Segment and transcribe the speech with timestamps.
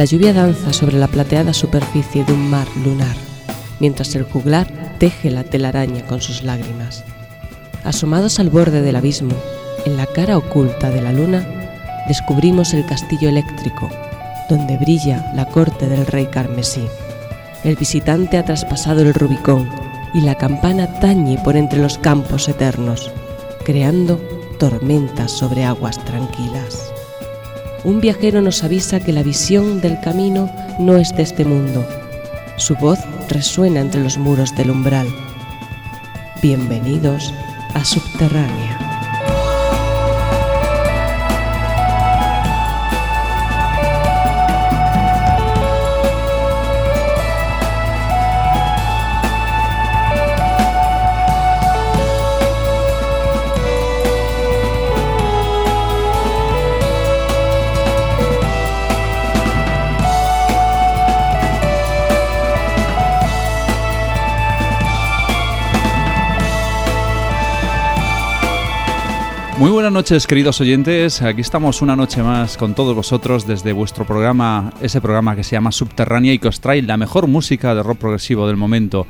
[0.00, 3.14] La lluvia danza sobre la plateada superficie de un mar lunar,
[3.80, 7.04] mientras el juglar teje la telaraña con sus lágrimas.
[7.84, 9.34] Asomados al borde del abismo,
[9.84, 11.46] en la cara oculta de la luna,
[12.08, 13.90] descubrimos el castillo eléctrico,
[14.48, 16.86] donde brilla la corte del rey carmesí.
[17.62, 19.68] El visitante ha traspasado el Rubicón
[20.14, 23.10] y la campana tañe por entre los campos eternos,
[23.66, 24.16] creando
[24.58, 26.89] tormentas sobre aguas tranquilas.
[27.82, 31.86] Un viajero nos avisa que la visión del camino no es de este mundo.
[32.56, 32.98] Su voz
[33.30, 35.08] resuena entre los muros del umbral.
[36.42, 37.32] Bienvenidos
[37.72, 38.69] a Subterránea.
[69.80, 71.22] Buenas noches, queridos oyentes.
[71.22, 75.52] Aquí estamos una noche más con todos vosotros desde vuestro programa, ese programa que se
[75.52, 79.06] llama Subterránea y que os trae la mejor música de rock progresivo del momento.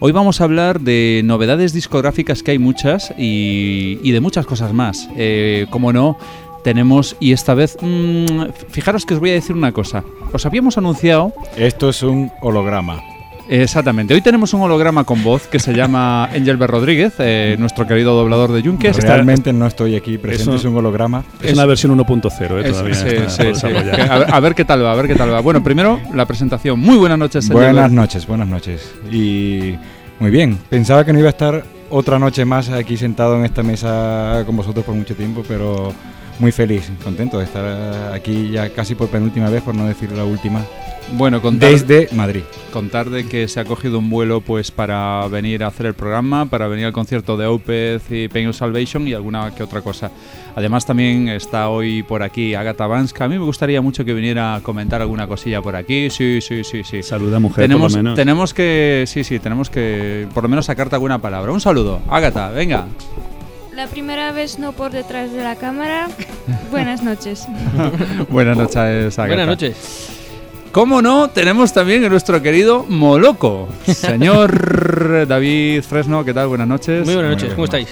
[0.00, 5.10] Hoy vamos a hablar de novedades discográficas que hay muchas y, de muchas cosas más.
[5.14, 6.16] Eh, como no,
[6.62, 10.04] tenemos, y esta vez, mmm, fijaros que os voy a decir una cosa.
[10.32, 11.34] Os habíamos anunciado...
[11.54, 13.13] Esto es un holograma.
[13.48, 14.14] Exactamente.
[14.14, 18.52] Hoy tenemos un holograma con voz que se llama Engelbert Rodríguez, eh, nuestro querido doblador
[18.52, 18.96] de Yunques.
[18.96, 21.24] Realmente no estoy aquí presente, es un, holograma.
[21.42, 22.94] Es, una versión 1.0, eh, todavía.
[22.94, 23.66] Sí, sí,
[24.08, 25.40] a, ver, qué tal va, a ver qué tal va.
[25.40, 26.80] Bueno, primero la presentación.
[26.80, 28.94] Muy buenas noches, Buenas noches, buenas noches.
[29.10, 29.74] Y
[30.18, 30.58] muy bien.
[30.68, 34.56] Pensaba que no iba a estar otra noche más aquí sentado en esta mesa con
[34.56, 35.92] vosotros por mucho tiempo, pero
[36.38, 40.24] muy feliz, contento de estar aquí ya casi por penúltima vez, por no decir la
[40.24, 40.60] última.
[41.12, 42.42] Bueno, contar, desde Madrid.
[42.72, 46.46] Contar de que se ha cogido un vuelo pues para venir a hacer el programa,
[46.46, 50.10] para venir al concierto de Opeth y Pain of Salvation y alguna que otra cosa.
[50.56, 53.24] Además también está hoy por aquí Agatha Banska.
[53.24, 56.10] A mí me gustaría mucho que viniera a comentar alguna cosilla por aquí.
[56.10, 57.02] Sí, sí, sí, sí.
[57.02, 58.16] Saluda mujer, tenemos, por lo menos.
[58.16, 61.52] Tenemos que, sí, sí, tenemos que por lo menos sacarte alguna palabra.
[61.52, 62.86] Un saludo, Agatha, venga.
[63.72, 66.08] La primera vez no por detrás de la cámara.
[66.70, 67.46] Buenas noches.
[68.30, 69.26] Buenas noches, Agatha.
[69.26, 70.23] Buenas noches.
[70.74, 71.30] ¿Cómo no?
[71.30, 73.68] Tenemos también a nuestro querido Moloco.
[73.86, 76.48] Señor David Fresno, ¿qué tal?
[76.48, 77.04] Buenas noches.
[77.06, 77.88] Muy buenas noches, ¿cómo estáis?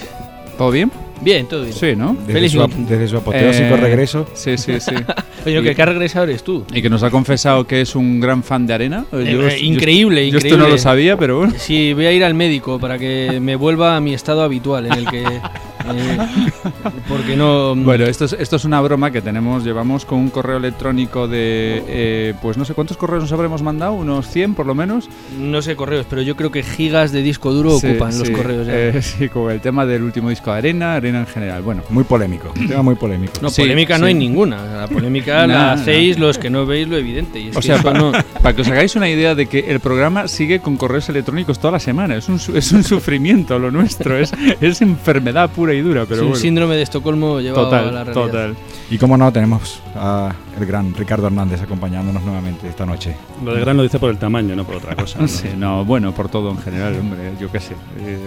[0.57, 0.91] ¿Todo bien?
[1.21, 1.73] Bien, todo bien.
[1.73, 2.17] Sí, ¿no?
[2.27, 4.27] Desde, su, desde su, apoteósico Eh, regreso.
[4.33, 4.91] Sí, sí, sí.
[5.45, 6.65] Oye, lo que ha regresado eres tú.
[6.73, 9.05] y que nos ha confesado que es un gran fan de arena.
[9.13, 10.49] Yo- Eh, yo- eh, increíble, yo, increíble.
[10.49, 11.53] esto no lo sabía, pero bueno.
[11.57, 14.93] Sí, voy a ir al médico para que me vuelva a mi estado habitual en
[14.93, 15.23] el que...
[15.87, 16.17] eh,
[17.07, 17.75] porque no...
[17.75, 21.83] Bueno, esto es, esto es una broma que tenemos, llevamos con un correo electrónico de,
[21.87, 25.09] eh, pues no sé cuántos correos nos habremos mandado, unos 100 por lo menos.
[25.39, 28.67] No sé correos, pero yo creo que gigas de disco duro Sí, ocupan los correos.
[28.67, 28.73] ya.
[28.73, 31.61] eh, sí, como el tema del último disco de Arena, Arena en general.
[31.63, 33.33] Bueno, Muy polémico, un tema muy polémico.
[33.41, 34.63] no, sí, polémica no hay ninguna.
[34.77, 37.39] La polémica la hacéis los que no veis lo evidente.
[37.39, 38.11] Y es o que sea, eso pa- no-
[38.41, 41.71] para que os hagáis una idea de que el programa sigue con correos electrónicos toda
[41.73, 42.15] la semana.
[42.15, 44.31] Es un, es un sufrimiento lo nuestro, es,
[44.61, 46.41] es enfermedad pura y dura, es pero un bueno.
[46.41, 48.13] síndrome de Estocolmo llevado a la Total, realidad.
[48.13, 48.55] total.
[48.89, 53.15] Y como no, tenemos a el gran Ricardo Hernández acompañándonos nuevamente esta noche.
[53.43, 55.19] Lo de gran lo dice por el tamaño, no por otra cosa.
[55.19, 55.27] ¿no?
[55.33, 57.73] Sí, no, bueno, por todo en general, hombre, yo qué sé.
[58.05, 58.17] eh,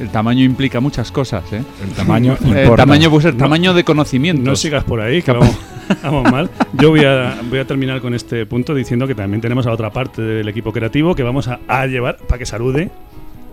[0.00, 1.62] el tamaño implica muchas cosas, ¿eh?
[1.84, 2.76] El tamaño El importa.
[2.84, 3.40] tamaño puede ser No.
[3.44, 4.42] tamaño de conocimiento.
[4.42, 5.54] No sigas por ahí, que vamos,
[6.02, 6.50] vamos mal.
[6.72, 9.90] Yo voy a, voy a terminar con este punto diciendo que también tenemos a otra
[9.92, 12.90] parte del equipo creativo que vamos a, a llevar para que salude,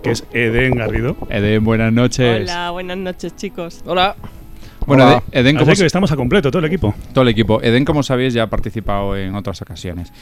[0.02, 1.16] que es Eden Garrido.
[1.28, 2.42] Eden, buenas noches.
[2.42, 3.82] Hola, buenas noches chicos.
[3.84, 4.16] Hola.
[4.90, 5.22] Bueno, Hola.
[5.30, 6.92] Eden, Eden, como Así que estamos a completo, todo el equipo.
[7.14, 7.62] todo el equipo.
[7.62, 10.12] Eden, como sabéis, ya ha participado en otras ocasiones.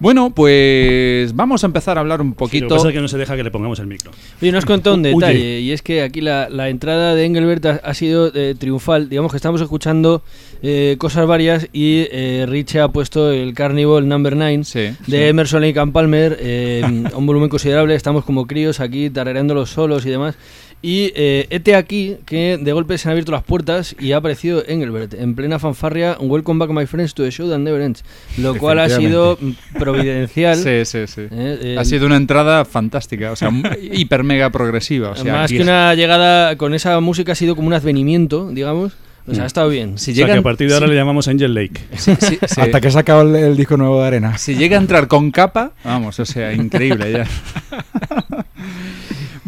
[0.00, 2.68] Bueno, pues vamos a empezar a hablar un Sí, lo que poquito.
[2.68, 4.12] pasa es que no se deja que le pongamos el micro.
[4.40, 7.70] Oye, nos contó un detalle, y es que aquí la, la entrada de Engelbert ha,
[7.84, 9.08] ha sido eh, triunfal.
[9.10, 10.22] Digamos que estamos escuchando
[10.62, 15.16] eh, cosas varias y eh, Rich ha puesto el Carnival Number 9 Sí, de sí.
[15.16, 16.82] Emerson Lake and Palmer eh,
[17.12, 17.94] a un volumen considerable.
[17.96, 20.36] Estamos como críos aquí tarareando los solos y demás.
[20.80, 24.62] Y eh, hete aquí que de golpe se han abierto las puertas y ha aparecido
[24.64, 26.16] Engelbert en plena fanfarria.
[26.20, 28.04] Welcome back, my friends, to the show that never ends.
[28.36, 30.56] Lo cual ha sido mm, providencial.
[30.68, 31.22] Sí, sí, sí.
[31.22, 35.10] Eh, eh, ha sido una entrada fantástica, o sea, hiper mega progresiva.
[35.10, 38.92] O sea, Más que una llegada con esa música ha sido como un advenimiento, digamos.
[39.26, 39.98] O sea, ha estado bien.
[39.98, 41.80] Si o sea, que llegan, a partir de ahora le llamamos Angel Lake.
[41.96, 42.60] sí, sí, sí.
[42.60, 44.38] Hasta que he sacado el, el disco nuevo de Arena.
[44.38, 47.26] Si llega a entrar con capa, vamos, o sea, increíble ya.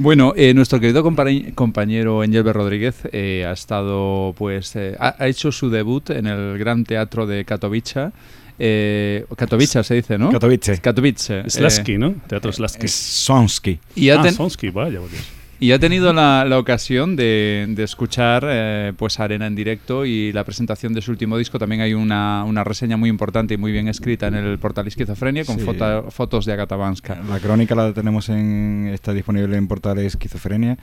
[0.02, 5.28] Bueno, eh, nuestro querido compañ- compañero Engelbert Rodríguez eh, ha estado, pues, eh, ha, ha
[5.28, 8.10] hecho su debut en el Gran Teatro de Katowice
[8.58, 10.30] eh, Katowice se dice, ¿no?
[10.30, 10.78] Katowice.
[10.80, 11.40] Katowice.
[11.40, 12.14] eh, Slasky, ¿no?
[12.26, 12.88] Teatro Slasky.
[12.88, 13.78] Sonsky.
[13.94, 15.10] y ha, ah, ten- Sonsky, vaya, Dios.
[15.60, 20.32] Y ha tenido la, la ocasión de, de escuchar eh, pues Arena en directo y
[20.32, 21.58] la presentación de su último disco.
[21.58, 25.44] También hay una, una reseña muy importante y muy bien escrita en el portal Esquizofrenia
[25.44, 25.64] con Sí.
[25.64, 27.18] foto- fotos de Agata Banska.
[27.28, 30.78] La crónica la tenemos en está disponible en portales Esquizofrenia.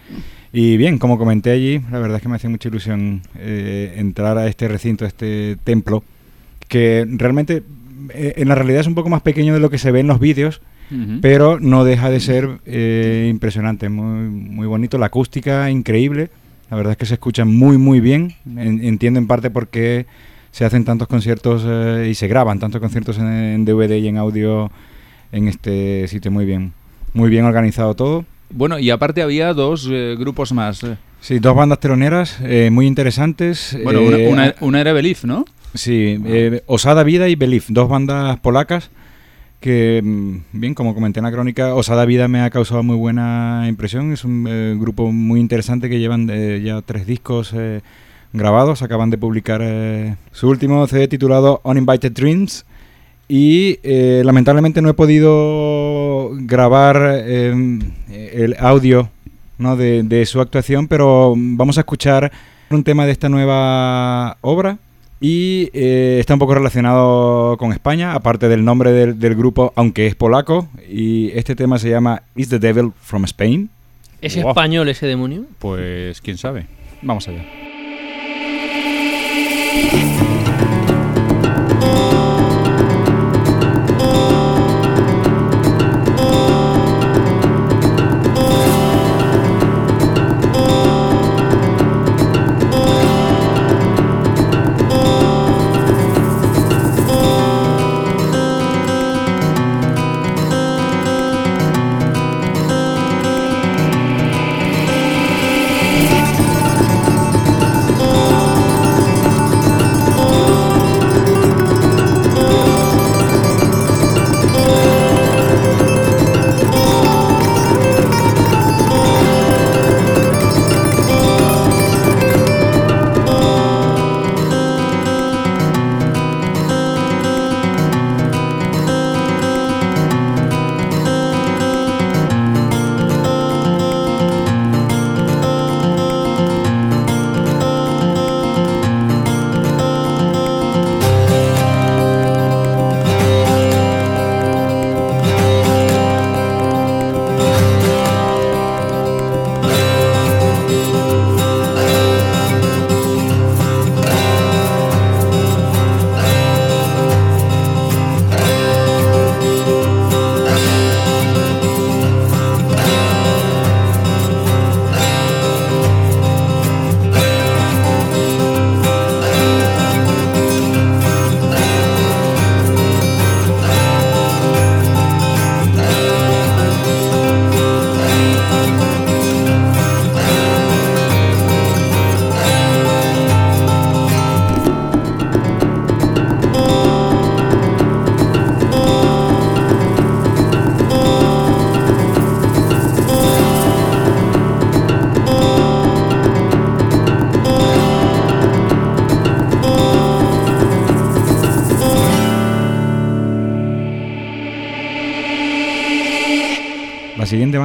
[0.53, 4.38] Y bien, como comenté allí, la verdad es que me hace mucha ilusión eh, entrar
[4.38, 6.03] a este recinto, a este templo,
[6.68, 7.63] que realmente
[8.13, 10.07] eh, en la realidad es un poco más pequeño de lo que se ve en
[10.07, 10.62] los vídeos,
[11.22, 16.30] Pero no deja de ser eh, impresionante, muy, muy bonito, la acústica increíble,
[16.69, 20.06] la verdad es que se escucha muy muy bien, En- entiendo en parte por qué
[20.51, 24.18] se hacen tantos conciertos eh, y se graban tantos conciertos en, en DVD y en
[24.18, 24.72] audio
[25.31, 26.72] en este sitio muy bien,
[27.13, 28.25] muy bien organizado todo.
[28.50, 30.86] Bueno, y aparte había dos eh, grupos más.
[31.19, 32.40] Sí, dos bandas teloneras
[32.72, 33.78] muy interesantes.
[33.83, 35.44] Bueno, una, una, una era Belief, ¿no?
[35.74, 38.90] Sí, eh, Osada Vida y Belief, dos bandas polacas
[39.59, 43.65] que, mm, bien, como comenté en la crónica, Osada Vida me ha causado muy buena
[43.68, 44.12] impresión.
[44.13, 47.81] Es un eh, grupo muy interesante que llevan eh, ya tres discos eh,
[48.33, 48.81] grabados.
[48.81, 49.62] Acaban de publicar
[50.31, 52.65] su último CD titulado Uninvited Dreams.
[53.30, 53.80] Y
[54.24, 56.98] lamentablemente no he podido grabar
[58.18, 59.09] eh, el audio
[59.57, 62.31] de su actuación, pero vamos a escuchar
[62.69, 64.77] un tema de esta nueva obra
[65.19, 70.08] y eh, está un poco relacionado con España, aparte del nombre del, del grupo, aunque
[70.08, 73.69] es polaco, y este tema se llama Is the Devil from Spain.
[74.22, 75.46] ¿Es español ese demonio?
[75.60, 76.68] Pues quién sabe.
[77.02, 77.46] Vamos allá.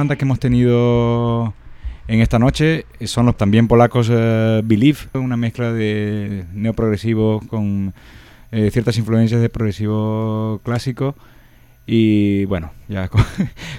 [0.09, 1.53] Que hemos tenido
[2.09, 7.93] en esta noche son los también polacos eh, Believe, una mezcla de neoprogresivo con
[8.51, 11.15] eh, ciertas influencias de progresivo clásico.
[11.85, 13.19] Y bueno, ya co-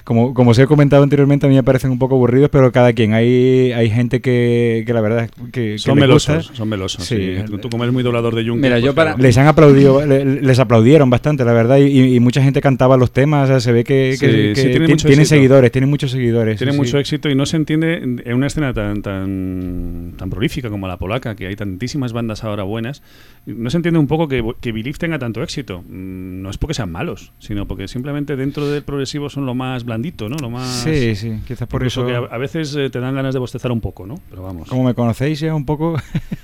[0.03, 2.93] como, como os he comentado anteriormente, a mí me parecen un poco aburridos, pero cada
[2.93, 3.13] quien.
[3.13, 6.05] Hay, hay gente que, que la verdad es que, que Son gusta.
[6.07, 7.03] melosos, son melosos.
[7.03, 7.15] Sí.
[7.47, 7.57] Sí.
[7.59, 8.61] Tú, como eres muy doblador de Juncker.
[8.61, 9.23] Mira, pues yo para- claro.
[9.23, 13.11] Les han aplaudido, le- les aplaudieron bastante, la verdad, y, y mucha gente cantaba los
[13.11, 16.11] temas, o sea, se ve que, que- Sí, que sí, tiene tienen seguidores, tienen muchos
[16.11, 16.57] seguidores.
[16.57, 20.69] Tiene sí, mucho éxito y no se entiende en una escena tan, tan, tan prolífica
[20.69, 23.01] como la polaca, que hay tantísimas bandas ahora buenas.
[23.47, 25.81] No se entiende un poco que, que Believe tenga tanto éxito.
[25.81, 29.85] Mm, No es porque sean malos, sino porque simplemente dentro del progresivo son lo más
[29.85, 30.35] blandito, ¿no?
[30.35, 30.67] Lo más.
[30.83, 32.05] Sí, sí, quizás por eso...
[32.05, 34.19] que a, a veces eh, te dan ganas de bostezar un poco, ¿no?
[34.29, 34.67] Pero vamos.
[34.67, 35.95] Como me conocéis ya un poco,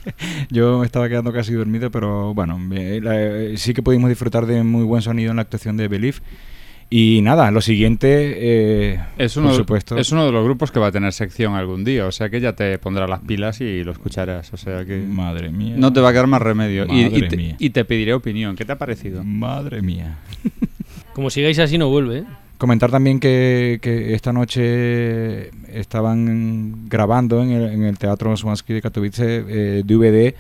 [0.50, 4.64] yo me estaba quedando casi dormido, pero bueno, la- eh, sí que pudimos disfrutar de
[4.64, 6.22] muy buen sonido en la actuación de Belief.
[6.94, 8.34] Y nada, lo siguiente,
[8.94, 9.98] eh, Es uno, por de- supuesto.
[9.98, 12.40] es uno de los grupos que va a tener sección algún día, o sea que
[12.42, 15.76] ya te pondrá las pilas y lo escucharás, o sea que Madre mía.
[15.78, 16.86] no te va a quedar más remedio.
[16.90, 17.56] Y, y Madre te, mía.
[17.60, 19.22] y te pediré opinión, ¿qué te ha parecido?
[19.24, 20.18] Madre mía.
[21.14, 22.20] Como sigáis así, no vuelve.
[22.20, 22.24] ¿eh?
[22.58, 23.80] Comentar también que,
[24.14, 30.36] esta noche estaban grabando en el, Teatro Swansky de Katowice eh, DVD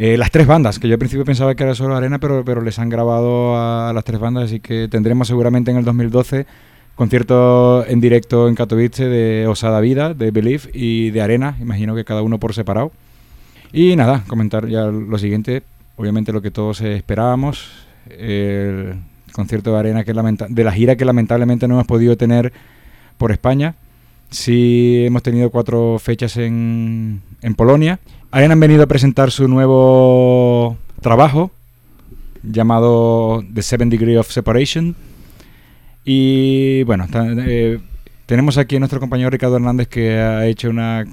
[0.00, 2.62] eh, las tres bandas, que yo al principio pensaba que era solo Arena, pero, pero
[2.62, 6.46] les han grabado a, las tres bandas, así que tendremos seguramente en el 2012
[6.94, 12.04] concierto en directo en Katowice de Osada Vida, de Believe y de Arena, imagino que
[12.04, 12.92] cada uno por separado.
[13.72, 15.64] Y nada, comentar ya lo siguiente,
[15.96, 18.94] obviamente lo que todos esperábamos, el
[19.38, 22.52] concierto de Arena que lamenta de la gira que lamentablemente no hemos podido tener
[23.18, 23.76] por España.
[24.30, 28.00] Sí hemos tenido cuatro fechas en, en Polonia.
[28.32, 31.52] Arena han venido a presentar su nuevo trabajo
[32.42, 34.96] llamado The Seven Degree of Separation.
[36.04, 37.06] Y bueno,
[37.46, 37.78] eh,
[38.26, 41.04] tenemos aquí a nuestro compañero Ricardo Hernández que ha hecho una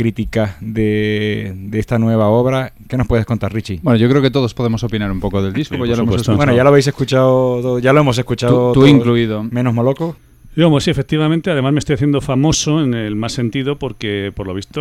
[0.00, 2.72] crítica de, de esta nueva obra.
[2.88, 3.80] ¿Qué nos puedes contar, Richie?
[3.82, 6.04] Bueno, yo creo que todos podemos opinar un poco del disco, Sí, pues ya lo
[6.04, 6.26] hemos.
[6.26, 8.68] Bueno, ya lo habéis escuchado, ya lo hemos escuchado.
[8.68, 9.44] tú, tú todos, incluido.
[9.44, 10.16] Menos Moloco.
[10.56, 11.50] Digamos, sí, efectivamente.
[11.50, 14.80] Además, me estoy haciendo famoso en el más sentido porque, por lo visto,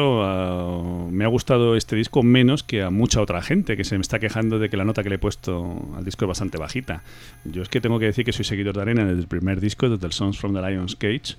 [1.12, 4.20] me ha gustado este disco menos que a mucha otra gente que se me está
[4.20, 7.04] quejando de que la nota que le he puesto al disco es bastante bajita.
[7.44, 9.90] Yo es que tengo que decir que soy seguidor de Arena desde el primer disco,
[9.90, 11.36] desde el Songs from the Lion's Cage,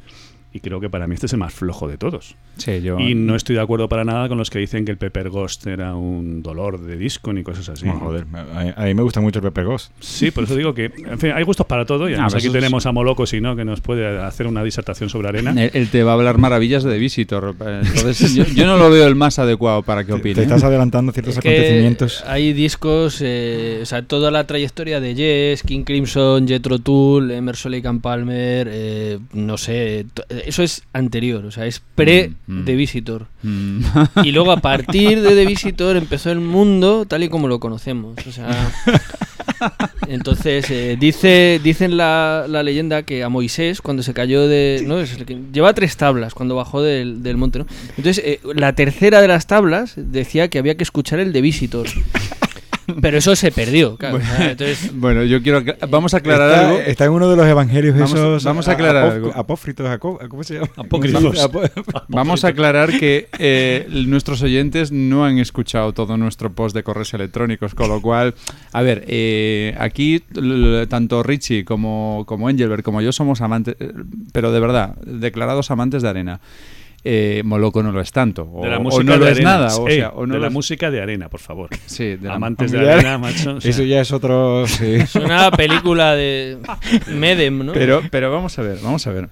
[0.52, 2.34] y creo que para mí este es el más flojo de todos.
[2.56, 2.98] Sí, yo...
[2.98, 5.66] Y no estoy de acuerdo para nada con los que dicen que el Pepper Ghost
[5.66, 7.86] era un dolor de disco ni cosas así.
[7.86, 9.92] Bueno, joder, a, a mí me gusta mucho el Pepper Ghost.
[10.00, 12.52] Sí, por eso digo que, en fin, hay gustos para todo y además pues aquí
[12.52, 15.50] tenemos a Moloco, si no, que nos puede hacer una disertación sobre arena.
[15.52, 17.54] Él, él te va a hablar maravillas de The Visitor.
[17.60, 20.34] Entonces, yo, yo no lo veo el más adecuado para que opine.
[20.34, 22.24] Te estás adelantando ciertos Es que acontecimientos.
[22.26, 27.72] hay discos, eh, o sea, toda la trayectoria de Yes, King Crimson, Jethro Tull, Emerson
[27.72, 30.06] Lake and Palmer, eh, no sé,
[30.46, 32.64] eso es anterior, o sea, es pre Mm, mm.
[32.64, 33.26] The Visitor.
[33.42, 33.80] Mm.
[34.24, 38.16] Y luego a partir de The Visitor empezó el mundo tal y como lo conocemos.
[38.26, 38.72] O sea,
[40.08, 44.98] entonces eh, dice dicen la, la leyenda que a Moisés cuando se cayó de no
[45.00, 47.66] es el que- lleva tres tablas cuando bajó del, del monte, ¿no?
[47.96, 51.86] Entonces eh, la tercera de las tablas decía que había que escuchar el The Visitor.
[53.00, 54.20] Pero eso se perdió, claro.
[54.40, 55.62] entonces Bueno, yo quiero...
[55.88, 56.78] Vamos a aclarar está, algo.
[56.80, 58.44] está en uno de los evangelios Vamos esos.
[58.44, 59.32] vamos a aclarar algo.
[59.34, 60.68] Apófritos, ¿cómo se llama?
[60.76, 61.50] Apócrifos.
[62.08, 67.12] Vamos a aclarar que eh, nuestros oyentes no han escuchado todo nuestro post de correos
[67.14, 68.34] electrónicos, con lo cual,
[68.72, 70.22] a ver, eh, aquí
[70.88, 73.92] tanto Richie como, como Engelbert como yo somos amantes, eh,
[74.32, 76.40] pero de verdad, declarados amantes de arena.
[77.02, 79.32] Eh, Moloco no lo es tanto, o, de la o música no de lo es
[79.32, 79.50] arena.
[79.54, 81.70] nada, o Ey, sea, o no de la es- música de arena, por favor.
[81.86, 83.56] Sí, de la- Amantes de arena, macho.
[83.56, 84.66] o sea, Eso ya es otro.
[84.66, 84.84] Sí.
[84.96, 86.58] es una película de
[87.08, 87.72] Medem, ¿no?
[87.72, 89.28] Pero, pero vamos a ver, vamos a ver.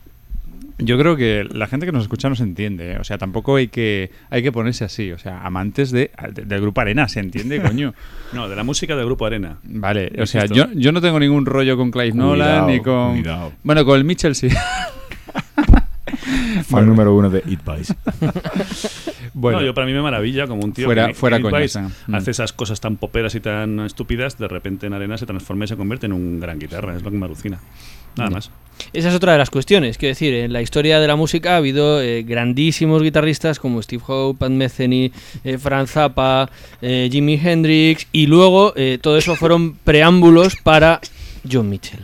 [0.80, 2.98] Yo creo que la gente que nos escucha nos entiende, ¿eh?
[3.00, 6.60] o sea, tampoco hay que hay que ponerse así, o sea, amantes de, de- del
[6.60, 7.94] grupo Arena, ¿se entiende, coño?
[8.32, 9.58] No, de la música del grupo Arena.
[9.64, 13.14] Vale, o sea, yo, yo no tengo ningún rollo con Clive Cuidado, Nolan ni con...
[13.20, 13.52] cuidado.
[13.64, 14.48] Bueno, con el Mitchell sí.
[16.64, 17.94] Fan número uno de It Vice.
[19.34, 21.68] bueno, No, yo para mí me maravilla como un tío Fuera- que fuera eh.
[22.06, 22.14] Mm.
[22.14, 25.68] hace esas cosas tan poperas y tan estúpidas, de repente en arena se transforma y
[25.68, 27.60] se convierte en un gran guitarra, es lo que me alucina.
[28.16, 28.50] Nada más.
[28.92, 29.96] Esa es otra de las cuestiones.
[29.98, 34.02] Quiero decir, en la historia de la música ha habido eh, grandísimos guitarristas como Steve
[34.06, 35.12] Howe, Pat Metheny,
[35.44, 36.50] eh, Franz Zappa,
[36.82, 41.00] eh, Jimi Hendrix, y luego eh, todo eso fueron preámbulos para
[41.50, 42.00] John Mitchell.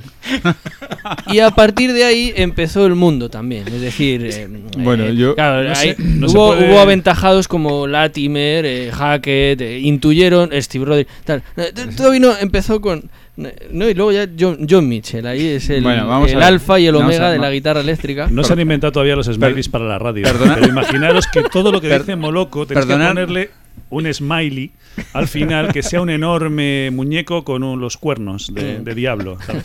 [1.32, 3.66] Y a partir de ahí empezó el mundo también.
[3.68, 4.48] Es decir, eh,
[4.78, 8.90] Bueno, eh, yo- claro, no ahí sé- no hubo, puede- hubo aventajados como Latimer, eh,
[8.92, 11.42] Hackett, eh, intuyeron, Steve Roderick, tal.
[11.56, 13.10] Eh, Todo vino, empezó con.
[13.36, 16.86] No, y luego ya John, John Mitchell, ahí es el, Bueno, vamos el alfa y
[16.86, 17.42] el omega a- de no.
[17.42, 18.28] la guitarra eléctrica.
[18.30, 20.22] No se han inventado todavía los smileys para la radio.
[20.22, 20.54] perdona.
[20.54, 23.50] Pero imaginaros que todo lo que dice Moloco tenéis que ponerle
[23.90, 24.70] un smiley
[25.12, 29.38] al final que sea un enorme muñeco con un- los cuernos de, de diablo.
[29.46, 29.64] ¿sabes?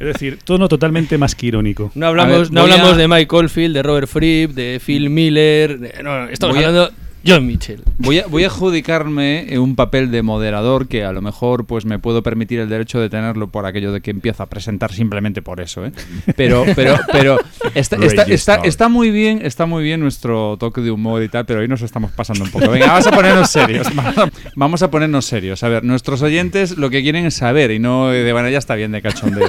[0.00, 1.90] Es decir, todo totalmente más que irónico.
[1.94, 5.78] No hablamos, ver, no hablamos a- de Mike Oldfield, de Robert Fripp, de Phil Miller.
[5.78, 6.92] de- no, no, estamos Voy hablando
[7.26, 7.82] John Mitchell.
[7.98, 11.84] Voy a, voy a adjudicarme eh, un papel de moderador que a lo mejor pues
[11.84, 15.42] me puedo permitir el derecho de tenerlo por aquello de que empiezo a presentar simplemente
[15.42, 15.92] por eso, ¿eh?
[16.36, 17.38] Pero, pero, pero
[17.74, 21.46] está, está, está, está muy bien, está muy bien nuestro toque de humor y tal,
[21.46, 22.70] pero hoy nos estamos pasando un poco.
[22.70, 23.86] Venga, vamos a ponernos serios.
[24.54, 25.62] Vamos a ponernos serios.
[25.62, 28.74] A ver, nuestros oyentes lo que quieren es saber y no de bueno, ya está
[28.74, 29.48] bien de cachondeo.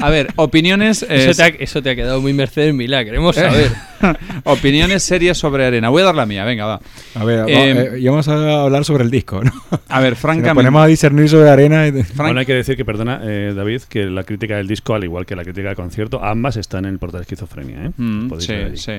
[0.00, 1.02] A ver, opiniones.
[1.04, 3.70] eh, Eso te, ha, eso te ha quedado muy Mercedes Milá, queremos saber.
[4.44, 5.88] Opiniones serias sobre arena.
[5.88, 6.80] Voy a dar la mía, venga, va.
[7.14, 9.52] A ver, Eh, va- eh, y vamos a hablar sobre el disco, ¿no?
[9.88, 10.54] A ver, Si nos francamente.
[10.54, 11.86] ponemos a discernir sobre arena.
[11.88, 15.04] y- Bueno, hay que decir que, perdona, eh, David, que la crítica del disco, al
[15.04, 17.86] igual que la crítica del concierto, ambas están en el portal Esquizofrenia.
[17.86, 17.90] ¿eh?
[17.96, 18.92] Mm, sí, sí.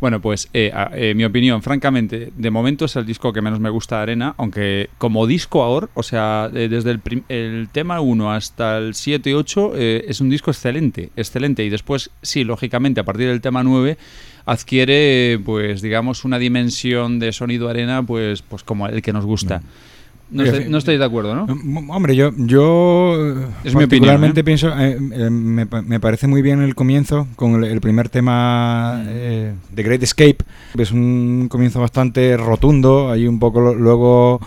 [0.00, 3.58] Bueno, pues eh, a- eh, mi opinión, francamente, de momento es el disco que menos
[3.60, 6.90] me gusta de Arena, aunque como disco ahora, o sea, eh, desde
[7.28, 11.64] el tema 1 hasta el 7 y 8 eh, es un disco excelente, excelente.
[11.64, 13.96] Y después, sí, lógicamente, a partir del tema 9
[14.46, 19.60] adquiere, pues, digamos, una dimensión de sonido Arena, pues, pues como el que nos gusta.
[20.28, 21.46] No, Oye, estoy- no estáis de acuerdo, ¿no?
[21.46, 26.26] Mm, Hombre, yo, yo eh, Es mi particularmente opinión, pienso, eh, eh, me, me parece
[26.26, 30.38] muy bien el comienzo con el, el primer tema eh, de Great Escape.
[30.76, 33.12] Es un comienzo bastante rotundo.
[33.12, 34.40] Hay un poco luego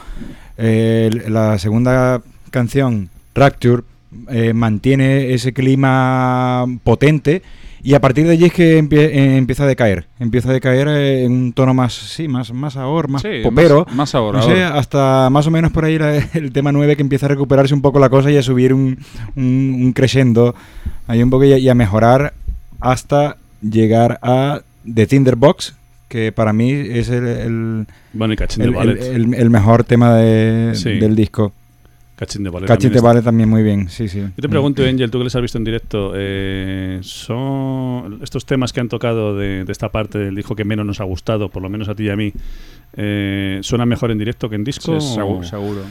[0.57, 3.83] eh, la segunda canción, Rapture,
[4.29, 7.41] eh, mantiene ese clima potente.
[7.81, 10.05] Y a partir de allí es que empie- eh, empieza a decaer.
[10.19, 13.86] Empieza a decaer eh, en un tono más, sí, más, más ahora, más Sí, popero.
[13.88, 14.77] más- más ahora, No sé, ahora.
[14.77, 17.81] hasta más o menos por ahí la- el tema 9 que empieza a recuperarse un
[17.81, 18.98] poco la cosa y a subir un,
[19.36, 20.55] un, un crescendo
[21.07, 22.33] ahí un poco y a, y a mejorar
[22.81, 24.62] hasta llegar a
[24.93, 25.75] The Tinderbox,
[26.07, 28.36] que para mí es el, el, Bueno,
[29.50, 30.98] mejor tema de- Sí.
[31.00, 31.53] del disco.
[32.19, 32.67] Cachín de Ballet.
[32.67, 33.01] Cachín está.
[33.01, 34.19] vale también muy bien, sí, sí.
[34.19, 38.73] Yo te pregunto, Angel, tú que les has visto en directo, eh, ¿son estos temas
[38.73, 41.62] que han tocado de, de esta parte del disco que menos nos ha gustado, por
[41.63, 42.34] lo menos a ti y a mí,
[42.97, 44.99] eh, suenan mejor en directo que en disco?
[44.99, 45.43] Sí, seguro.
[45.47, 45.82] seguro.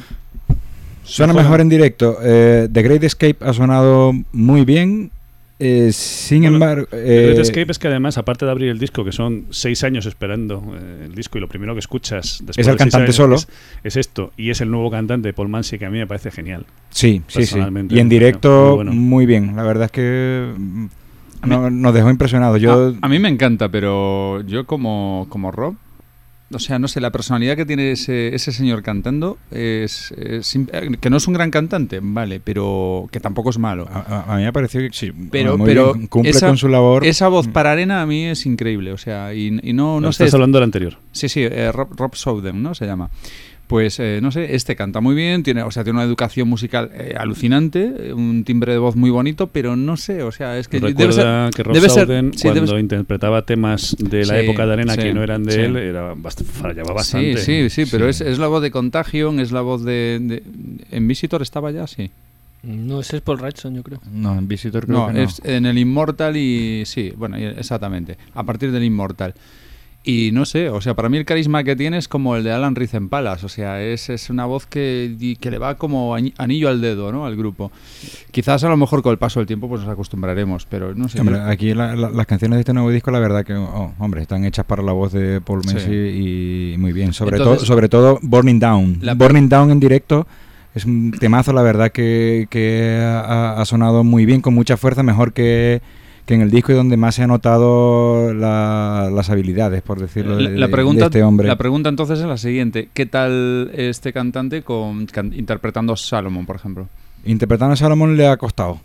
[1.04, 2.18] Suena Mejor- mejor en directo.
[2.22, 5.10] Eh, The Great Escape ha sonado muy bien.
[5.58, 6.86] Eh, sin Bueno, embargo...
[6.92, 9.82] El eh, Great Escape es que además, aparte de abrir el disco, que son seis
[9.84, 12.92] años esperando eh, el disco y lo primero que escuchas después Es de el seis
[12.92, 13.34] cantante años solo.
[13.36, 13.48] Es,
[13.84, 16.64] es esto, y es el nuevo cantante, Paul Mansi, que a mí me parece genial.
[16.90, 17.38] Sí, sí, sí.
[17.38, 18.92] personalmente, Y en muy directo, bueno.
[18.92, 19.56] muy bien.
[19.56, 20.52] La verdad es que
[21.46, 22.60] no- nos dejó impresionados.
[22.60, 25.74] Yo, a, a mí me encanta, pero yo como, como Rob,
[26.52, 30.40] o sea, no sé, la personalidad que tiene ese, ese señor cantando es, eh,
[31.00, 33.86] que no es un gran cantante, vale, pero que tampoco es malo.
[33.90, 36.68] a, a- a mí me pareció que sí, Pero- pero bien, cumple esa- con su
[36.68, 37.04] labor.
[37.04, 40.24] Esa voz para arena a mí es increíble, o sea, y, y no, no sé.
[40.24, 40.98] Estás hablando del anterior.
[41.12, 42.12] Sí, sí, eh, Rob, Rob
[42.54, 42.74] ¿no?
[42.74, 43.10] Se llama.
[43.68, 46.90] Pues eh, no sé, este canta muy bien, tiene, o sea, tiene una educación musical
[46.94, 50.68] eh, alucinante, eh, un timbre de voz muy bonito, pero no sé, o sea, es
[50.68, 52.08] que debe Recuerda ser- que Rob debe ser- sí,
[52.48, 55.44] debe cuando ser- interpretaba temas de la Sí, época de Arena sí, que no eran
[55.44, 55.60] de sí.
[55.60, 57.36] él, era bast- fallaba bastante.
[57.36, 58.24] Sí, sí, sí, pero Sí.
[58.24, 60.42] Es, es la voz de Contagion, es la voz de, de-
[60.90, 61.86] ¿En Visitor estaba ya?
[61.86, 62.10] Sí.
[62.62, 64.00] No, ese es Paul Wrightson, yo creo.
[64.12, 65.20] No, en Visitor creo No, que no.
[65.20, 66.84] es en el Immortal y...
[66.86, 68.16] Sí, bueno, exactamente.
[68.34, 69.34] A partir del Immortal.
[70.10, 72.50] Y no sé, o sea, para mí el carisma que tiene es como el de
[72.50, 76.80] Alan Rizenpalas, o sea, es, es una voz que, que le va como anillo al
[76.80, 77.26] dedo, ¿no?
[77.26, 77.70] Al grupo.
[78.30, 81.20] Quizás a lo mejor con el paso del tiempo pues nos acostumbraremos, pero no sé.
[81.20, 84.22] Hombre, aquí la- la- las canciones de este nuevo disco, la verdad que, oh, hombre,
[84.22, 85.74] están hechas para la voz de Paul Sí.
[85.74, 87.12] Messi y muy bien.
[87.12, 89.00] Sobre, Entonces- todo, sobre todo Burning Down.
[89.02, 90.26] La- Burning Down en directo
[90.74, 95.02] es un temazo, la verdad que, que ha, ha sonado muy bien, con mucha fuerza,
[95.02, 95.82] mejor que,
[96.28, 100.36] que en el disco y donde más se ha notado la- las habilidades, por decirlo,
[100.36, 101.48] de, la, la de- pregunta, de este hombre.
[101.48, 102.90] la pregunta entonces es la siguiente.
[102.92, 106.86] ¿Qué tal este cantante con, can- interpretando a Salomon, por ejemplo?
[107.24, 108.78] Interpretando a Salomon le ha costado.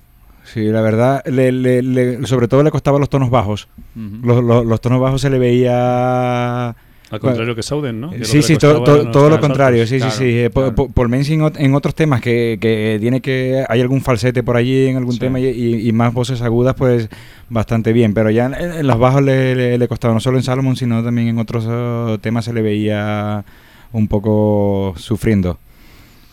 [0.45, 3.67] Sí, la verdad, le- le- le- sobre todo le costaba los tonos bajos.
[3.95, 4.25] Ujú.
[4.25, 6.73] Los, los- los tonos bajos se le veía...
[7.13, 8.09] Al contrario que Souden, ¿no?
[8.09, 10.23] Que Sí, sí, to- to- todo lo contrario, sí, Claro, sí, sí.
[10.39, 10.73] Eh, claro.
[10.73, 13.63] po- Paul Menzi en, ot- en otros temas que, que tiene que...
[13.69, 15.19] Hay algún falsete por allí en algún Sí.
[15.19, 17.09] tema y, más voces agudas, pues
[17.49, 18.13] bastante bien.
[18.13, 21.03] Pero ya en, en los bajos le, le, le costaba, no solo en Salomon, sino
[21.03, 23.45] también en otros eh, temas se le veía
[23.91, 25.59] un poco sufriendo,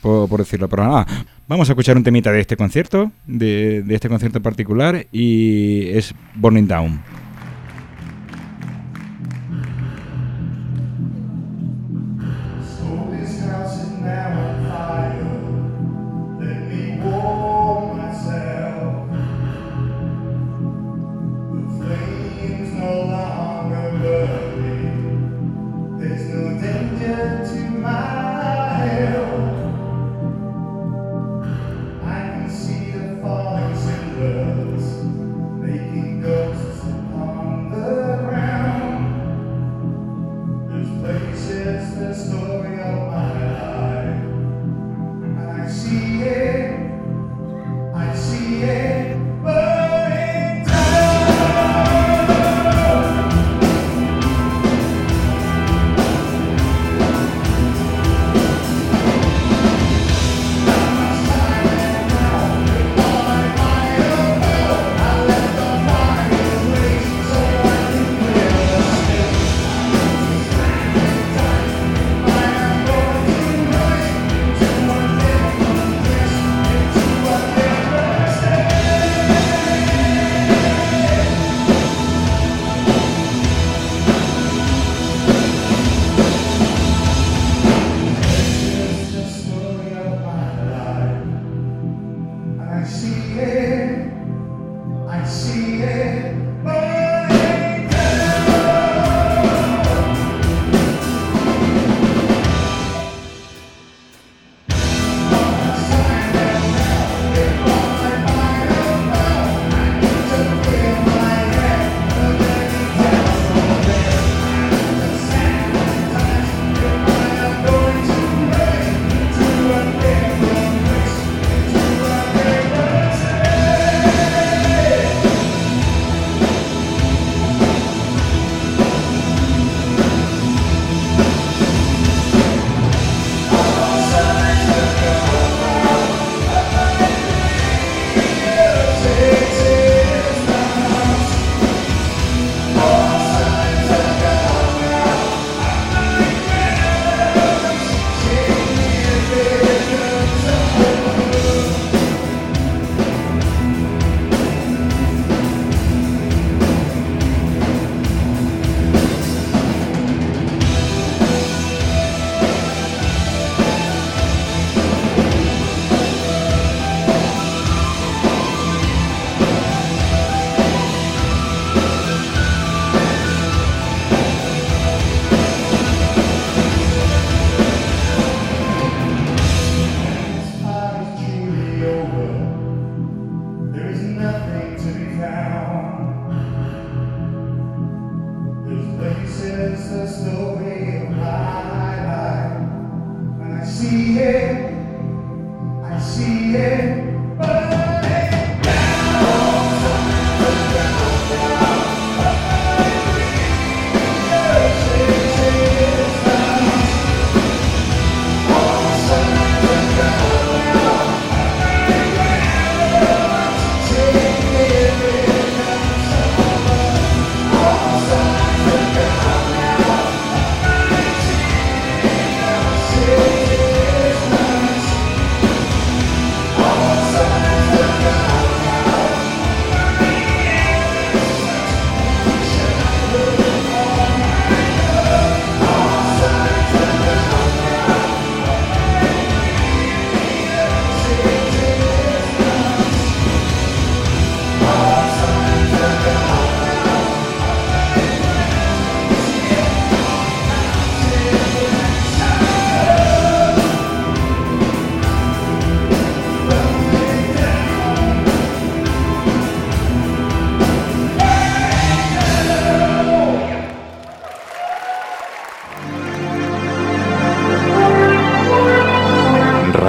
[0.00, 0.66] por, por decirlo.
[0.68, 1.06] Pero nada,
[1.46, 5.88] vamos a escuchar un temita de este concierto, de, de este concierto en particular, y
[5.90, 7.00] es Burning Down.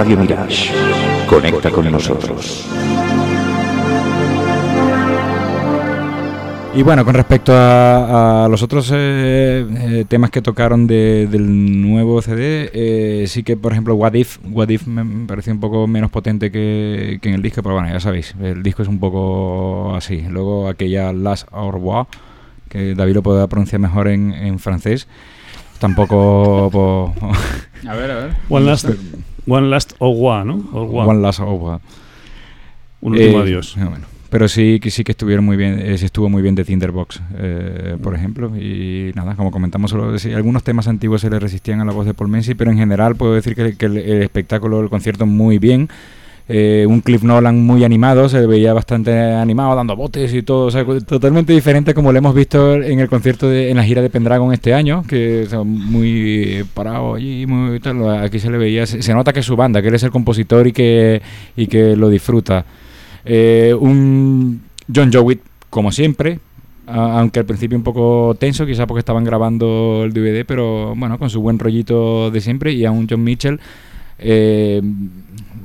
[0.01, 0.73] Radio Mirage.
[1.29, 2.65] Conecta con nosotros.
[6.73, 11.81] Y bueno, con respecto a, a los otros eh, eh, temas que tocaron de- del
[11.87, 15.85] nuevo CD, eh, sí que, por ejemplo, What If, What If me, pareció un poco
[15.85, 18.99] menos potente que, que en el disco, pero bueno, ya sabéis, el disco es un
[18.99, 20.21] poco así.
[20.27, 22.07] Luego aquella Last Au revoir,
[22.69, 25.07] que David lo puede pronunciar mejor en, en francés,
[25.77, 26.69] tampoco...
[26.71, 27.13] po-
[27.87, 28.31] A ver, a ver.
[28.49, 28.87] One last,
[29.47, 30.55] one last revoir, ¿no?
[30.73, 31.79] One Last revoir.
[33.01, 33.75] Un último Eh, adiós.
[33.77, 34.05] bueno.
[34.29, 37.21] Pero sí que sí que estuvieron muy bien, eh, sí estuvo muy bien de Tinderbox,
[37.37, 38.55] eh, por ejemplo.
[38.57, 42.05] Y nada, como comentamos, solo sí, algunos temas antiguos se le resistían a la voz
[42.05, 45.25] de Paul Menzi, pero en general puedo decir que, que el, el espectáculo, el concierto
[45.25, 45.89] muy bien.
[46.49, 50.71] Eh, un Cliff Nolan muy animado, se veía bastante animado, dando botes y todo, o
[50.71, 54.09] sea, totalmente diferente como lo hemos visto en el concierto de, en la gira de
[54.09, 57.79] Pendragon este año, que muy parado allí, muy.
[58.21, 60.67] Aquí se le veía, se, nota que es su banda, que él es el compositor
[60.67, 61.21] y que,
[61.55, 62.65] y que lo disfruta.
[63.23, 64.61] Eh, un
[64.93, 66.39] John Jowett, como siempre,
[66.87, 71.29] aunque al principio un poco tenso, quizá porque estaban grabando el DVD, pero bueno, con
[71.29, 73.59] su buen rollito de siempre, y a un John Mitchell,
[74.19, 74.81] eh,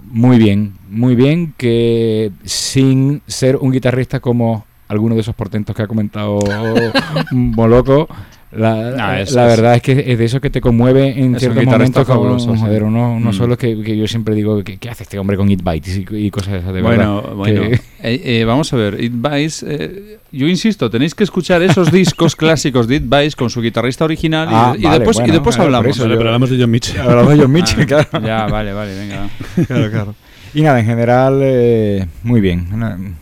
[0.06, 5.82] muy bien, muy bien, que sin ser un guitarrista como alguno de esos portentos que
[5.82, 6.38] ha comentado
[7.30, 8.08] Moloco.
[8.52, 11.38] La, Ah, es- la es- verdad es que es de eso que te conmueve en
[11.38, 12.06] ciertos momentos.
[12.06, 12.60] fabuloso, sí.
[12.60, 13.38] joder, unos, unos Mm.
[13.38, 16.06] solos que, que yo siempre digo, ¿qué, qué hace este hombre con It Bites y,
[16.16, 17.34] y cosas esas de bueno, verdad?
[17.34, 17.60] bueno.
[17.62, 21.90] Que- Eh, eh, vamos a ver, It Vice, eh, yo insisto, tenéis que escuchar esos
[21.90, 25.20] discos clásicos de It Vice con su guitarrista original y, Ah, y vale, después, y
[25.20, 25.96] bueno, después claro, por hablamos.
[25.96, 27.00] eso yo- pero hablamos de John Mitchell.
[27.00, 28.26] Hablamos de John Mitchell, Ah, claro.
[28.26, 29.28] Ya, vale, vale, venga.
[29.66, 30.14] claro, claro.
[30.56, 32.66] Y nada, en general, eh, muy bien.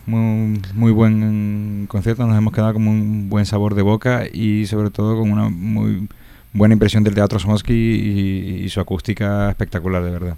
[0.05, 2.25] muy, muy buen concierto.
[2.25, 6.07] Nos hemos quedado con un buen sabor de boca y, sobre todo, con una muy
[6.53, 10.37] buena impresión del Teatro Somosky y, y su acústica espectacular, de verdad.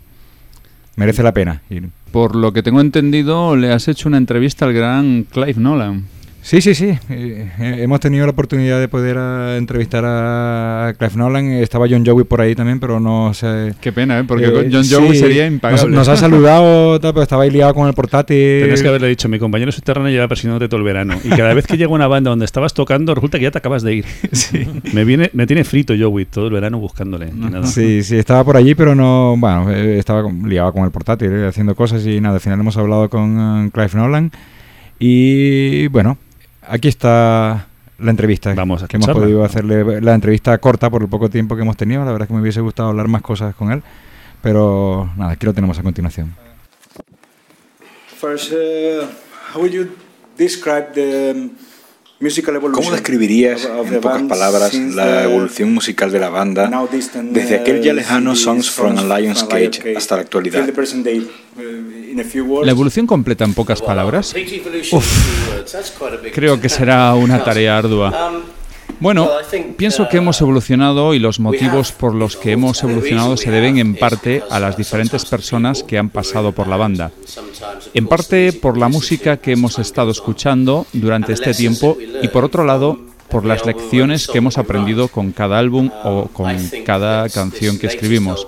[0.95, 1.87] Merece la pena ir.
[2.11, 6.05] Por lo que tengo entendido, le has hecho una entrevista al gran Clive Nolan.
[6.47, 6.97] Sí, sí, sí.
[7.09, 11.51] Eh, hemos tenido la oportunidad de poder ah, entrevistar a Clive Nolan.
[11.51, 13.73] Estaba John Joey por ahí también, pero no sé.
[13.81, 14.23] Qué pena, ¿eh?
[14.23, 15.93] porque Eh, con John sí, Joey sería nos- impagable.
[15.93, 18.61] Nos, ha saludado, tal, pero estaba ahí liado con el portátil.
[18.61, 21.15] Tenías que haberle dicho, mi compañero subterráneo lleva persiguiéndote todo el verano.
[21.21, 23.83] Y cada vez que llega una banda donde estabas tocando, resulta que ya te acabas
[23.83, 24.05] de ir.
[24.93, 27.29] Me viene, me tiene frito Joey todo el verano buscándole.
[27.33, 27.67] nada.
[27.67, 31.47] Sí, sí, estaba por allí, pero no, bueno, eh, estaba liado con el portátil, eh,
[31.47, 34.31] haciendo cosas y nada, al final hemos hablado con eh, Clive Nolan
[34.97, 36.17] y bueno,
[36.61, 37.67] aquí está
[37.99, 38.53] la entrevista.
[38.53, 41.77] Vamos a que hemos podido hacerle la entrevista corta por el poco tiempo que hemos
[41.77, 43.83] tenido, la verdad es que me hubiese gustado hablar más cosas con él,
[44.41, 46.35] pero nada, aquí lo tenemos a continuación.
[48.19, 49.05] First, uh,
[49.53, 49.89] how would you
[50.37, 51.51] describe the?
[52.73, 56.87] ¿Cómo describirías, en pocas palabras, la evolución musical de la banda
[57.31, 60.67] desde aquel ya uh, lejano Songs from a Lion's Cage hasta la actualidad?
[60.67, 62.63] Uh.
[62.63, 64.33] La evolución completa en pocas palabras.
[66.33, 68.41] Creo que será una tarea ardua.
[68.99, 69.29] Bueno,
[69.77, 73.95] pienso que hemos evolucionado y los motivos por los que hemos evolucionado se deben en
[73.95, 77.11] parte a las diferentes personas que han pasado por la banda.
[77.93, 82.65] En parte por la música que hemos estado escuchando durante este tiempo y por otro
[82.65, 86.55] lado por las lecciones que hemos aprendido con cada álbum o con
[86.85, 88.47] cada canción que escribimos.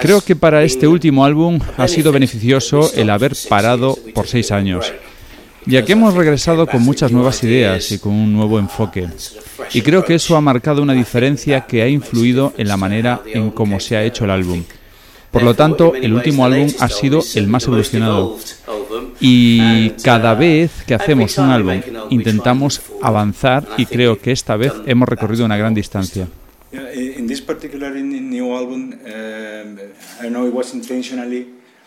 [0.00, 4.92] Creo que para este último álbum ha sido beneficioso el haber parado por seis años,
[5.66, 9.08] ya que hemos regresado con muchas nuevas ideas y con un nuevo enfoque.
[9.72, 13.50] Y creo que eso ha marcado una diferencia que ha influido en la manera en
[13.50, 14.62] cómo se ha hecho el álbum.
[15.30, 18.38] Por lo tanto, el último álbum ha sido el más evolucionado.
[19.20, 25.08] Y cada vez que hacemos un álbum intentamos avanzar y creo que esta vez hemos
[25.08, 26.28] recorrido una gran distancia.
[26.72, 29.78] In this particular new album, um,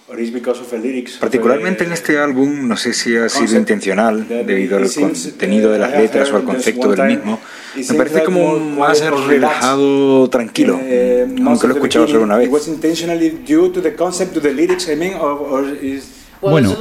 [0.09, 1.17] or is because of the lyrics.
[1.17, 5.91] Particularmente en este álbum, no sé si ha sido intencional debido al contenido de las
[5.91, 7.39] letras o al concepto del mismo,
[7.75, 12.47] me parece como más relajado, tranquilo, Eh, aunque lo he escuchado solo una vez.
[12.47, 16.19] It was intentionally due to the concept, to the lyrics, I mean, or, or is
[16.41, 16.73] Bueno,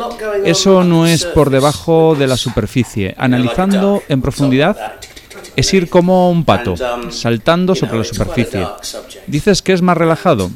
[0.45, 3.15] eso no es por debajo de la superficie.
[3.19, 4.99] Analizando en profundidad
[5.59, 6.77] es ir como un pato,
[7.11, 8.65] saltando sobre la superficie.
[9.27, 10.53] Dices que es más relajado,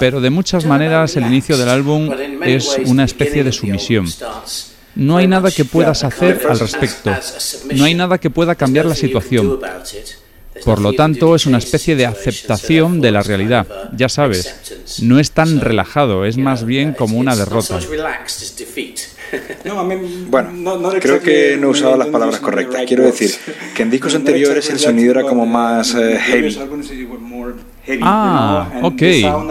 [0.00, 2.10] pero de muchas maneras el inicio del álbum
[2.42, 4.06] es una especie de sumisión.
[4.96, 7.14] No hay nada que puedas hacer al respecto.
[7.74, 9.60] No hay nada que pueda cambiar la situación.
[10.64, 13.66] Por lo tanto, es una especie de aceptación de la realidad.
[13.96, 17.78] Ya sabes, no es tan relajado, es más bien como una derrota.
[19.64, 22.80] No, I mean, Bueno, not- not creo que no he usado las in palabras correctas.
[22.80, 23.30] right Quiero decir
[23.74, 26.58] que en discos anteriores el sonido era como más uh, eh, heavy.
[28.02, 29.02] Ah, ok.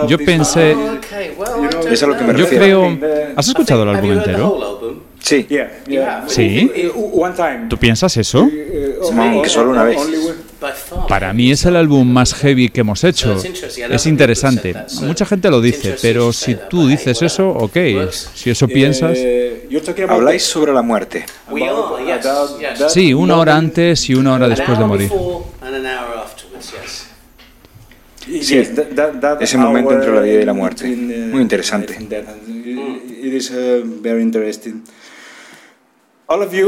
[0.07, 0.73] Yo pensé...
[0.73, 2.97] know, Es a lo que me Yo refiero.
[2.99, 3.33] creo...
[3.35, 4.79] ¿Has escuchado el álbum entero?
[5.19, 5.47] Sí.
[6.27, 6.71] ¿Sí?
[6.95, 7.67] Uh, time.
[7.69, 8.43] ¿Tú piensas eso?
[8.43, 9.97] Uh, aunque solo una vez.
[11.07, 13.35] Para mí es el álbum más heavy que hemos hecho.
[13.89, 14.75] Es interesante.
[15.01, 17.77] Mucha gente lo dice, pero si tú dices eso, ok.
[18.11, 19.13] Si eso piensas...
[19.15, 21.25] Eh, you're talking about habláis sobre la muerte.
[22.87, 25.11] Sí, una hora antes y una hora después de morir.
[28.95, 30.85] That Ese momento entre la vida y la muerte.
[30.87, 31.97] uh, Muy interesante.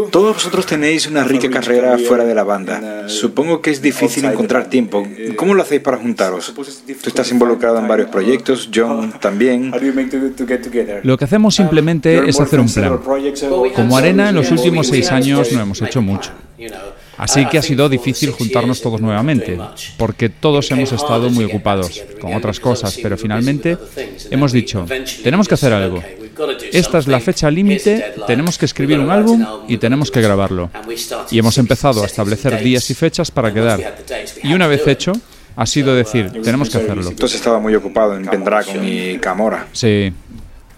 [0.10, 3.08] Todos vosotros tenéis una rica carrera fuera de la banda.
[3.08, 5.08] Supongo que es difícil encontrar tiempo.
[5.36, 6.52] ¿Cómo lo hacéis para juntaros?
[6.56, 6.64] Tú
[7.08, 9.72] estás involucrado en varios proyectos, John también.
[9.72, 11.02] how do you make to, to get together?
[11.04, 12.94] Lo que hacemos simplemente You're es hacer un plan.
[12.94, 16.32] uh, Como Arena, en los últimos seis años no hemos hecho mucho.
[17.22, 19.56] Así que ha sido difícil juntarnos todos nuevamente,
[19.96, 23.78] porque todos hemos estado muy ocupados con otras cosas, pero finalmente
[24.32, 24.88] hemos dicho,
[25.22, 26.02] tenemos que hacer algo.
[26.74, 30.72] Esta es la fecha límite, tenemos que escribir un álbum y tenemos que grabarlo.
[31.30, 33.98] Y hemos empezado a establecer días y fechas para quedar.
[34.42, 35.14] Y una vez hecho,
[35.56, 37.08] ha sido decir, tenemos que hacerlo.
[37.08, 39.68] Entonces estaba muy ocupado en Pendragon y Camora.
[39.74, 40.12] Sí,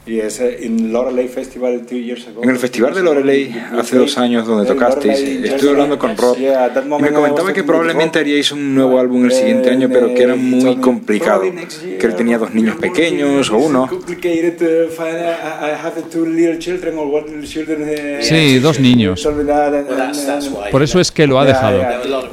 [0.05, 2.43] Yes, in Loreley Festival two years ago.
[2.43, 7.01] En el Festival de Loreley, hace dos años donde tocasteis, estuve hablando con Rob y
[7.01, 10.75] me comentaba que probablemente haríais un nuevo álbum el siguiente año, pero que era muy
[10.77, 13.87] complicado, que él tenía dos niños pequeños o uno.
[13.87, 15.15] Complicated to find.
[15.15, 17.83] I I have two little children or one little children.
[17.83, 19.25] uh, Sí, dos niños.
[20.69, 21.81] por eso es que lo ha dejado.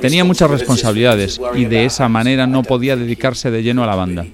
[0.00, 4.26] Tenía muchas responsabilidades y de esa manera no podía dedicarse de lleno a la banda.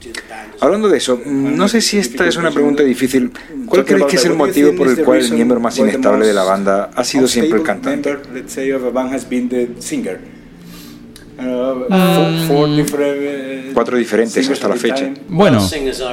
[0.61, 3.31] Hablando de eso, no sé si esta es una pregunta difícil.
[3.66, 6.45] ¿Cuál crees que es el motivo por el cual el miembro más inestable de la
[6.45, 8.16] banda ha sido siempre el cantante?
[11.38, 11.42] Uh,
[11.90, 12.47] Mm.
[12.47, 15.11] four, four different, uh, Cuatro diferentes hasta la fecha.
[15.29, 15.61] Bueno,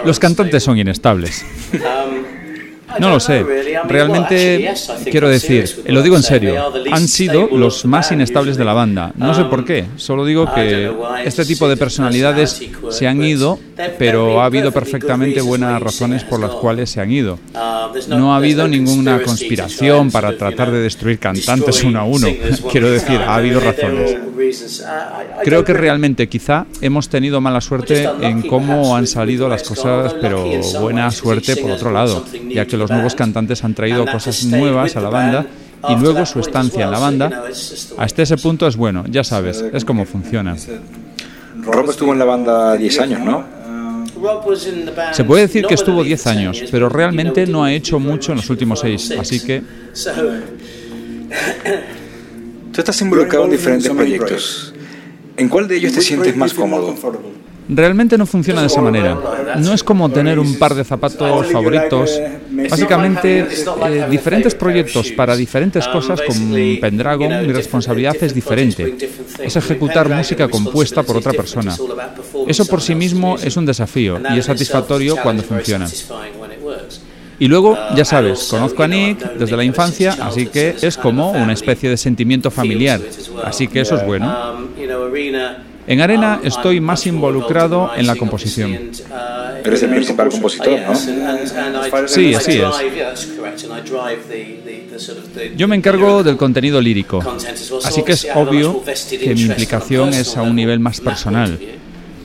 [0.06, 1.46] los cantantes son inestables.
[3.00, 3.46] No lo sé.
[3.88, 4.74] Realmente,
[5.10, 6.56] quiero decir, lo digo en serio,
[6.92, 9.12] han sido los más inestables de la banda.
[9.16, 10.92] No sé por qué, solo digo que
[11.26, 13.60] este tipo de personalidades se han ido,
[13.98, 17.40] pero ha habido perfectamente buenas razones por las cuales se han ido.
[18.08, 22.28] No ha habido ninguna conspiración para tratar de destruir cantantes uno a uno.
[22.72, 24.18] Quiero decir, ha habido razones.
[25.44, 30.46] Creo que realmente quizá hemos tenido mala suerte en cómo han salido las cosas, pero
[30.80, 35.02] buena suerte por otro lado, ya que los nuevos cantantes han traído cosas nuevas a
[35.02, 35.46] la banda
[35.90, 37.44] y luego su estancia en la banda
[37.98, 40.56] hasta ese punto es bueno, ya sabes, es como funciona.
[41.62, 43.64] Rob estuvo en la banda 10 años, ¿no?
[45.12, 48.50] Se puede decir que estuvo 10 años, pero realmente no ha hecho mucho en los
[48.50, 49.62] últimos 6, así que
[52.74, 54.74] Tú estás involucrado en diferentes proyectos.
[55.38, 56.96] ¿En cuál de ellos te sientes más cómodo?
[57.70, 59.18] Realmente no funciona de esa manera.
[59.58, 62.20] No es como tener un par de zapatos favoritos.
[62.70, 63.48] Básicamente,
[63.88, 66.36] eh, diferentes proyectos para diferentes cosas con
[66.82, 68.98] Pendragon, mi responsabilidad es diferente.
[69.40, 71.76] Es ejecutar música compuesta por otra persona.
[72.48, 75.88] Eso por sí mismo es un desafío y es satisfactorio cuando funciona.
[77.44, 81.52] Y luego, ya sabes, conozco a Nick desde la infancia, así que es como una
[81.52, 83.02] especie de sentimiento familiar.
[83.44, 84.34] Así que eso es bueno.
[85.86, 88.92] En Arena estoy más involucrado en la composición.
[89.62, 90.96] Eres el principal compositor, ¿no?
[92.08, 93.30] Sí, así es.
[95.58, 97.22] Yo me encargo del contenido lírico,
[97.84, 101.60] así que es obvio que mi implicación es a un nivel más personal.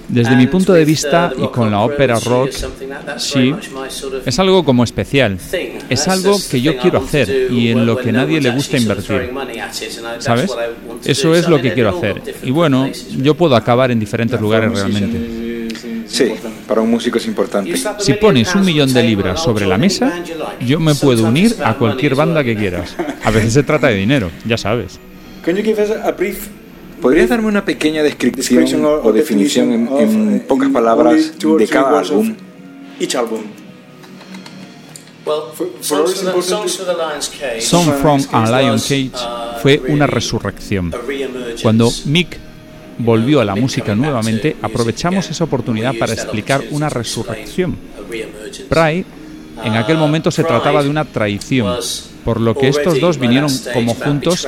[0.08, 2.50] Desde mi punto de vista y con la ópera rock,
[3.18, 3.54] sí,
[4.24, 5.38] es algo como especial.
[5.88, 9.30] Es algo que yo quiero hacer y en lo que nadie le gusta invertir.
[10.18, 10.50] ¿Sabes?
[11.04, 12.22] Eso es lo que quiero hacer.
[12.42, 15.68] Y bueno, yo puedo acabar en diferentes lugares realmente.
[16.06, 16.32] Sí,
[16.66, 17.74] para un músico es importante.
[17.98, 20.22] Si pones un millón de libras sobre la mesa,
[20.60, 22.96] yo me puedo unir a cualquier banda que quieras.
[23.24, 24.98] A veces se trata de dinero, ya sabes.
[27.00, 32.34] ¿Podrías darme una pequeña descripción o definición en, en pocas palabras de cada álbum?
[37.60, 39.12] Song from a Lion Cage
[39.62, 40.92] fue una resurrección.
[41.62, 42.38] Cuando Mick
[42.98, 47.76] volvió a la música nuevamente, aprovechamos esa oportunidad para explicar una resurrección.
[48.68, 49.04] Pride,
[49.64, 51.76] en aquel momento se trataba de una traición,
[52.24, 54.46] por lo que estos dos vinieron como juntos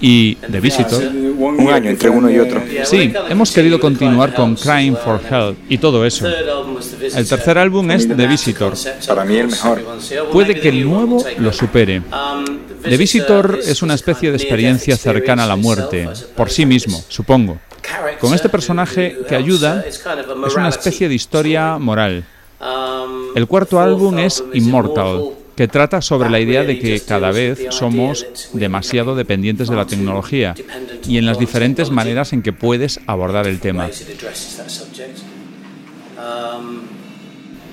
[0.00, 1.02] y The Visitor.
[1.02, 2.62] Un año entre uno y otro.
[2.84, 6.26] Sí, hemos querido continuar con Crying for Help y todo eso.
[6.28, 8.74] El tercer álbum es The Visitor.
[9.06, 9.82] Para mí el mejor.
[10.32, 12.02] Puede que el nuevo lo supere.
[12.82, 17.58] The Visitor es una especie de experiencia cercana a la muerte, por sí mismo, supongo.
[18.20, 20.04] Con este personaje que ayuda, es
[20.54, 22.24] una especie de historia moral.
[23.34, 28.26] El cuarto álbum es Immortal, que trata sobre la idea de que cada vez somos
[28.52, 30.54] demasiado dependientes de la tecnología
[31.06, 33.88] y en las diferentes maneras en que puedes abordar el tema.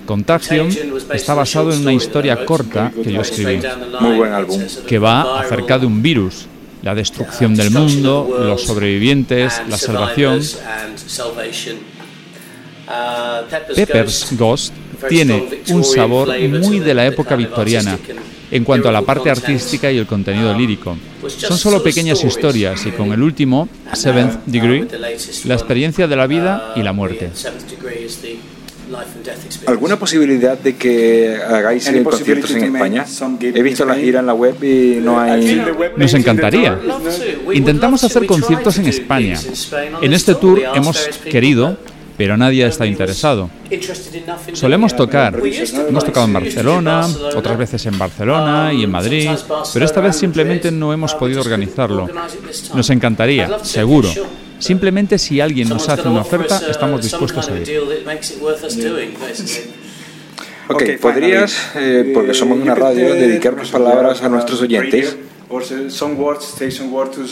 [0.06, 0.70] Contagion
[1.14, 3.62] está basado en una historia corta que yo escribí.
[4.00, 4.62] Muy buen álbum.
[4.88, 6.48] Que va acerca de un virus,
[6.82, 10.42] la destrucción del mundo, los sobrevivientes, la salvación.
[13.76, 14.74] Pepper's Ghost
[15.08, 17.98] tiene un sabor muy de la época victoriana
[18.52, 20.98] en cuanto a la parte artística y el contenido lírico.
[21.28, 24.88] Son solo pequeñas historias y con el último, Seventh Degree,
[25.46, 27.30] la experiencia de la vida y la muerte.
[29.68, 33.06] ¿Alguna posibilidad de que hagáis conciertos en España?
[33.40, 35.62] He visto la gira en la web y no hay...
[35.96, 36.78] Nos encantaría.
[37.54, 39.40] Intentamos hacer conciertos en España.
[40.02, 41.78] En este tour hemos querido
[42.22, 43.50] pero nadie está interesado.
[44.54, 49.32] Solemos tocar, hemos tocado en Barcelona, otras veces en Barcelona y en Madrid,
[49.74, 52.08] pero esta vez simplemente no hemos podido organizarlo.
[52.76, 54.08] Nos encantaría, seguro.
[54.60, 57.82] Simplemente si alguien nos hace una oferta, estamos dispuestos a ir.
[60.68, 65.18] Ok, ¿podrías, eh, porque somos una radio, dedicar unas palabras a nuestros oyentes?
[65.90, 67.26] Some words, say some words to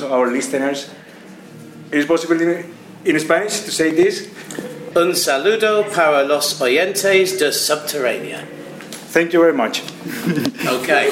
[4.95, 8.39] Un saludo para los oyentes de Subterránea.
[9.13, 9.81] Thank you very much.
[10.67, 11.09] Okay.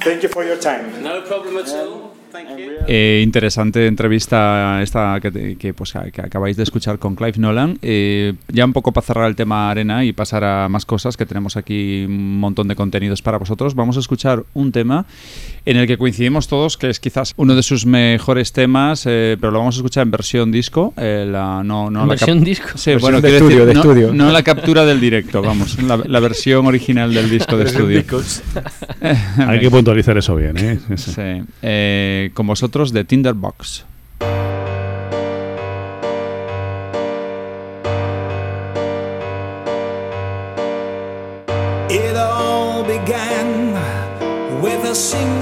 [0.00, 1.02] Thank you for your time.
[1.02, 2.12] No problem at all.
[2.32, 2.72] Thank you.
[2.86, 7.78] Eh, interesante entrevista esta que, que, pues, que acabáis de escuchar con Clive Nolan.
[7.82, 11.26] Eh, ya un poco para cerrar el tema arena y pasar a más cosas, que
[11.26, 13.74] tenemos aquí un montón de contenidos para vosotros.
[13.74, 15.06] Vamos a escuchar un tema
[15.66, 19.50] en el que coincidimos todos, que es quizás uno de sus mejores temas, eh, pero
[19.52, 20.94] lo vamos a escuchar en versión disco.
[20.96, 22.68] eh, la, no, no ¿En la versión disco?
[22.76, 24.14] Sí, Versión bueno, de estudio, de no, estudio.
[24.14, 28.04] no la captura del directo, vamos, la, la versión original del disco de estudio.
[29.46, 30.78] Hay que puntualizar eso bien, ¿eh?
[30.96, 31.42] Sí.
[31.62, 33.84] Eh, con vosotros de Tinderbox.
[41.88, 43.72] It all began
[44.60, 45.35] with a single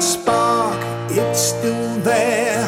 [0.00, 0.80] That spark,
[1.10, 2.64] it's still there.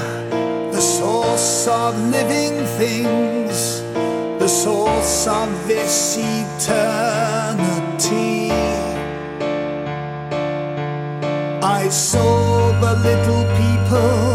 [0.70, 3.80] The source of living things,
[4.38, 6.90] the source of this eternity.
[11.62, 14.28] I saw the little people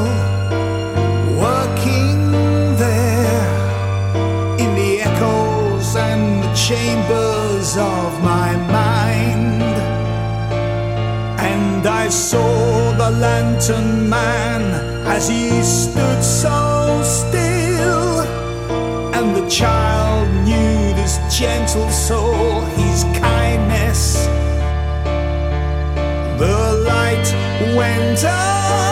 [1.45, 2.32] working
[2.82, 3.48] there
[4.58, 9.62] in the echoes and the chambers of my mind.
[11.39, 14.62] And I saw lantern man
[15.05, 18.22] as he stood so still.
[19.14, 24.26] And the child knew this gentle soul, his kindness.
[26.38, 27.28] The light
[27.76, 28.86] went on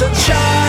[0.00, 0.67] a child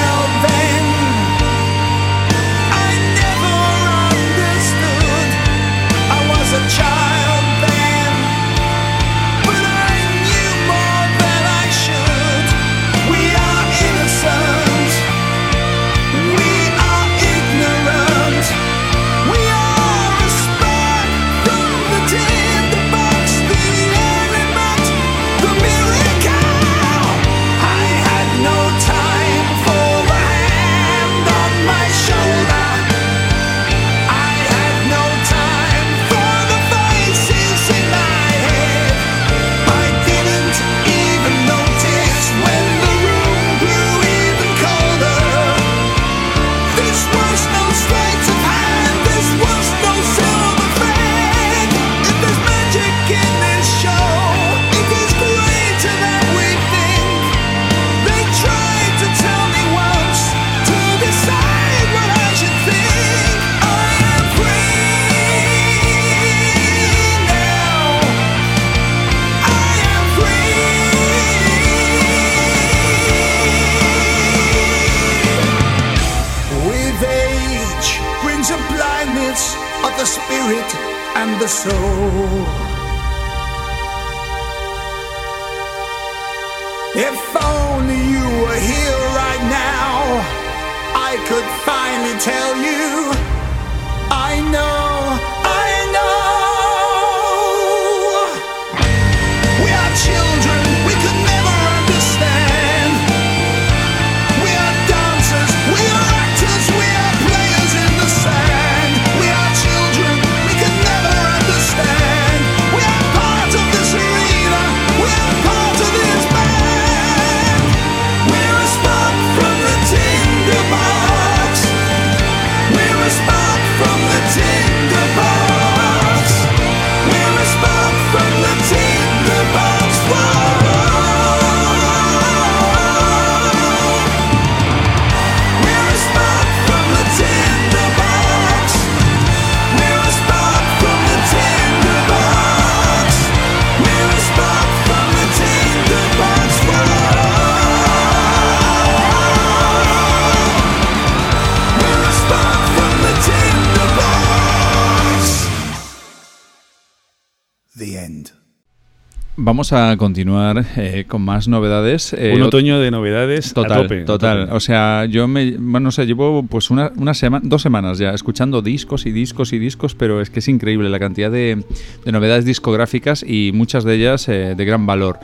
[159.50, 162.14] Vamos a continuar eh, con más novedades.
[162.14, 164.02] eh, Un otoño de novedades Total, a tope.
[164.02, 164.42] a total.
[164.42, 164.54] tope.
[164.56, 168.12] O sea, yo me, bueno, no sé, llevo pues una, una semana, dos semanas ya
[168.12, 171.64] escuchando discos y discos y discos, pero es que es increíble la cantidad de,
[172.06, 175.18] de novedades discográficas y muchas de ellas eh, de gran valor.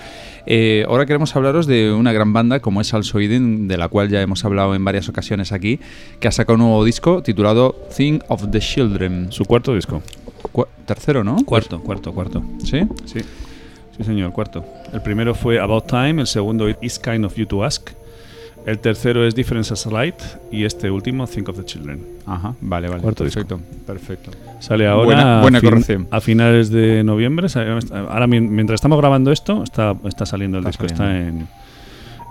[0.87, 4.43] Ahora queremos hablaros de una gran banda como es Alsoiden, de la cual ya hemos
[4.43, 5.79] hablado en varias ocasiones aquí,
[6.19, 9.27] que ha sacado un nuevo disco titulado Thing of the Children.
[9.31, 10.01] Su cuarto disco.
[10.51, 11.35] Cu- tercero, ¿no?
[11.45, 12.43] Cuarto, cuarto, cuarto.
[12.63, 12.79] ¿Sí?
[13.05, 13.19] Sí.
[13.97, 14.65] Sí, señor, cuarto.
[14.93, 17.89] El primero fue About Time, el segundo Is Kind of You to Ask,
[18.65, 20.15] el tercero es Differences Light
[20.51, 22.01] y este último Think of the Children.
[22.25, 23.01] Ajá, vale, vale.
[23.01, 24.31] Cuarto perfecto, perfecto.
[24.59, 26.07] Sale ahora Buena- buena a, fin- corrección.
[26.11, 27.47] a finales de noviembre.
[28.09, 31.47] Ahora mi- mientras estamos grabando esto, está, está saliendo el Está disco, está en,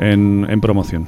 [0.00, 1.06] en, en promoción.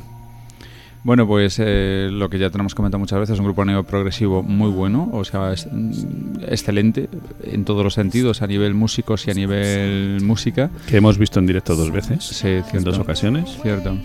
[1.07, 5.09] Bueno, pues eh, lo que ya tenemos comentado muchas veces, un grupo neoprogresivo muy bueno,
[5.13, 7.09] o sea, es, mm, excelente
[7.45, 10.69] en todos los sentidos, a nivel músicos y a nivel música.
[10.89, 13.57] Que hemos visto en directo dos veces, Sí, en dos ocasiones.
[13.63, 13.97] Cierto.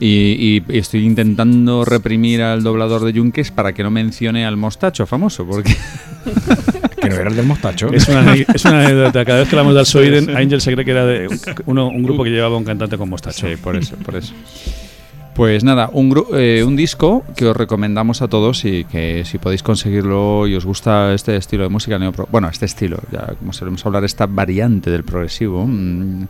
[0.00, 4.56] Y, y- y estoy intentando reprimir al doblador de Yunques para que no mencione al
[4.56, 5.76] mostacho famoso, porque...
[7.00, 7.88] Que no era el del mostacho.
[7.92, 9.24] Es una, ane- es una anécdota.
[9.26, 11.28] Cada vez que hablamos de Alsoiden, Angel se cree que era de
[11.66, 13.46] uno- un grupo que llevaba un cantante con mostacho.
[13.46, 14.32] Sí, por eso, por eso.
[15.36, 19.62] Pues nada, un, eh, un disco que os recomendamos a todos y que si podéis
[19.62, 23.84] conseguirlo y os gusta este estilo de música neopro, bueno, este estilo, ya como solemos
[23.84, 26.26] hablar, esta variante del progresivo, mm,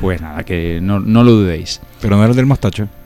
[0.00, 1.82] pues nada, que no, no lo dudéis.
[2.00, 2.88] Pero no era el del mostacho.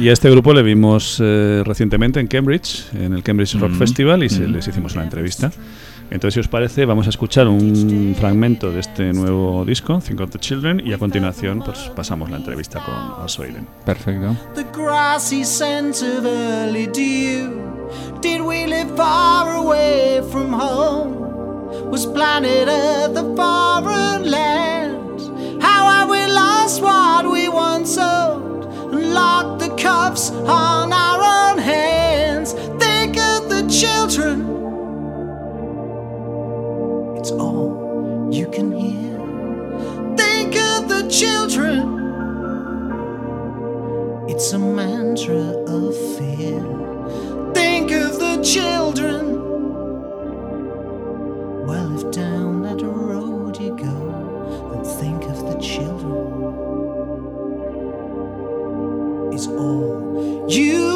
[0.00, 3.78] Y a este grupo le vimos eh, recientemente en Cambridge, en el Cambridge Rock Mm.
[3.78, 4.52] Festival, y se- Mm.
[4.52, 5.52] les hicimos una entrevista.
[6.12, 10.30] Entonces, si os parece, vamos a escuchar un fragmento de este nuevo disco, Think of
[10.30, 13.66] the Children, y a continuación pues, pasamos la entrevista con Alsoiden.
[13.86, 14.36] Perfecto.
[14.54, 17.88] the grassy scent of early dew.
[18.20, 21.90] Did we live far away from home?
[21.90, 25.62] Was planet Earth a foreign land?
[25.62, 31.41] How have we lost what we once owned and locked the cuffs on our own
[38.32, 39.18] you can hear.
[40.16, 41.80] Think of the children,
[44.28, 45.34] it's a mantra
[45.66, 46.60] of fear.
[47.52, 49.38] Think of the children.
[51.66, 56.62] Well, if down that road you go, then think of the children.
[59.34, 60.91] It's all you.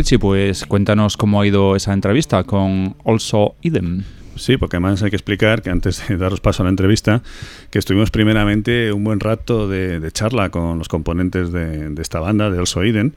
[0.00, 4.02] Richie, pues cuéntanos cómo ha ido esa entrevista con Also Eden.
[4.34, 7.22] Sí, porque además hay que explicar que antes de daros paso a la entrevista,
[7.70, 12.18] que estuvimos primeramente un buen rato de, de charla con los componentes de, de esta
[12.18, 13.14] banda, de Also Eden,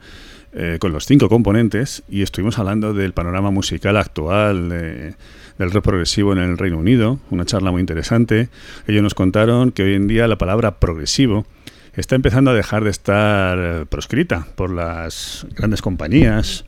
[0.52, 5.14] eh, con los cinco componentes, y estuvimos hablando del panorama musical actual, de-
[5.58, 8.50] del rock progresivo en el Reino Unido, una charla muy interesante.
[8.86, 11.46] Ellos nos contaron que hoy en día la palabra progresivo
[11.96, 16.64] está empezando a dejar de estar eh, proscrita por las grandes compañías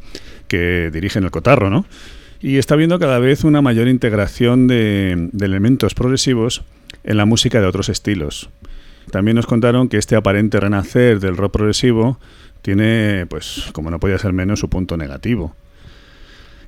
[0.49, 1.87] que dirigen el cotarro, ¿no?
[2.41, 6.62] Y está viendo cada vez una mayor integración de, elementos progresivos
[7.03, 8.51] en la música de otros estilos.
[9.11, 12.20] También nos contaron que este aparente renacer del rock progresivo
[12.62, 15.55] tiene, pues, como no podía ser menos, su punto negativo.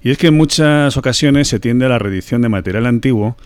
[0.00, 3.36] Y es que en muchas ocasiones se tiende a la reedición de material antiguo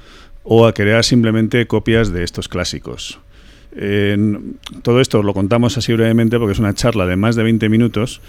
[0.44, 3.20] o a crear simplemente copias de estos clásicos.
[4.82, 8.20] Todo esto lo contamos así brevemente porque es una charla de más de 20 minutos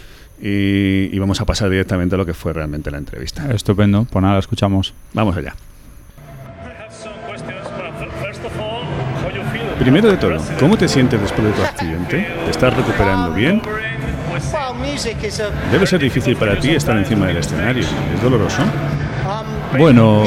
[0.41, 3.53] y, y, vamos a pasar directamente a lo que fue realmente la entrevista.
[3.53, 4.93] Estupendo, pues nada, escuchamos.
[5.13, 5.55] Vamos allá.
[9.79, 12.27] Primero de todo, ¿cómo te sientes después de tu accidente?
[12.45, 13.61] ¿Te estás recuperando bien?
[15.71, 17.83] Debe ser difícil para ti estar encima del escenario.
[17.83, 18.61] ¿Es doloroso?
[19.77, 20.23] Bueno,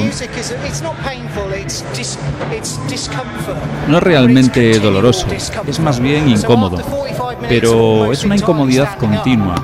[3.89, 5.27] no es realmente doloroso,
[5.67, 6.83] es más bien incómodo,
[7.49, 9.55] pero es una incomodidad continua.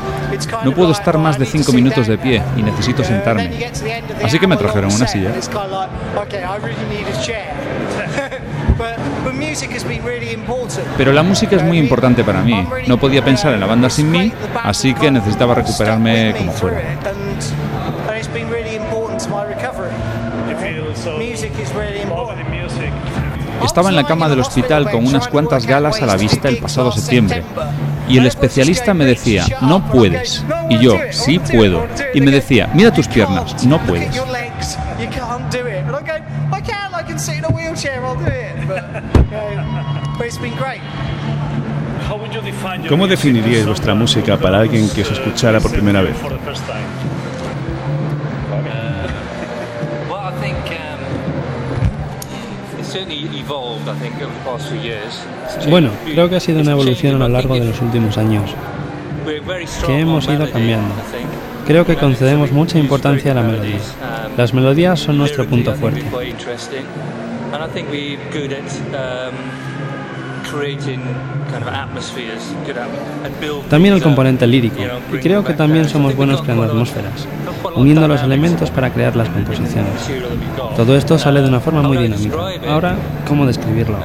[0.64, 3.70] No puedo estar más de cinco minutos de pie y necesito sentarme.
[4.22, 5.32] Así que me trajeron una silla.
[10.96, 12.66] Pero la música es muy importante para mí.
[12.86, 16.80] No podía pensar en la banda sin mí, así que necesitaba recuperarme como fuera.
[23.64, 26.92] Estaba en la cama del hospital con unas cuantas galas a la vista el pasado
[26.92, 27.42] septiembre.
[28.08, 30.44] Y el especialista me decía, no puedes.
[30.68, 31.86] Y yo, sí puedo.
[32.14, 34.20] Y me decía, mira tus piernas, no puedes.
[42.88, 46.16] ¿Cómo definiríais vuestra música para alguien que os escuchara por primera vez?
[55.68, 58.50] Bueno, creo que ha sido una evolución a lo largo de los últimos años,
[59.86, 60.94] que hemos ido cambiando.
[61.66, 63.78] Creo que concedemos mucha importancia a la melodía.
[64.36, 66.02] Las melodías son nuestro punto fuerte.
[73.68, 74.82] También el componente lírico,
[75.12, 77.26] y creo que también somos buenos creando atmósferas,
[77.74, 80.10] uniendo los elementos para crear las composiciones.
[80.76, 82.36] Todo esto sale de una forma muy dinámica.
[82.68, 82.96] Ahora,
[83.26, 83.98] ¿cómo describirlo?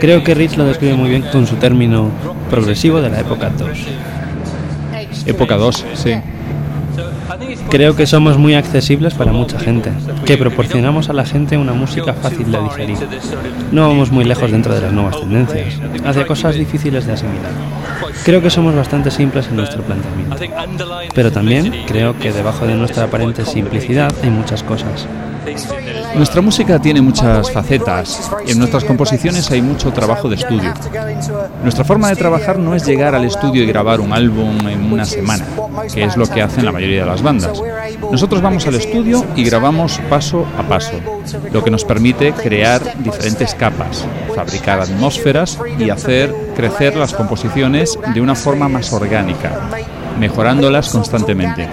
[0.00, 2.10] Creo que Rich lo describe muy bien con su término
[2.50, 3.68] progresivo de la época 2.
[5.26, 6.14] Época 2, sí.
[7.70, 9.92] Creo que somos muy accesibles para mucha gente,
[10.24, 12.98] que proporcionamos a la gente una música fácil de digerir.
[13.72, 15.74] No vamos muy lejos dentro de las nuevas tendencias,
[16.04, 17.52] hacia cosas difíciles de asimilar.
[18.24, 20.36] Creo que somos bastante simples en nuestro planteamiento,
[21.14, 25.06] pero también creo que debajo de nuestra aparente simplicidad hay muchas cosas.
[26.14, 30.72] Nuestra música tiene muchas facetas en nuestras composiciones hay mucho trabajo de estudio.
[31.62, 35.04] Nuestra forma de trabajar no es llegar al estudio y grabar un álbum en una
[35.04, 35.44] semana,
[35.92, 37.60] que es lo que hacen la mayoría de las bandas.
[38.10, 40.92] Nosotros vamos al estudio y grabamos paso a paso,
[41.52, 48.20] lo que nos permite crear diferentes capas, fabricar atmósferas y hacer crecer las composiciones de
[48.20, 49.52] una forma más orgánica,
[50.18, 51.68] mejorándolas constantemente.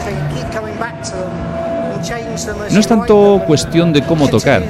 [2.72, 4.64] No es tanto cuestión de cómo tocar.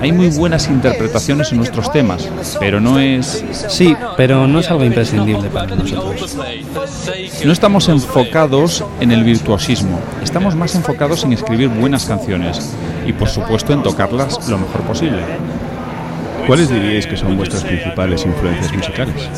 [0.00, 2.28] Hay muy buenas interpretaciones en nuestros temas,
[2.58, 3.44] pero no es...
[3.68, 6.36] Sí, pero no es algo imprescindible para nosotros.
[7.44, 12.74] No estamos enfocados en el virtuosismo, estamos más enfocados en escribir buenas canciones
[13.06, 15.22] y por supuesto en tocarlas lo mejor posible.
[16.46, 19.28] ¿Cuáles diríais que son vuestras principales influencias musicales?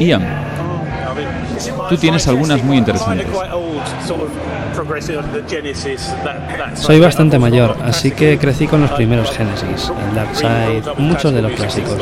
[0.00, 0.26] Ian,
[1.90, 3.26] tú tienes algunas muy interesantes.
[6.74, 11.42] Soy bastante mayor, así que crecí con los primeros Genesis, el Dark Side, muchos de
[11.42, 11.96] los clásicos.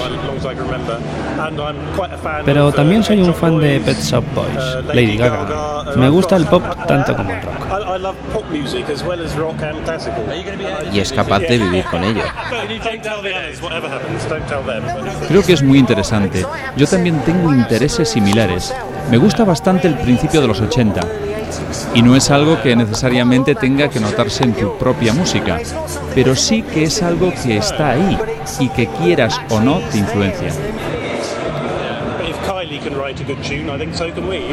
[2.44, 5.94] Pero también soy un fan de Pet Shop Boys, Lady Gaga.
[5.96, 7.68] Me gusta el pop tanto como el rock.
[10.92, 12.22] Y es capaz de vivir con ello.
[15.28, 16.44] Creo que es muy interesante.
[16.76, 18.74] Yo también tengo intereses similares.
[19.10, 21.00] Me gusta bastante el principio de los 80
[21.94, 25.60] y no es algo que necesariamente tenga que notarse en tu propia música,
[26.14, 28.18] pero sí que es algo que está ahí
[28.60, 30.52] y que quieras o no te influencia.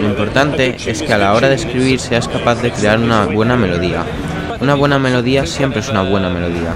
[0.01, 3.55] Lo importante es que a la hora de escribir seas capaz de crear una buena
[3.55, 4.03] melodía.
[4.59, 6.73] Una buena melodía siempre es una buena melodía.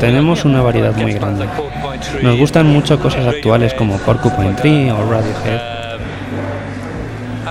[0.00, 1.46] Tenemos una variedad muy grande.
[2.22, 5.71] Nos gustan mucho cosas actuales como Porcupine Tree o Radiohead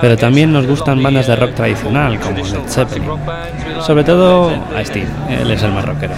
[0.02, 3.10] pero también nos gustan bandas de rock tradicional como Led Zeppelin.
[3.82, 6.14] Sobre todo a Steve, él es el más rockero.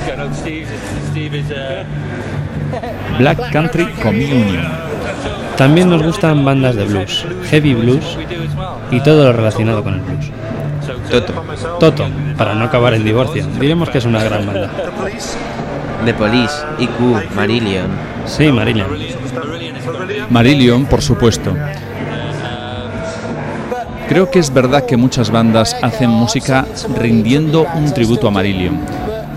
[3.19, 4.67] Black Country Communion.
[5.57, 8.17] También nos gustan bandas de blues, heavy blues
[8.89, 10.31] y todo lo relacionado con el blues.
[11.09, 11.33] Toto.
[11.79, 12.07] Toto,
[12.37, 13.45] para no acabar en divorcio.
[13.59, 14.69] Diremos que es una gran banda.
[16.05, 17.87] The Police, IQ, Marillion.
[18.25, 18.87] Sí, Marillion.
[20.29, 21.53] Marillion, por supuesto.
[24.07, 26.65] Creo que es verdad que muchas bandas hacen música
[26.97, 28.79] rindiendo un tributo a Marillion.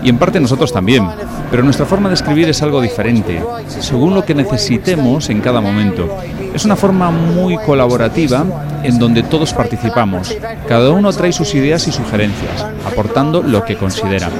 [0.03, 1.07] Y en parte nosotros también.
[1.49, 6.17] Pero nuestra forma de escribir es algo diferente, según lo que necesitemos en cada momento.
[6.57, 8.43] Es una forma muy colaborativa
[8.81, 10.35] en donde todos participamos.
[10.67, 14.31] Cada uno trae sus ideas y sugerencias, aportando lo que considera,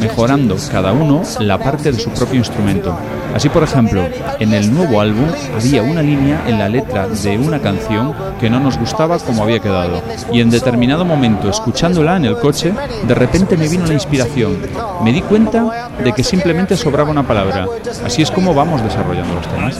[0.00, 2.98] mejorando cada uno la parte de su propio instrumento.
[3.34, 4.02] Así, por ejemplo,
[4.40, 8.58] en el nuevo álbum había una línea en la letra de una canción que no
[8.58, 10.02] nos gustaba como había quedado.
[10.32, 12.72] Y en determinado momento, escuchándola en el coche,
[13.06, 14.56] de repente me vino la inspiración.
[15.04, 17.66] Me di cuenta de que simplemente sobraba una palabra.
[18.02, 19.76] Así es como vamos desarrollando los temas.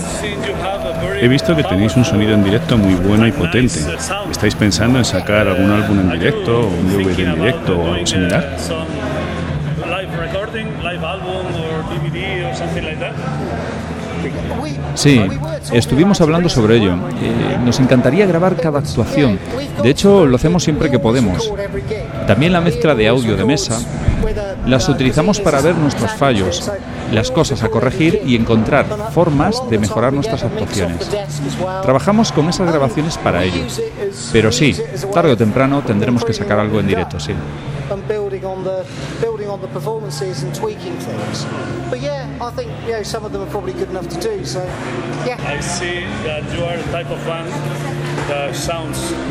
[1.21, 3.81] He visto que tenéis un sonido en directo muy bueno y potente.
[4.31, 8.57] ¿Estáis pensando en sacar algún álbum en directo un DVD en directo o algo similar?
[14.95, 15.23] Sí,
[15.73, 16.95] estuvimos hablando sobre ello.
[17.23, 19.39] Eh, nos encantaría grabar cada actuación.
[19.83, 21.53] De hecho, lo hacemos siempre que podemos.
[22.27, 23.79] También la mezcla de audio de mesa
[24.67, 26.71] las utilizamos para ver nuestros fallos,
[27.13, 31.09] las cosas a corregir y encontrar formas de mejorar nuestras actuaciones.
[31.83, 33.65] Trabajamos con esas grabaciones para ello.
[34.33, 34.77] Pero sí,
[35.13, 37.33] tarde o temprano tendremos que sacar algo en directo, sí.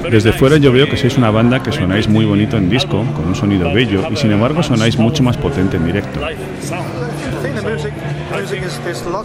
[0.10, 3.26] Desde fuera yo veo que sois una banda que sonáis muy bonito en disco, con
[3.26, 6.20] un sonido bello, y sin embargo sonáis mucho más potente en directo.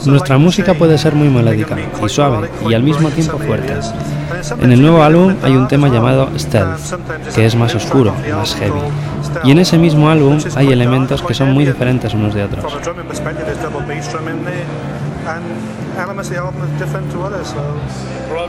[0.07, 3.75] Nuestra música puede ser muy melódica y suave y al mismo tiempo fuerte.
[4.61, 6.79] En el nuevo álbum hay un tema llamado Stealth,
[7.35, 8.81] que es más oscuro, más heavy.
[9.45, 12.65] Y en ese mismo álbum hay elementos que son muy diferentes unos de otros.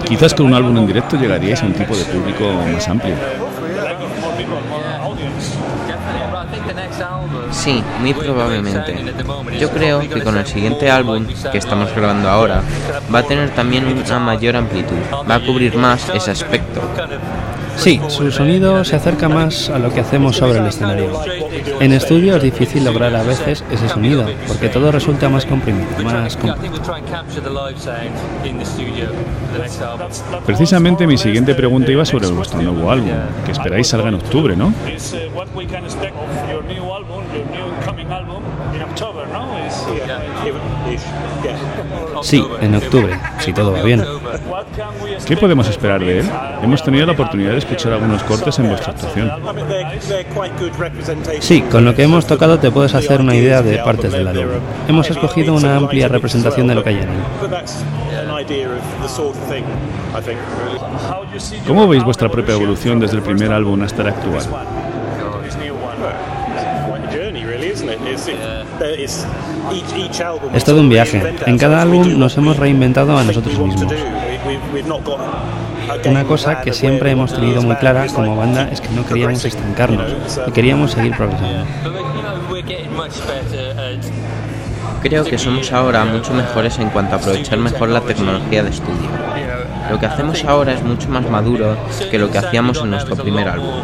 [0.07, 3.15] Quizás con un álbum en directo llegaríais a un tipo de público más amplio.
[7.51, 9.13] Sí, muy probablemente.
[9.59, 12.61] Yo creo que con el siguiente álbum que estamos grabando ahora
[13.13, 14.97] va a tener también una mayor amplitud,
[15.29, 16.81] va a cubrir más ese aspecto.
[17.77, 21.19] Sí, su sonido se acerca más a lo que hacemos sobre el escenario.
[21.79, 26.37] En estudio es difícil lograr a veces ese sonido, porque todo resulta más comprimido, más
[26.37, 26.75] complejo.
[30.45, 33.09] Precisamente mi siguiente pregunta iba sobre vuestro nuevo álbum,
[33.45, 34.73] que esperáis salga en octubre, ¿no?
[42.21, 44.03] Sí, en octubre, si todo va bien.
[45.25, 46.29] ¿Qué podemos esperar de él?
[46.61, 49.31] Hemos tenido la oportunidad de escuchar algunos cortes en vuestra actuación.
[51.39, 54.45] Sí, con lo que hemos tocado te puedes hacer una idea de partes del álbum.
[54.87, 57.21] Hemos escogido una amplia representación de lo que hay en él.
[57.41, 59.63] But that's an idea of the sort of thing,
[60.15, 60.39] I think.
[61.09, 64.09] How do you see ¿Cómo veis vuestra propia evolución desde el primer álbum hasta el
[64.09, 64.43] actual?
[70.53, 71.35] Es todo un viaje.
[71.45, 73.93] En cada álbum nos hemos reinventado a nosotros mismos.
[76.05, 80.11] Una cosa que siempre hemos tenido muy clara como banda es que no queríamos estancarnos
[80.47, 81.65] y queríamos seguir progresando.
[85.01, 89.09] Creo que somos ahora mucho mejores en cuanto a aprovechar mejor la tecnología de estudio.
[89.91, 91.75] Lo que hacemos ahora es mucho más maduro
[92.09, 93.81] que lo que hacíamos en nuestro primer álbum.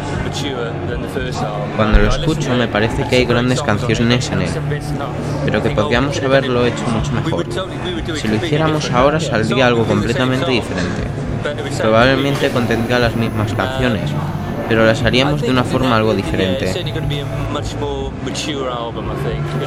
[1.76, 4.50] Cuando lo escucho me parece que hay grandes canciones en él,
[5.44, 7.44] pero que podríamos haberlo hecho mucho mejor.
[8.16, 11.02] Si lo hiciéramos ahora saldría algo completamente diferente.
[11.78, 14.10] Probablemente contendría las mismas canciones,
[14.68, 16.72] pero las haríamos de una forma algo diferente.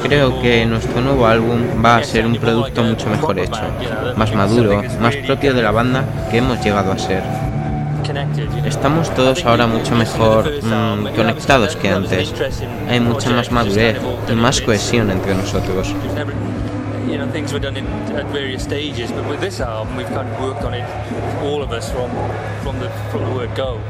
[0.04, 3.62] Creo que nuestro nuevo álbum va a ser un producto mucho mejor hecho,
[4.16, 7.24] más maduro, más propio de la banda que hemos llegado a ser.
[8.66, 12.34] Estamos todos ahora mucho mejor mm, conectados que antes.
[12.90, 13.98] Hay mucha más madurez
[14.30, 15.94] y más cohesión entre nosotros.
[17.12, 17.86] You know, things were done in
[18.16, 20.86] at various stages, but with this album, we've kind of worked on it,
[21.44, 22.10] all of us, from
[22.64, 23.82] from the from the word go.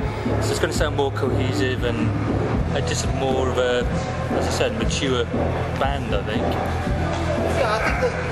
[0.42, 2.10] So it's going to sound more cohesive and
[2.76, 3.86] uh, just more of a,
[4.40, 5.26] as I said, mature
[5.80, 6.42] band, I think.
[7.62, 8.32] Yeah, I think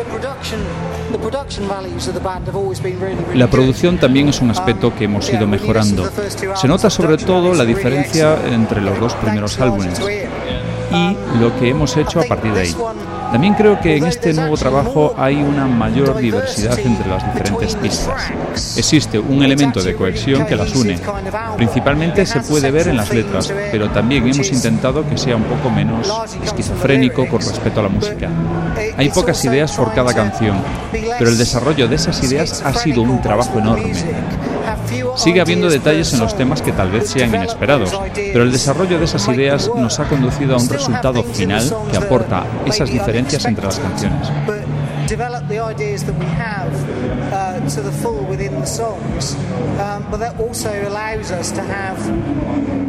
[3.35, 6.09] La producción también es un aspecto que hemos ido mejorando.
[6.55, 9.99] Se nota sobre todo la diferencia entre los dos primeros álbumes
[10.91, 12.75] y lo que hemos hecho a partir de ahí.
[13.31, 18.31] También creo que en este nuevo trabajo hay una mayor diversidad entre las diferentes pistas.
[18.75, 20.99] Existe un elemento de cohesión que las une.
[21.55, 25.69] Principalmente se puede ver en las letras, pero también hemos intentado que sea un poco
[25.69, 26.11] menos
[26.43, 28.29] esquizofrénico con respecto a la música.
[28.97, 30.57] Hay pocas ideas por cada canción,
[30.91, 33.93] pero el desarrollo de esas ideas ha sido un trabajo enorme.
[35.15, 39.05] Sigue habiendo detalles en los temas que tal vez sean inesperados, pero el desarrollo de
[39.05, 43.79] esas ideas nos ha conducido a un resultado final que aporta esas diferencias entre las
[43.79, 44.29] canciones.
[45.09, 46.71] develop the ideas that we have
[47.33, 49.33] uh, to the full within the songs,
[49.79, 51.97] um, but that also allows us to have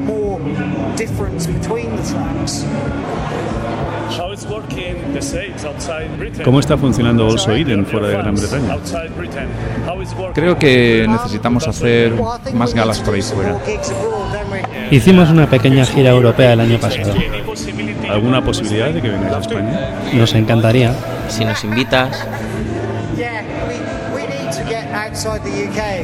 [0.04, 0.38] more
[0.96, 2.62] difference between the tracks.
[4.18, 6.44] How is working the States outside Britain?
[6.44, 8.72] ¿Cómo está funcionando Also Eden fuera de Gran Bretaña?
[8.74, 9.46] Outside Britain.
[9.86, 10.32] How is working?
[10.32, 12.12] Creo que necesitamos hacer
[12.54, 13.56] más galas por ahí fuera.
[14.90, 17.14] Hicimos una pequeña gira europea el año pasado.
[18.08, 19.90] ¿Alguna posibilidad de que vengáis a España?
[20.12, 20.94] Nos encantaría.
[21.28, 22.26] Si nos invitas.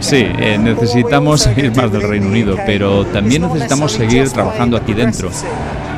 [0.00, 5.30] Sí, eh, necesitamos seguir más del Reino Unido, pero también necesitamos seguir trabajando aquí dentro.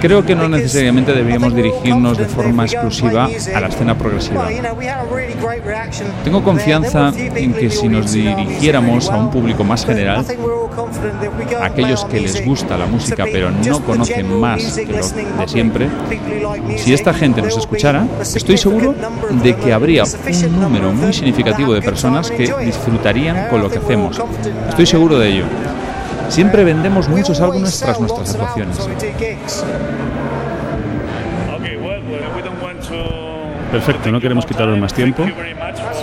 [0.01, 4.49] Creo que no necesariamente deberíamos dirigirnos de forma exclusiva a la escena progresiva.
[6.24, 10.24] Tengo confianza en que si nos dirigiéramos a un público más general,
[11.61, 15.88] aquellos que les gusta la música pero no conocen más que lo de siempre,
[16.76, 18.94] si esta gente nos escuchara, estoy seguro
[19.42, 24.20] de que habría un número muy significativo de personas que disfrutarían con lo que hacemos.
[24.68, 25.44] Estoy seguro de ello.
[26.28, 28.88] Siempre vendemos muchos álbumes tras nuestras actuaciones.
[33.70, 35.24] Perfecto, no queremos quitaros más tiempo.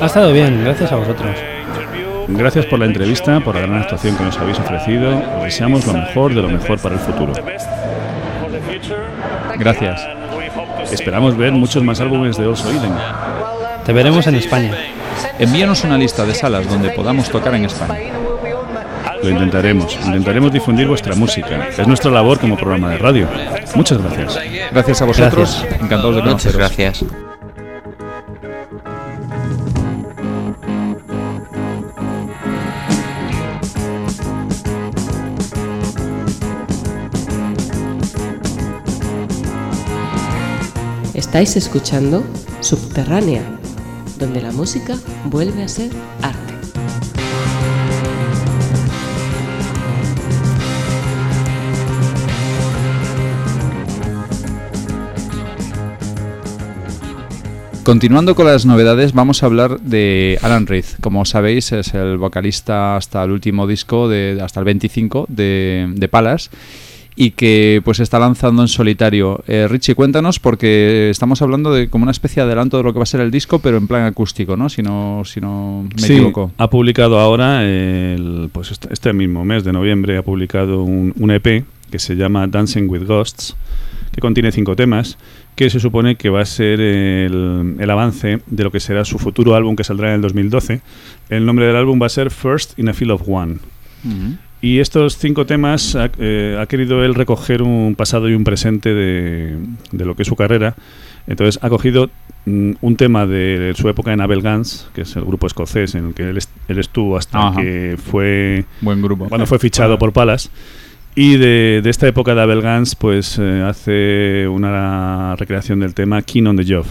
[0.02, 1.36] Ha estado bien, gracias a vosotros.
[2.28, 5.18] Gracias por la entrevista, por la gran actuación que nos habéis ofrecido.
[5.38, 7.34] Os deseamos lo mejor de lo mejor para el futuro.
[9.58, 10.08] Gracias.
[10.92, 12.94] Esperamos ver muchos más álbumes de Also Eden.
[13.86, 14.74] Te veremos en España.
[15.40, 18.25] Envíanos una lista de salas donde podamos tocar en España.
[19.26, 19.98] Lo intentaremos.
[20.06, 21.70] Intentaremos difundir vuestra música.
[21.70, 23.28] Es nuestra labor como programa de radio.
[23.74, 24.40] Muchas gracias.
[24.72, 25.62] Gracias a vosotros.
[25.62, 25.82] Gracias.
[25.82, 26.58] Encantados de muchas conoceros.
[26.58, 27.06] gracias.
[41.16, 42.24] Estáis escuchando
[42.60, 43.42] Subterránea,
[44.20, 44.96] donde la música
[45.26, 45.90] vuelve a ser
[46.22, 46.55] arte.
[57.86, 60.86] Continuando con las novedades, vamos a hablar de Alan Reed.
[61.02, 66.08] Como sabéis, es el vocalista hasta el último disco, de, hasta el 25 de, de
[66.08, 66.50] Palas,
[67.16, 69.44] y que pues está lanzando en solitario.
[69.46, 72.98] Eh, Richie, cuéntanos, porque estamos hablando de como una especie de adelanto de lo que
[72.98, 74.68] va a ser el disco, pero en plan acústico, ¿no?
[74.68, 76.52] Si no, si no me Sí, equivoco.
[76.58, 81.30] ha publicado ahora, el, pues este, este mismo mes de noviembre, ha publicado un, un
[81.30, 83.56] EP que se llama Dancing with Ghosts,
[84.12, 85.20] que contiene cinco temas,
[85.56, 89.18] que se supone que va a ser el, el avance de lo que será su
[89.20, 90.82] futuro álbum que saldrá en el 2012.
[91.30, 93.58] El nombre del álbum va a ser First in a Field of One.
[94.62, 98.94] Y estos cinco temas ha, eh, ha querido él recoger un pasado y un presente
[98.94, 99.58] de,
[99.92, 100.76] de lo que es su carrera.
[101.28, 102.10] Entonces ha cogido
[102.46, 106.08] mm, un tema de su época en Abel Gans, que es el grupo escocés en
[106.08, 107.62] el que él, est- él estuvo hasta Ajá.
[107.62, 109.28] que fue Buen grupo.
[109.28, 110.52] cuando fue fichado por Palas.
[111.16, 116.22] Y de, de esta época de Abel Gans, pues eh, hace una recreación del tema
[116.22, 116.86] King on the Job.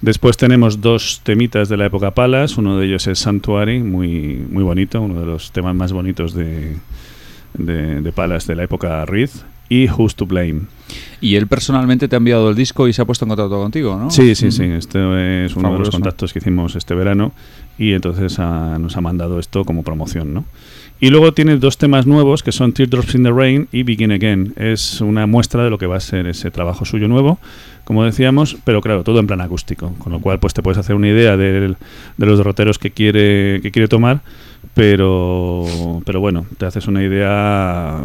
[0.00, 2.56] Después tenemos dos temitas de la época Palas.
[2.56, 6.76] Uno de ellos es Sanctuary, muy, muy bonito, uno de los temas más bonitos de,
[7.54, 9.30] de, de Palas de la época Reed.
[9.68, 10.62] Y Who's to Blame.
[11.20, 13.98] Y él personalmente te ha enviado el disco y se ha puesto en contacto contigo,
[13.98, 14.10] ¿no?
[14.10, 14.62] Sí, sí, sí.
[14.62, 14.74] Ujú.
[14.74, 17.32] Este es uno de los contactos que hicimos este verano
[17.76, 20.44] y entonces ah, nos ha mandado esto como promoción, ¿no?
[20.98, 24.54] Y luego tiene dos temas nuevos que son Teardrops in the Rain y Begin Again.
[24.56, 27.38] Es una muestra de lo que va a ser ese trabajo suyo nuevo,
[27.84, 30.96] como decíamos, pero claro, todo en plan acústico, con lo cual pues te puedes hacer
[30.96, 31.76] una idea del-
[32.16, 34.20] de los derroteros que quiere que quiere tomar,
[34.74, 35.64] pero
[36.04, 38.00] pero bueno, te haces una idea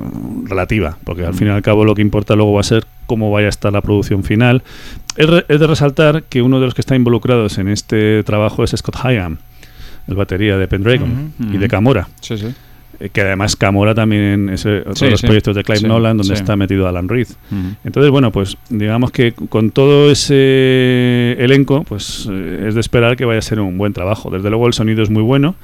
[0.45, 3.31] relativa, porque al fin y al cabo lo que importa luego va a ser cómo
[3.31, 4.63] vaya a estar la producción final.
[5.15, 8.63] Es, re- es de resaltar que uno de los que está involucrados en este trabajo
[8.63, 9.37] es Scott Hyam,
[10.07, 12.07] el batería de Pendragon y de Camora.
[12.21, 12.47] Sí, sí.
[13.02, 15.28] Eh, que además Camora también es otro Sí, de los sí.
[15.28, 17.28] proyectos de Clive Sí, Nolan donde está metido Alan Reed.
[17.84, 23.26] Entonces, bueno, pues digamos que con todo ese elenco, pues eh, es de esperar que
[23.26, 24.30] vaya a ser un buen trabajo.
[24.30, 25.56] Desde luego el sonido es muy bueno.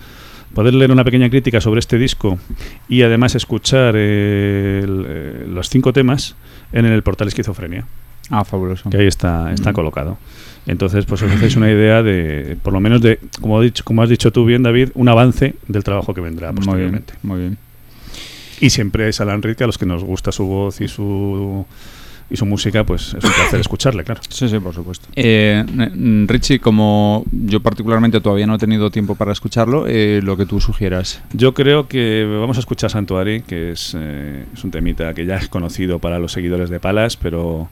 [0.54, 2.40] Poder leer una pequeña crítica sobre este disco
[2.88, 6.36] y además escuchar eh, el- eh, los cinco temas
[6.72, 7.86] en el portal Esquizofrenia.
[8.30, 8.90] Ah, fabuloso.
[8.90, 10.18] Que ahí está, está colocado.
[10.68, 14.10] Entonces, pues os hacéis una idea de, por lo menos de, como, dicho, como has
[14.10, 17.14] dicho tú bien, David, un avance del trabajo que vendrá Muy bien, posteriormente.
[17.24, 17.58] muy bien.
[18.60, 21.66] Y siempre es Alan que a los que nos gusta su voz y su
[22.30, 24.22] y su música, pues es un placer escucharle, claro.
[24.28, 25.08] Sí, sí, por supuesto.
[25.16, 25.64] Eh,
[26.28, 30.60] Richie, como yo particularmente todavía no he tenido tiempo para escucharlo, eh, lo que tú
[30.60, 31.22] sugieras.
[31.34, 35.38] Yo creo que vamos a escuchar Santuari, que es, eh, es un temita que ya
[35.38, 37.70] es conocido para los seguidores de Palas, pero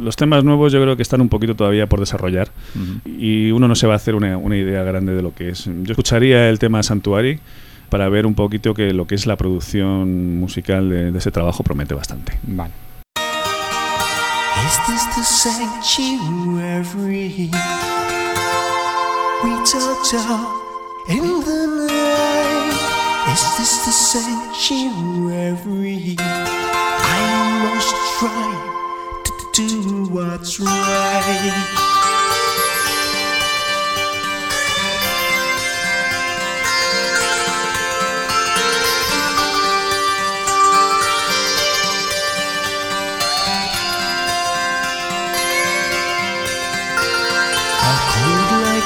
[0.00, 2.50] los temas nuevos yo creo que están un poquito todavía por desarrollar
[3.06, 5.64] y uno no se va a hacer una, una idea grande de lo que es.
[5.64, 7.38] Yo escucharía el tema Santuari
[7.88, 11.62] para ver un poquito que lo que es la producción musical de, de ese trabajo
[11.62, 12.38] promete bastante.
[12.42, 12.87] Vale.
[14.78, 16.38] Is this the sanctuary
[19.42, 20.40] we talked of
[21.08, 22.78] in the night?
[23.32, 25.36] Is this the sanctuary
[26.18, 27.20] I
[27.64, 28.52] must try
[29.24, 29.68] to do
[30.14, 31.97] what's right?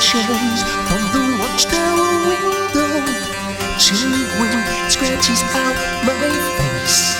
[0.03, 0.27] From
[1.15, 2.91] the watchtower window.
[3.79, 6.19] Chilly wind scratches out my
[6.59, 7.15] face.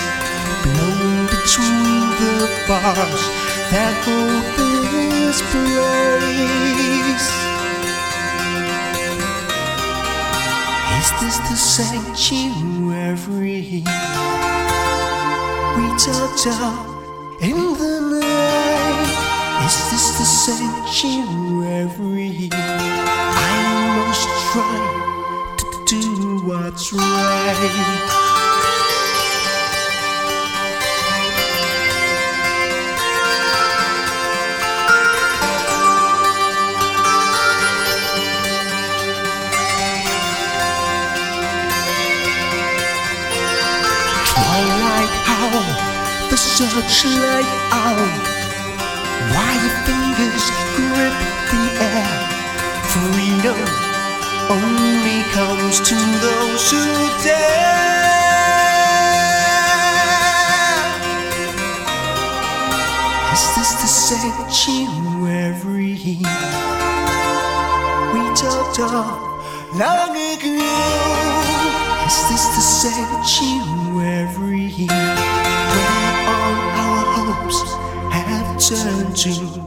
[0.63, 2.35] Blown between the
[2.67, 3.23] bars
[3.71, 7.27] that hold this place.
[10.99, 13.83] Is this the sanctuary
[15.75, 16.75] we talked of
[17.41, 18.82] in the night?
[19.65, 21.39] Is this the sanctuary?
[22.51, 22.55] I
[23.95, 24.83] must try
[25.57, 26.03] to do
[26.45, 27.63] what's right.
[44.27, 45.65] Twilight howl,
[46.29, 48.32] the searchlight out.
[49.31, 50.45] Why your fingers
[50.75, 51.15] grip
[51.51, 52.11] the air?
[52.91, 53.55] Freedom
[54.49, 56.83] only comes to those who
[57.23, 57.71] dare.
[63.33, 66.19] Is this the sanctuary
[68.13, 68.91] we talked of
[69.79, 70.57] long ago?
[72.05, 75.32] Is this the sanctuary
[78.81, 79.62] have turned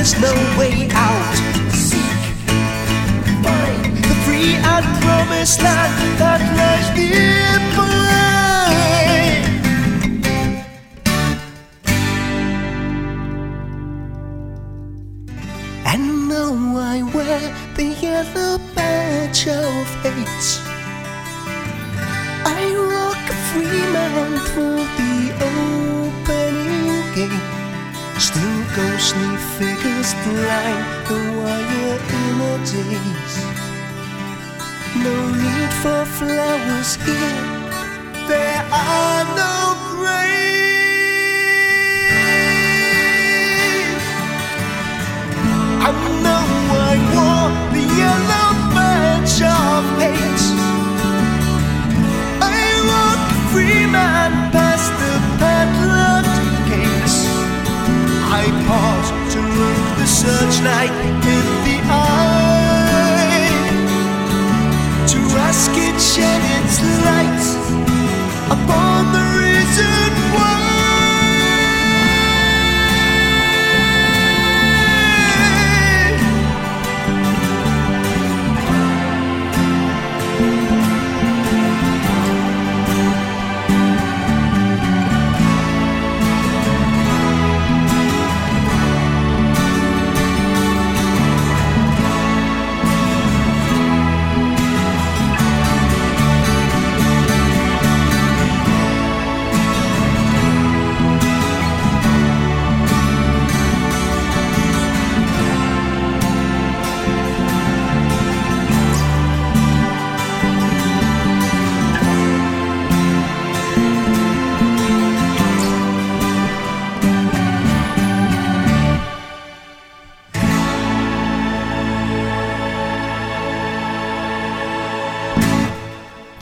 [0.00, 1.34] there's no way out.
[1.74, 2.00] Seek,
[3.44, 6.18] find the free and promised land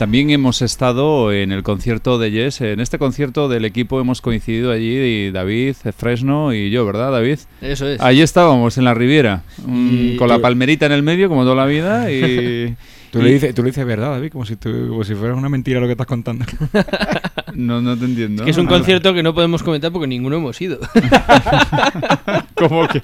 [0.09, 2.61] También hemos estado en el concierto de Yes.
[2.61, 7.37] En este concierto del equipo hemos coincidido allí y David, Fresno y yo, ¿verdad, David?
[7.61, 8.01] Eso es.
[8.01, 11.53] Allí estábamos, en la Riviera, mm, Y- con la palmerita en el medio, como toda
[11.53, 12.11] la vida.
[12.11, 12.75] Y,
[13.11, 15.49] Tú le, dices, tú le dices verdad, David, como si, tú, como si fuera una
[15.49, 16.43] mentira lo que estás contando.
[17.53, 18.45] No, no te entiendo.
[18.45, 20.79] Que es un concierto que no podemos comentar porque ninguno hemos ido.
[22.55, 23.01] ¿Cómo que?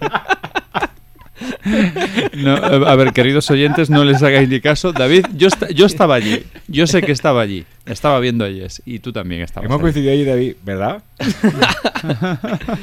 [2.35, 4.91] No, a ver, queridos oyentes, no les hagáis ni caso.
[4.93, 6.43] David, yo, esta- yo estaba allí.
[6.67, 7.65] Yo sé que estaba allí.
[7.85, 8.81] Estaba viendo a Yes.
[8.85, 9.65] Y tú también estabas.
[9.65, 9.81] Hemos allí.
[9.83, 11.03] coincidido ahí, David, ¿verdad?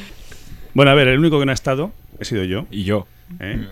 [0.74, 2.66] Bueno, a ver, el único que no ha estado he sido yo.
[2.70, 3.06] Y yo.
[3.40, 3.66] ¿eh?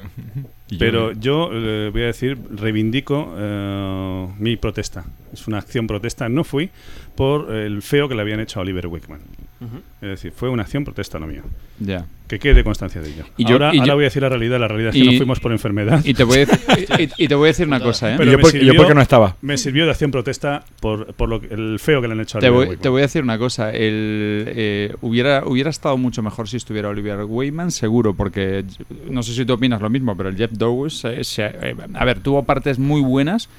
[0.69, 0.78] Y yo.
[0.78, 5.05] Pero yo eh, voy a decir, reivindico eh, mi protesta.
[5.32, 6.28] Es una acción protesta.
[6.28, 6.69] No fui
[7.15, 9.20] por el feo que le habían hecho a Oliver Wickman.
[9.61, 9.77] Ujú.
[10.01, 11.43] Es decir, fue una acción protesta no mía.
[11.78, 12.07] Ya.
[12.27, 13.24] Que quede constancia de ello.
[13.37, 14.59] Y yo- ahora y ahora yo- voy a decir la realidad.
[14.59, 16.01] La realidad es que y- no fuimos por enfermedad.
[16.05, 16.59] Y te voy a decir,
[17.19, 18.15] y, y te voy a decir una cosa, ¿eh?
[18.16, 19.37] Pero yo me por- yo sirvió- porque no estaba.
[19.43, 22.41] Me sirvió de acción protesta por, por lo el feo que le han hecho a
[22.41, 22.82] Te Oliver voy, Wickman.
[22.82, 23.70] te voy a decir una cosa.
[23.70, 28.65] El, eh, hubiera, hubiera estado mucho mejor si estuviera Oliver Wayman, seguro, porque
[29.11, 32.05] no sé si tú opinas lo mismo, pero el Jeff Dawes, eh, se- eh, a
[32.07, 33.51] ver, tuvo partes muy buenas,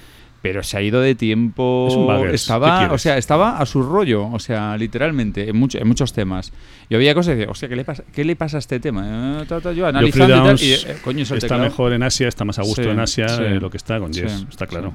[0.41, 1.85] pero se ha ido de tiempo.
[1.89, 5.55] Es un buggers, ¿qué estaba, o sea, estaba a su rollo, o sea, literalmente, en,
[5.55, 6.51] mucho- en muchos temas.
[6.89, 9.41] Yo veía cosas y decía, hostia, ¿qué le pasa, qué le pasa a este tema?
[9.41, 11.63] Eh, ta, ta, yo analizando y tal, y, eh, coño, está teclado.
[11.63, 13.43] mejor en Asia, está más a gusto Sí, en Asia sí.
[13.43, 14.93] de lo que está con Sí, Jess, está claro.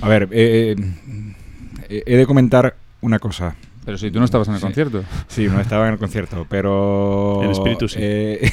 [0.00, 0.76] A ver, eh,
[1.88, 3.56] eh, he de comentar una cosa.
[3.84, 4.66] Pero si tú no estabas en el Sí.
[4.66, 5.02] concierto.
[5.26, 7.40] Sí, no estaba en el concierto, pero...
[7.42, 7.98] En espíritu sí.
[8.00, 8.48] eh,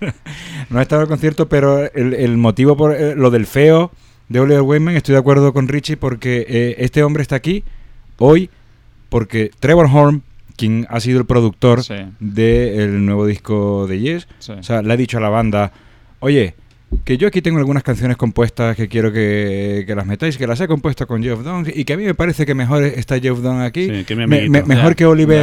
[0.70, 3.92] no estaba en el concierto, pero el, el motivo por eh, lo del feo
[4.28, 7.64] de Oliver Wyman, estoy de acuerdo con Richie porque eh, este hombre está aquí
[8.18, 8.50] hoy
[9.08, 10.22] porque Trevor Horn,
[10.56, 11.94] quien ha sido el productor Sí.
[12.20, 14.52] del nuevo disco de Yes, Sí.
[14.52, 15.72] o sea, le ha dicho a la banda,
[16.20, 16.54] oye,
[17.04, 20.58] que yo aquí tengo algunas canciones compuestas que quiero que, que las metáis, que las
[20.60, 23.38] he compuesto con Jeff Dunn y que a mí me parece que mejor está Jeff
[23.40, 24.66] Dunn aquí, Sí, que mi me- amiguito.
[24.66, 25.38] me- mejor que Oliver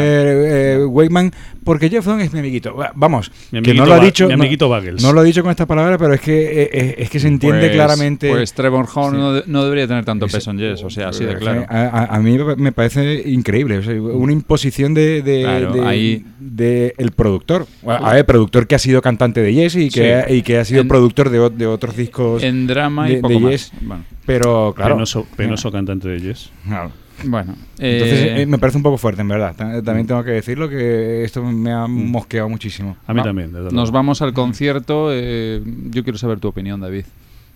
[0.80, 1.32] eh, Wakeman,
[1.64, 2.76] porque Jeff Dunn es mi amiguito.
[2.76, 5.04] Va- Vamos, Mi que amiguito no lo ha dicho, mi no- amiguito Bagels.
[5.04, 7.28] no, lo ha dicho con esta palabra, pero es que eh, eh, es que se
[7.28, 8.30] entiende Pues- claramente.
[8.30, 9.22] Pues Trevor Horn Sí.
[9.22, 11.66] no, de- no debería tener tanto peso en Yes, o sea, así de claro.
[11.70, 15.82] A, a- a mí me parece increíble, o sea, una imposición de, de, Claro, de-
[15.86, 17.68] ahí- de el productor.
[17.88, 20.02] A, a ver, productor que ha sido cantante de Yes y que, Sí.
[20.02, 23.16] ha- y que ha sido En- productor de, o- de otros discos En drama y
[23.16, 23.52] de, poco de más.
[23.52, 23.72] Yes.
[23.82, 24.04] Bueno.
[24.26, 24.96] Pero claro.
[24.96, 26.50] Penoso, penoso cantante de Yes.
[26.68, 26.92] Claro.
[27.24, 29.56] Bueno, Entonces eh, eh, me parece un poco fuerte, en verdad.
[29.56, 32.98] Ta- También tengo que decirlo que esto me ha mosqueado muchísimo.
[33.08, 33.92] A mí Va- también, desde Nos luego.
[33.94, 35.10] vamos al concierto.
[35.14, 37.06] eh, yo quiero saber tu opinión, David.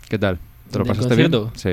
[0.07, 0.39] ¿Qué tal?
[0.71, 1.31] ¿Te lo ¿Del pasaste bien?
[1.55, 1.71] Sí.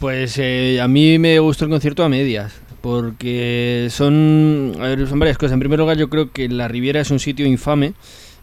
[0.00, 5.18] Pues eh, a mí me gustó el concierto a medias, porque son, a ver, son
[5.18, 5.52] varias cosas.
[5.52, 7.92] En primer lugar, yo creo que la Riviera es un sitio infame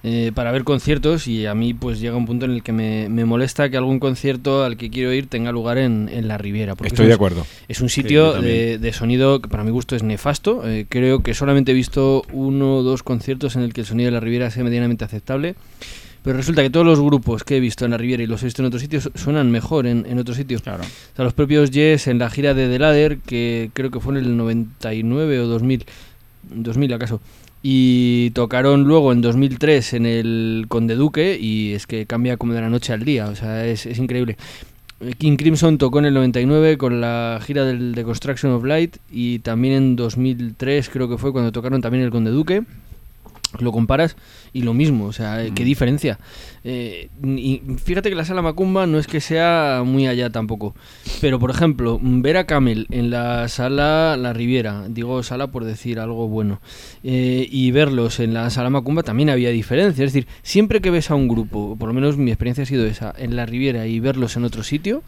[0.03, 3.09] eh, para ver conciertos y a mí pues llega un punto en el que me,
[3.09, 6.75] me molesta que algún concierto al que quiero ir tenga lugar en, en la Riviera.
[6.75, 7.45] porque Estoy es de un- acuerdo.
[7.67, 10.67] Es un sitio de sonido que para mi gusto es nefasto.
[10.67, 14.07] Eh, creo que solamente he visto uno o dos conciertos en el que el sonido
[14.07, 15.55] de la Riviera sea medianamente aceptable.
[16.23, 18.45] Pero resulta que todos los grupos que he visto en la Riviera y los he
[18.47, 20.61] visto en otros sitios suenan mejor en, en otros sitios.
[20.61, 20.83] Claro.
[20.83, 24.13] O sea, los propios Yes en la gira de The Ladder, que creo que fue
[24.17, 25.85] en el 99 o 2000,
[26.49, 27.21] 2000 acaso,
[27.69, 32.61] y tocaron luego en 2003 en el Conde Duque y es que cambia como de
[32.61, 34.37] la noche al día, o sea, es, increíble.
[35.17, 39.39] King Crimson tocó en el 99 con la gira del The Construction of Light y
[39.39, 42.63] también en 2003 creo que fue cuando tocaron también el Conde Duque.
[43.59, 44.15] Lo comparas
[44.57, 46.19] y lo mismo, o sea, eh, qué diferencia.
[46.63, 50.75] Eh, y fíjate que la sala Macumba no es que sea muy allá tampoco.
[51.21, 55.99] Pero, por ejemplo, ver a Camel en la sala La Riviera, digo sala por decir
[55.99, 56.59] algo bueno,
[57.03, 60.03] eh, y verlos en la sala Macumba también había diferencia.
[60.03, 62.85] Es decir, siempre que ves a un grupo, por lo menos mi experiencia ha sido
[62.85, 65.03] esa, en La Riviera y verlos en otro sitio,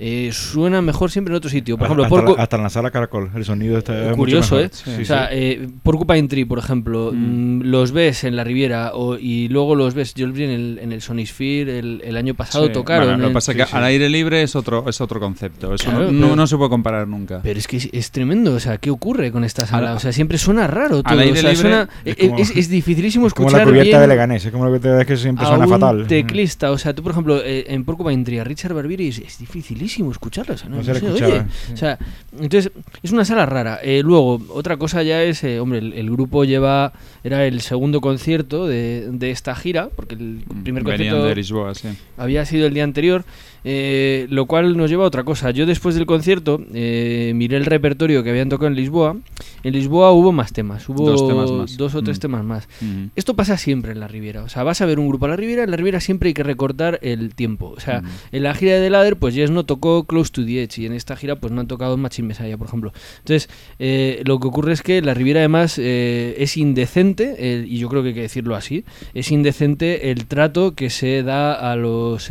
[0.00, 1.76] eh, suena mejor siempre en otro sitio.
[1.78, 4.56] Por ejemplo, hasta, Porcu- la- hasta en la sala Caracol, el sonido está mucho curioso,
[4.56, 4.70] mejor.
[4.72, 4.74] ¿eh?
[4.96, 5.68] Sí, o sea, sí.
[5.82, 10.14] Porcupine Tree, por ejemplo, mm, los ves en la Riviera o- y luego los ves,
[10.14, 12.72] yo los vi en el, en el Sonisphere el, el año pasado Sí.
[12.72, 13.04] tocaron.
[13.06, 15.74] Bueno, lo que en- pasa es que al aire libre es otro, es otro concepto.
[15.74, 17.40] Eso Claro, no, no- pero- no se puede comparar nunca.
[17.42, 19.90] Pero es que es, es tremendo, o sea, ¿qué ocurre con esta sala?
[19.90, 21.12] Al- O sea, siempre suena raro todo.
[21.12, 23.66] al aire o sea, libre suena- es es, como- es- es dificilísimo Es como escuchar
[23.66, 25.64] la cubierta bien de Leganés, es como lo que te ves que siempre a suena
[25.64, 26.06] un fatal.
[26.06, 26.70] teclista.
[26.70, 30.54] O sea, tú, por ejemplo, eh, en Porcupine Tree, Richard Barberi es, es dificilísimo escucharlo.
[30.54, 31.44] O sea, no, No no se se escuchaba, oye.
[31.66, 31.72] sí.
[31.72, 31.98] O sea,
[32.40, 32.72] entonces,
[33.02, 33.78] es una sala rara.
[33.82, 36.92] Eh, luego, otra cosa ya es, eh, hombre, el, el grupo lleva,
[37.24, 41.34] era el segundo concierto de, de esta gira, porque el primer Mm, Venían concierto de
[41.34, 41.88] Lisboa, sí.
[42.18, 43.24] había sido el día anterior,
[43.64, 45.50] eh, lo cual nos lleva a otra cosa.
[45.50, 49.16] Yo después del concierto eh, miré el repertorio que habían tocado en Lisboa.
[49.62, 51.76] En Lisboa hubo más temas, hubo Dos temas más.
[51.76, 52.20] dos o tres Mm.
[52.20, 52.68] temas más.
[52.80, 53.04] Mm.
[53.16, 54.42] Esto pasa siempre en la Riviera.
[54.42, 56.34] O sea, vas a ver un grupo a la Riviera, en la Riviera siempre hay
[56.34, 57.72] que recortar el tiempo.
[57.76, 60.82] O sea, en la gira de Ladder, pues Yes no tocó Close to the Edge
[60.82, 62.92] y en esta gira, pues no han tocado Machine Messiah, por ejemplo.
[63.20, 67.88] Entonces, eh, lo que ocurre es que la Riviera, además, eh, es indecente, y yo
[67.88, 68.84] creo que hay que decirlo así,
[69.14, 72.30] es indecente el trato que se da a los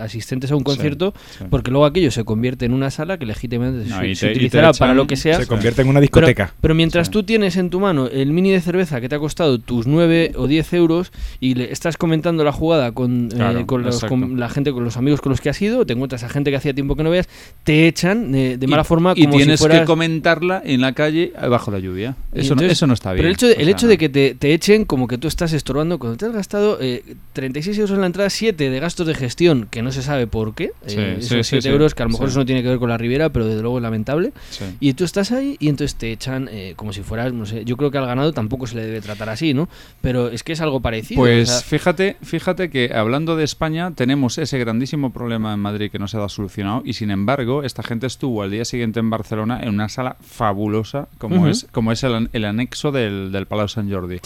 [0.00, 1.44] asistentes a un Sí, concierto, sí.
[1.50, 4.70] porque luego aquello se convierte en una sala que legítimamente No, se, y y utilizará
[4.70, 5.38] echan- para lo que sea.
[5.38, 6.54] se convierte en una discoteca.
[6.60, 9.58] Pero, mientras tú tienes en tu mano el mini de cerveza que te ha costado
[9.58, 14.04] tus 9 o 10 euros y le estás comentando la jugada con, eh, con, los-
[14.04, 16.50] con la gente, con los amigos con los que has ido, te encuentras a gente
[16.50, 17.28] que hacía tiempo que no veas,
[17.64, 19.80] te echan de mala Y- forma y como tienes si fueras...
[19.80, 22.16] que comentarla en la calle bajo la lluvia.
[22.34, 23.18] Y Eso, no, eso no está bien.
[23.22, 25.18] Pero el hecho de, O el sea, hecho de que te, te echen como que
[25.18, 28.80] tú estás estorbando, cuando te has gastado eh, 36 euros en la entrada, 7 de
[28.80, 31.62] gastos de gestión, que no se sabe por qué, Sí, eh, sí, esos sí, 7
[31.62, 32.30] sí, euros, que a lo mejor sí.
[32.32, 34.32] eso no tiene que ver con la Riviera, pero desde luego es lamentable.
[34.50, 34.64] Sí.
[34.80, 37.76] Y tú estás ahí y entonces te echan eh, como si fueras, no sé, yo
[37.76, 39.68] creo que al ganado tampoco se le debe tratar así, ¿no?
[40.00, 41.20] Pero es que es algo parecido.
[41.20, 45.90] Pues o sea, fíjate, fíjate que hablando de España tenemos ese grandísimo problema en Madrid
[45.90, 49.10] que no se ha solucionado y sin embargo esta gente estuvo al día siguiente en
[49.10, 53.46] Barcelona en una sala fabulosa como es como es el, an- el anexo del, del
[53.46, 54.18] Palau Sant Jordi.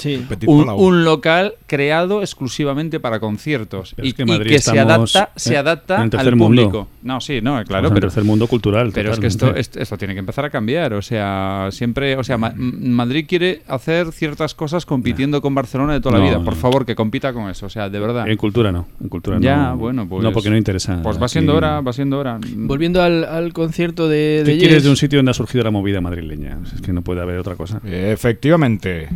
[0.47, 5.53] Un, local creado exclusivamente para conciertos y es que y Madrid que se adapta, se
[5.55, 6.89] en- adapta el al tercer mundo.
[7.03, 8.91] No, sí, no, claro, pero tercer mundo cultural.
[8.95, 10.93] pero es que esto, esto, esto tiene que empezar a cambiar.
[10.95, 12.17] O sea, siempre.
[12.17, 16.31] O sea, Ma- Madrid quiere hacer ciertas cosas compitiendo con Barcelona de toda la No,
[16.31, 16.45] vida.
[16.45, 16.61] Por no.
[16.61, 17.67] favor, que compita con eso.
[17.67, 18.29] O sea, de verdad.
[18.29, 18.87] En cultura no.
[19.01, 19.77] En cultura Ya, no.
[19.79, 20.23] bueno, pues.
[20.23, 21.01] No, porque no interesa.
[21.03, 22.39] Pues va siendo hora, va siendo hora.
[22.57, 25.71] volviendo al, al concierto de, de ¿Qué quieres de un sitio donde ha surgido la
[25.71, 26.59] movida madrileña?
[26.75, 27.81] Es que no puede haber otra cosa.
[27.85, 29.09] Efectivamente.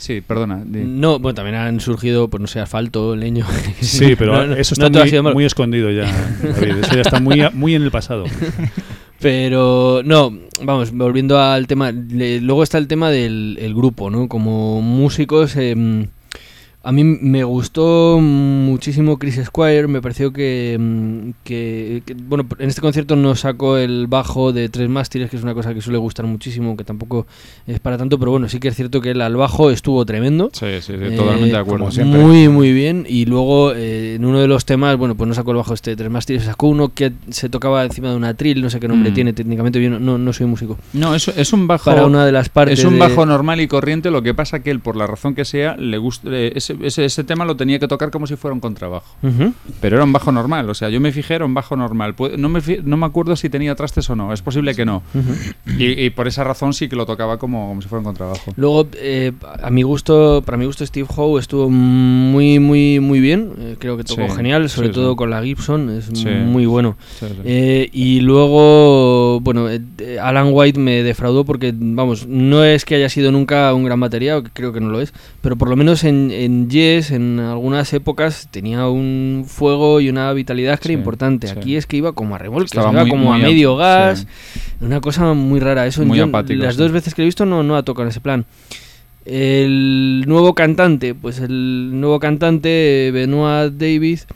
[0.00, 0.64] Sí, perdona.
[0.66, 3.44] No, bueno, también han surgido, pues no sé, asfalto, leño.
[3.80, 5.34] Sí, pero No, no, eso está muy, sido malo.
[5.34, 6.04] muy escondido ya.
[6.42, 6.78] David.
[6.82, 8.24] Eso ya está muy, muy en el pasado.
[9.20, 10.32] Pero no,
[10.62, 14.28] vamos, volviendo al tema, le- luego está el tema del el grupo, ¿no?
[14.28, 16.06] Como músicos, em,
[16.82, 22.68] a mí me gustó muchísimo Chris Squire, me pareció que, em, que- que, bueno, en
[22.68, 25.98] este concierto nos sacó el bajo de tres mástiles, que es una cosa que suele
[25.98, 27.26] gustar muchísimo, que tampoco
[27.66, 30.50] es para tanto, pero bueno, sí que es cierto que el al bajo estuvo tremendo.
[30.54, 31.80] Sí, sí, sí, Eh, totalmente de acuerdo.
[31.80, 32.18] como siempre.
[32.20, 33.04] Muy, muy bien.
[33.08, 35.90] Y luego eh, en uno de los temas, bueno, pues no sacó el bajo este
[35.90, 38.88] de tres mástiles, sacó uno que se tocaba encima de una tril, no sé qué
[38.88, 39.14] nombre Mm.
[39.14, 40.78] tiene técnicamente, yo no, no, no soy músico.
[40.94, 41.84] No, es, es un bajo.
[41.84, 44.10] Para una de las partes Es un de- bajo normal y corriente.
[44.10, 46.28] Lo que pasa que él, por la razón que sea, le gusta.
[46.32, 49.14] eh, Ese, ese, ese tema lo tenía que tocar como si fuera un contrabajo.
[49.80, 52.14] Pero era un bajo normal, o sea, yo me fijé, era un bajo normal.
[52.38, 55.02] No me, no me acuerdo si tenía trastes o no, es posible que no.
[55.78, 58.52] y, y por esa razón sí que lo tocaba como, como si fuera un contrabajo.
[58.56, 59.32] Luego, eh,
[59.62, 63.52] a mi gusto, para mi gusto, Steve Howe estuvo muy, muy, muy bien.
[63.58, 65.16] Eh, creo que tocó Sí, genial, sobre sí, todo sí.
[65.16, 66.10] con la Gibson, es
[66.44, 66.96] muy bueno.
[67.44, 69.66] Eh, y luego, bueno,
[70.20, 74.42] Alan White me defraudó porque, vamos, no es que haya sido nunca un gran batería,
[74.52, 78.48] creo que no lo es, pero por lo menos en, en Yes, en algunas épocas,
[78.50, 81.46] tenía un fuego y una vitalidad que Sí, era importante.
[81.46, 81.54] sí.
[81.56, 83.76] Aquí es que iba como a remolques, Estaba iba muy- como a muy a- medio
[83.76, 84.60] gas, sí.
[84.84, 85.86] una cosa muy rara.
[85.86, 88.04] Eso Muy yo, apático, las dos veces que lo he visto no, no ha tocado
[88.04, 88.44] en ese plan.
[89.26, 94.26] El nuevo cantante, pues el nuevo cantante, Benoit Davis,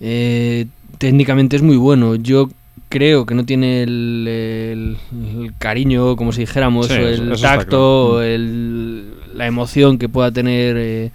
[0.00, 0.66] eh,
[0.98, 2.14] técnicamente es muy bueno.
[2.16, 2.50] Yo
[2.90, 4.96] creo que no tiene el, el-
[5.42, 8.06] el cariño, como si dijéramos, Sí, o el tacto, claro.
[8.16, 11.10] o el- la emoción que pueda tener eh,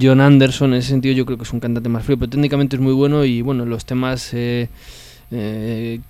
[0.00, 0.72] John Anderson.
[0.72, 2.92] En ese sentido, yo creo que es un cantante más frío, pero técnicamente es muy
[2.92, 4.32] bueno y bueno, los temas.
[4.34, 4.68] eh,
[5.30, 6.00] eh,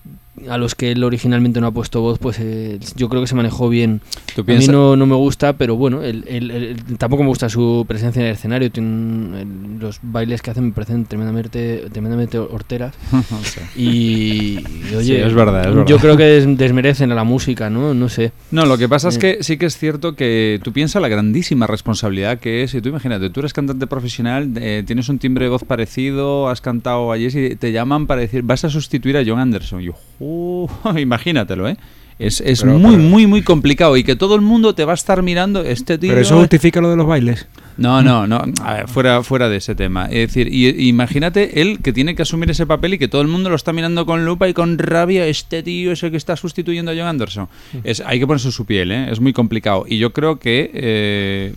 [0.49, 3.35] a los que él originalmente no ha puesto voz, pues eh, yo creo que se
[3.35, 4.01] manejó bien.
[4.35, 7.49] ¿Tú A mí no, no me gusta, pero bueno, el- el- el- tampoco me gusta
[7.49, 8.71] su presencia en el escenario.
[8.71, 9.47] Tiene
[9.81, 12.95] los bailes que hacen me parecen tremendamente, tremendamente horteras.
[13.77, 15.87] Y, y, oye, Sí, es verdad, es verdad.
[15.87, 17.95] yo creo que des- desmerecen a la música, ¿no?
[17.95, 18.33] No sé.
[18.51, 21.09] No, lo que pasa es Eh, que sí que es cierto que tú piensas la
[21.09, 25.45] grandísima responsabilidad que es, y tú imagínate, tú eres cantante profesional, eh, tienes un timbre
[25.47, 29.23] de voz parecido, has cantado ayer y te llaman para decir, vas a sustituir a
[29.27, 29.81] John Anderson.
[29.81, 29.93] Y yo,
[30.29, 30.69] "Uh",
[30.99, 31.77] imagínatelo, ¿eh?
[32.19, 34.91] Es, es Pero- muy, pero- muy, muy complicado y que todo el mundo te va
[34.91, 36.11] a estar mirando este tío.
[36.11, 37.47] Pero eso justifica lo de los bailes.
[37.77, 38.43] No, no, no.
[38.65, 40.07] A ver, fuera, fuera de ese tema.
[40.07, 43.29] Es decir, y, imagínate él que tiene que asumir ese papel y que todo el
[43.29, 45.29] mundo lo está mirando con lupa y con rabia.
[45.29, 47.49] Este tío es el que está sustituyendo a John Anderson.
[47.85, 49.13] Es, hay que ponerse su piel, ¿eh?
[49.13, 49.85] Es muy complicado.
[49.89, 51.55] Y yo creo que, eh,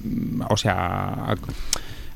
[0.47, 1.35] o sea,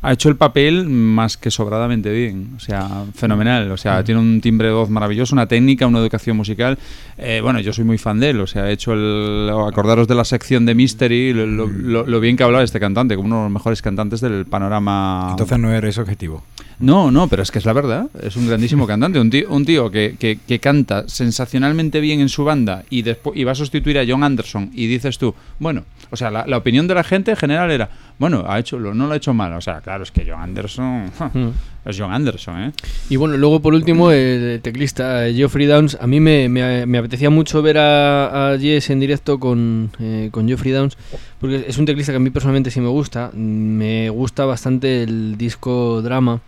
[0.07, 2.53] ha, hecho el papel más que sobradamente bien.
[2.55, 3.71] O sea, fenomenal.
[3.71, 6.77] O sea, tiene un timbre de voz maravilloso, una técnica, una educación musical.
[7.17, 8.39] Eh, bueno, yo soy muy fan de él.
[8.41, 9.49] O sea, he hecho el.
[9.67, 13.15] Acordaros de la sección de Mystery, lo, lo- lo- lo bien que hablaba este cantante,
[13.15, 15.27] como uno de los mejores cantantes del panorama.
[15.31, 16.43] Entonces no eres objetivo.
[16.79, 18.07] No, no, pero es que es la verdad.
[18.21, 19.19] Es un grandísimo cantante.
[19.19, 23.37] Un tío, un tío que, que- que canta sensacionalmente bien en su banda y, después
[23.37, 24.71] y va a sustituir a John Anderson.
[24.73, 27.89] Y dices tú, bueno, o sea, la, opinión de la gente en general era,
[28.19, 29.53] bueno, ha hecho, no lo ha hecho mal.
[29.53, 31.11] O sea, claro, es que John Anderson
[31.85, 32.71] es John Anderson, ¿eh?
[33.09, 35.97] Y bueno, luego por último, el teclista Geoffrey Downs.
[36.01, 40.29] A mí me, me- me apetecía mucho ver a, a Jess en directo con, eh,
[40.31, 40.97] con Geoffrey Downs,
[41.39, 43.31] porque es un teclista que a mí personalmente sí me gusta.
[43.33, 46.41] Me gusta bastante el disco Drama.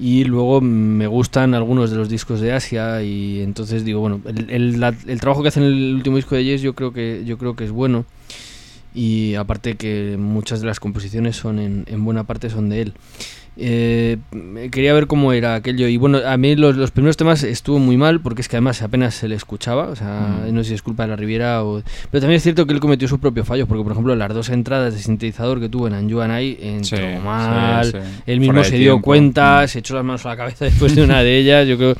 [0.00, 4.78] Y luego me gustan algunos de los discos de Asia y entonces digo, bueno, el,
[4.78, 7.36] la- el trabajo que hace en el último disco de Jess yo creo que, yo
[7.36, 8.04] creo que es bueno
[8.94, 12.92] y aparte que muchas de las composiciones son en buena parte son de él.
[13.60, 14.18] Eh,
[14.70, 17.96] quería ver cómo era aquello y bueno, a mí los, los primeros temas estuvo muy
[17.96, 20.54] mal porque es que además apenas se le escuchaba, o sea, Mm.
[20.54, 21.82] no sé si es culpa de la Riviera o...
[22.10, 24.48] Pero también es cierto que él cometió sus propios fallos porque por ejemplo las dos
[24.50, 28.22] entradas de sintetizador que tuvo en Anju and I entró Sí, mal, sí, sí.
[28.26, 29.68] él mismo se dio cuenta, Mm.
[29.68, 31.96] se echó las manos a la cabeza después de una de ellas, yo creo...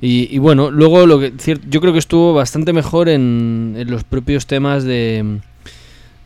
[0.00, 1.32] Y, y bueno, luego lo que
[1.68, 5.38] yo creo que estuvo bastante mejor en, en los propios temas de,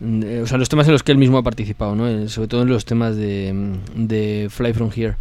[0.02, 2.08] de- O sea, los temas en los que él mismo ha participado, ¿no?
[2.08, 5.14] Eh, sobre todo en los temas de, Fly From Here.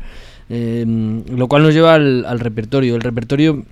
[0.50, 0.86] Eh,
[1.34, 2.96] lo cual nos lleva al, al repertorio.
[2.96, 3.64] El repertorio.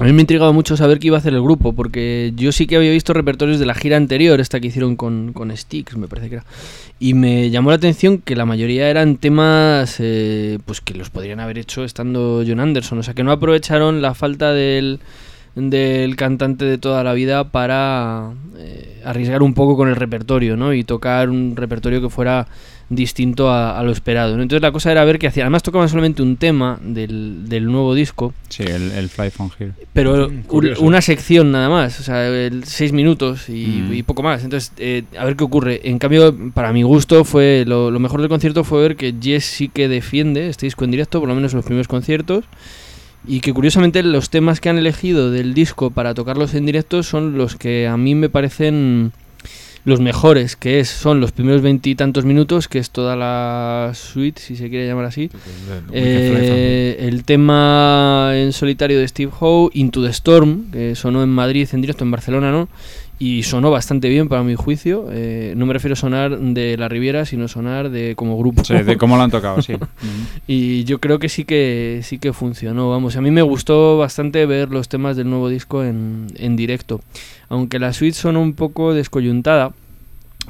[0.00, 2.52] A mí me ha intrigado mucho saber qué iba a hacer el grupo, porque yo
[2.52, 5.94] sí que había visto repertorios de la gira anterior, esta que hicieron con, con Sticks,
[5.98, 6.44] me parece que era.
[6.98, 11.38] Y me llamó la atención que la mayoría eran temas eh, pues que los podrían
[11.38, 12.98] haber hecho estando John Anderson.
[12.98, 15.00] O sea, que no aprovecharon la falta del,
[15.54, 20.72] del cantante de toda la vida para eh, arriesgar un poco con el repertorio, ¿no?
[20.74, 22.46] Y tocar un repertorio que fuera
[22.88, 24.36] distinto a, a lo esperado.
[24.36, 24.42] ¿no?
[24.42, 25.44] Entonces la cosa era ver qué hacían.
[25.44, 28.34] Además tocaban solamente un tema del, del nuevo disco.
[28.48, 29.72] Sí, el, el Fly from Here.
[29.92, 33.92] Pero Mm, un- una sección nada más, o sea, el- seis minutos y, Mm.
[33.94, 34.42] y poco más.
[34.42, 35.80] Entonces, eh, a ver qué ocurre.
[35.84, 39.44] En cambio, para mi gusto, fue lo, lo mejor del concierto fue ver que Jess
[39.44, 42.44] sí que defiende este disco en directo, por lo menos en los primeros conciertos.
[43.26, 47.36] Y que curiosamente los temas que han elegido del disco para tocarlos en directo son
[47.36, 49.12] los que a mí me parecen
[49.84, 54.56] los mejores, que es, son los primeros veintitantos minutos, que es toda la suite, si
[54.56, 55.30] se quiere llamar así.
[55.92, 61.68] Eh, el tema en solitario de Steve Howe, Into the Storm, que sonó en Madrid
[61.72, 62.68] en directo, en Barcelona, ¿no?
[63.22, 65.06] Y sonó bastante bien para mi juicio.
[65.12, 68.64] Eh, no me refiero a sonar de la Riviera, sino sonar de como grupo.
[68.64, 69.74] Sí, de cómo lo han tocado, sí.
[70.46, 72.88] y yo creo que sí que sí que funcionó.
[72.88, 77.02] Vamos, a mí me gustó bastante ver los temas del nuevo disco en, en directo.
[77.50, 79.74] Aunque la suite sonó un poco descoyuntada,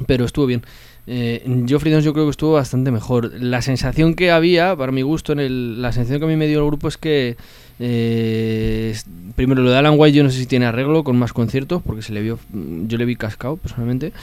[0.07, 0.63] pero estuvo bien.
[1.07, 3.33] Eh, Geoffrey Downs yo creo que estuvo bastante mejor.
[3.33, 6.47] La sensación que había, para mi gusto, en el, la sensación que a mí me
[6.47, 7.35] dio el grupo es que
[7.83, 8.95] eh,
[9.35, 12.03] primero lo de Alan White yo no sé si tiene arreglo con más conciertos porque
[12.03, 14.13] se le vio yo le vi cascado personalmente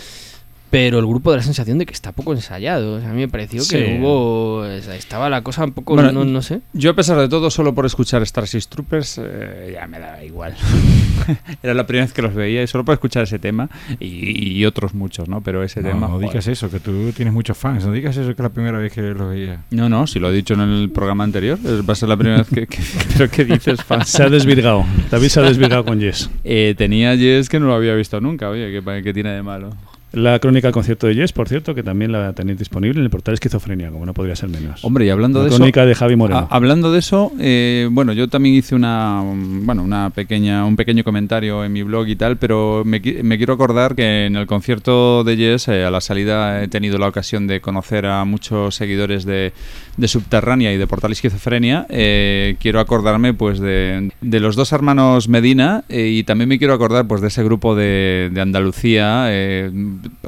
[0.70, 3.20] pero el grupo da la sensación de que está poco ensayado O sea, a mí
[3.20, 3.76] me pareció Sí.
[3.76, 7.28] que hubo estaba la cosa un poco Bueno, no, no sé Yo, a pesar de
[7.28, 10.54] todo, solo por escuchar Starship Troopers, eh, ya me daba igual.
[11.62, 13.68] Era la primera vez que los veía y solo por escuchar ese tema
[14.00, 15.40] y, y otros muchos, ¿no?
[15.42, 16.00] Pero ese No, tema.
[16.06, 16.28] no joder.
[16.28, 17.84] digas eso, que tú tienes muchos fans.
[17.84, 19.62] No digas eso, que es la primera vez que lo veía.
[19.70, 22.16] No, no, si lo he dicho en el programa anterior, es- va a ser la
[22.16, 22.66] primera vez que.
[22.66, 22.78] que
[23.16, 24.04] ¿Pero qué dices, fan?
[24.06, 24.84] Se ha desvirgado.
[25.10, 26.30] David se ha desvirgado con Jess.
[26.44, 29.70] Eh, tenía Jess que no lo había visto nunca, oye, ¿qué, qué tiene de malo?
[30.12, 33.10] La crónica del concierto de Yes, por cierto, que también la tenéis disponible en el
[33.10, 34.82] portal Esquizofrenia, como no podría ser menos.
[34.82, 36.48] Hombre, y hablando La de crónica eso, de Javi Moreno.
[36.50, 41.04] a- hablando de eso, eh, bueno, yo también hice una, bueno, una pequeña, un pequeño
[41.04, 45.24] comentario en mi blog y tal, pero me, me quiero acordar que en el concierto
[45.24, 49.26] de Yes, eh, a la salida he tenido la ocasión de conocer a muchos seguidores
[49.26, 49.52] de,
[49.98, 51.86] de Subterránea y de Portal Esquizofrenia.
[51.90, 56.72] Eh, quiero acordarme, pues, de, de los dos hermanos Medina eh, y también me quiero
[56.72, 59.26] acordar, pues, de ese grupo de, de Andalucía.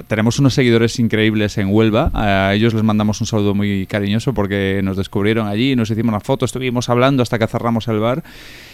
[0.06, 2.10] Tenemos unos seguidores increíbles en Huelva.
[2.14, 6.20] A ellos les mandamos un saludo muy cariñoso porque nos descubrieron allí, nos hicimos una
[6.20, 8.22] foto, estuvimos hablando hasta que cerramos el bar.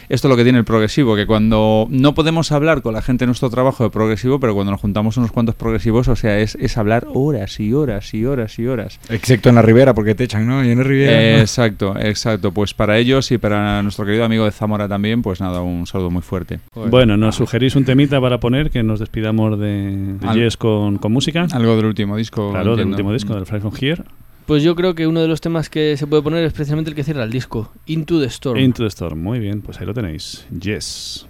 [0.08, 3.24] Esto es lo que tiene el progresivo, que cuando no podemos hablar con la gente
[3.24, 6.54] en nuestro trabajo de progresivo, pero cuando nos juntamos unos cuantos progresivos, o sea, es,
[6.56, 9.00] es hablar horas y horas y horas y horas.
[9.08, 10.64] Excepto en la Ribera, porque te echan, ¿no?
[10.64, 11.12] Y en la Ribera.
[11.22, 12.52] Eh, exacto, exacto.
[12.52, 16.10] Pues para ellos y para nuestro querido amigo de Zamora también, pues nada, un saludo
[16.10, 16.60] muy fuerte.
[16.74, 20.98] Bueno, nos sugerís un temita para poner que nos despidamos de, de Al- Yes con,
[20.98, 21.46] con música.
[21.52, 22.50] Algo del último disco.
[22.52, 24.02] Claro, del último disco, del Fly From Here.
[24.46, 26.96] Pues yo creo que uno de los temas que se puede poner es precisamente el
[26.96, 28.58] que cierra el disco, Into the Storm.
[28.58, 29.20] Into the Storm.
[29.20, 30.46] Muy bien, pues ahí lo tenéis.
[30.56, 31.26] Yes.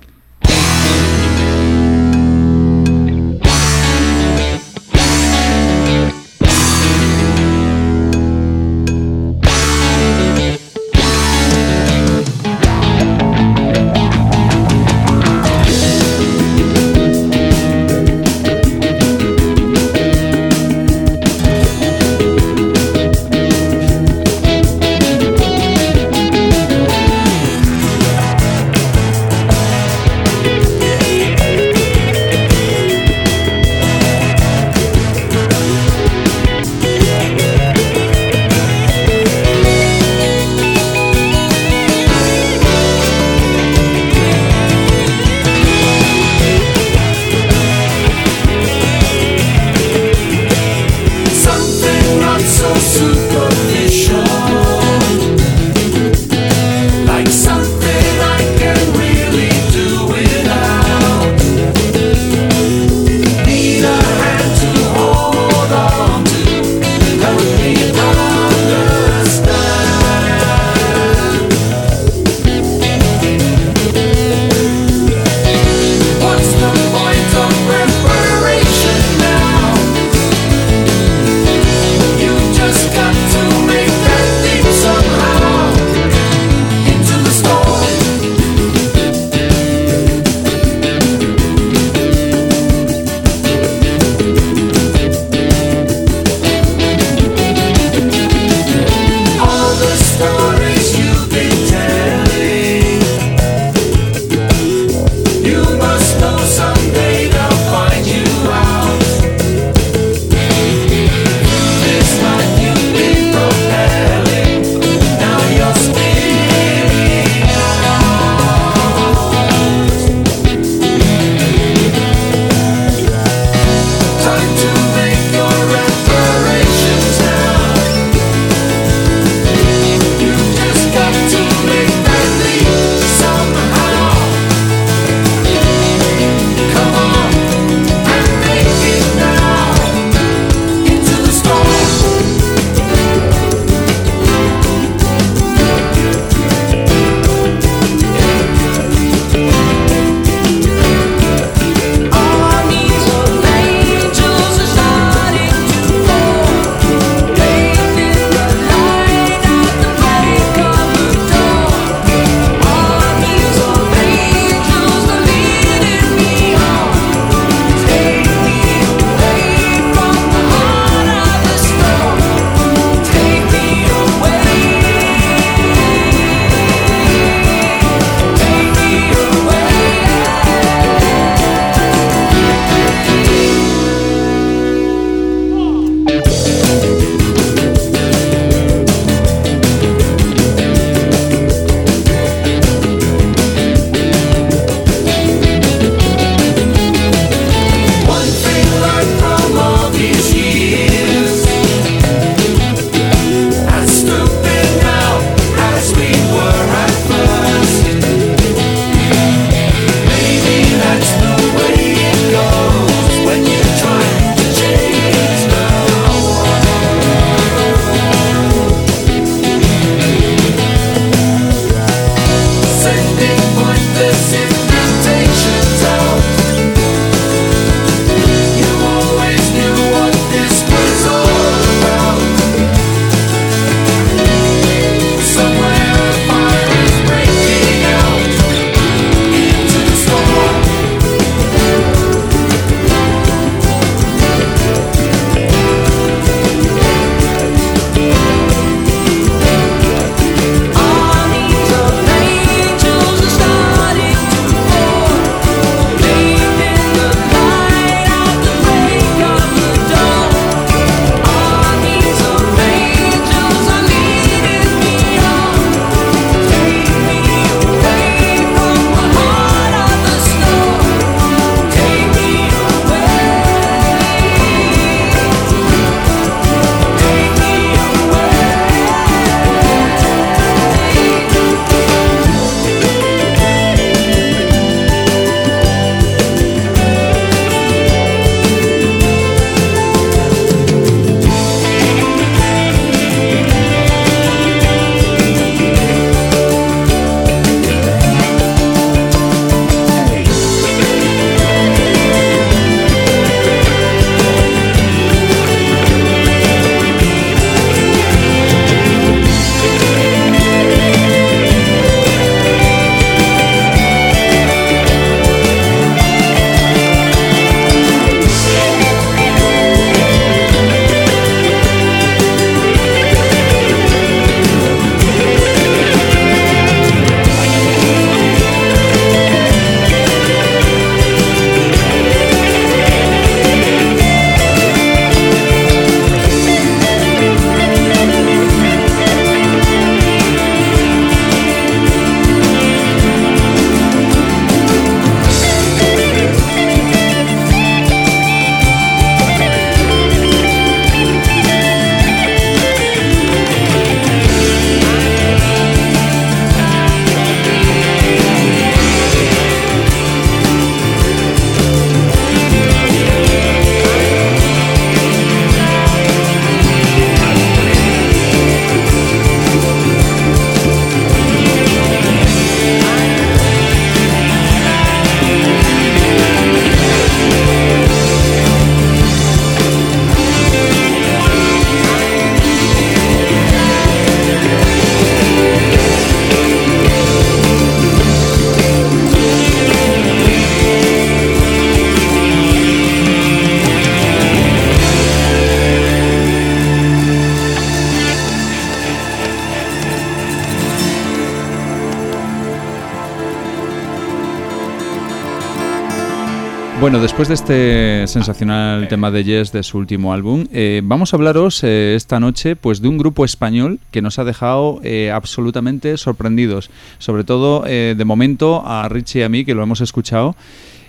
[406.86, 411.16] Bueno, después de este sensacional tema de Yes de su último álbum, eh, vamos a
[411.16, 415.96] hablaros eh, esta noche pues de un grupo español que nos ha dejado eh, absolutamente
[415.96, 416.70] sorprendidos.
[416.98, 420.36] Sobre todo, de momento, a Richie y a mí, que lo hemos escuchado.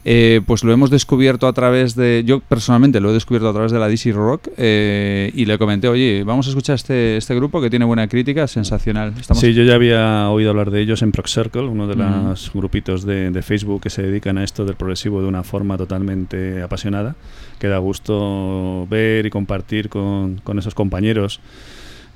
[0.09, 2.23] Eh, pues lo hemos descubierto a través de.
[2.25, 5.89] Yo personalmente lo he descubierto a través de la DC Rock eh, y le comenté,
[5.89, 9.13] oye, vamos a escuchar este, este grupo que tiene buena crítica, sensacional.
[9.19, 12.53] Estamos Sí, yo ya había oído hablar de ellos en Proc Circle, uno de los
[12.53, 16.61] grupitos de, de Facebook que se dedican a esto del progresivo de una forma totalmente
[16.61, 17.17] apasionada,
[17.59, 21.41] que da gusto ver y compartir con, con esos compañeros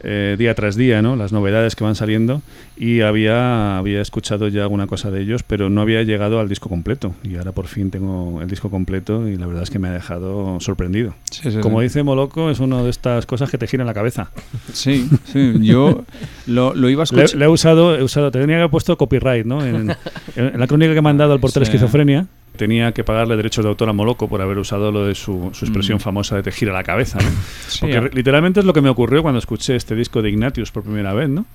[0.03, 1.15] eh, día tras día, ¿no?
[1.15, 2.41] Las novedades que van saliendo
[2.77, 6.69] y había, había escuchado ya alguna cosa de ellos, pero no había llegado al disco
[6.69, 9.87] completo y ahora por fin tengo el disco completo y la verdad es que me
[9.89, 11.13] ha dejado sorprendido.
[11.29, 11.83] Sí, sí, Como sí.
[11.83, 14.31] dice Moloco, es una de estas cosas que te giran la cabeza.
[14.73, 16.03] Sí, sí, yo
[16.47, 17.35] lo, lo iba a escuchar.
[17.35, 19.65] le he usado, he usado, tenía que haber puesto copyright, ¿no?
[19.65, 19.91] En,
[20.35, 23.69] en la crónica que me han dado al portal esquizofrenia, tenía que pagarle derechos de
[23.69, 26.01] autor a Moloco por haber usado lo de su, su expresión Mm.
[26.01, 27.29] famosa de te gira la cabeza, ¿no?
[27.67, 30.29] Sí, Porque a- re- literalmente es lo que me ocurrió cuando escuché este disco de
[30.29, 31.45] Ignatius por primera vez, ¿no?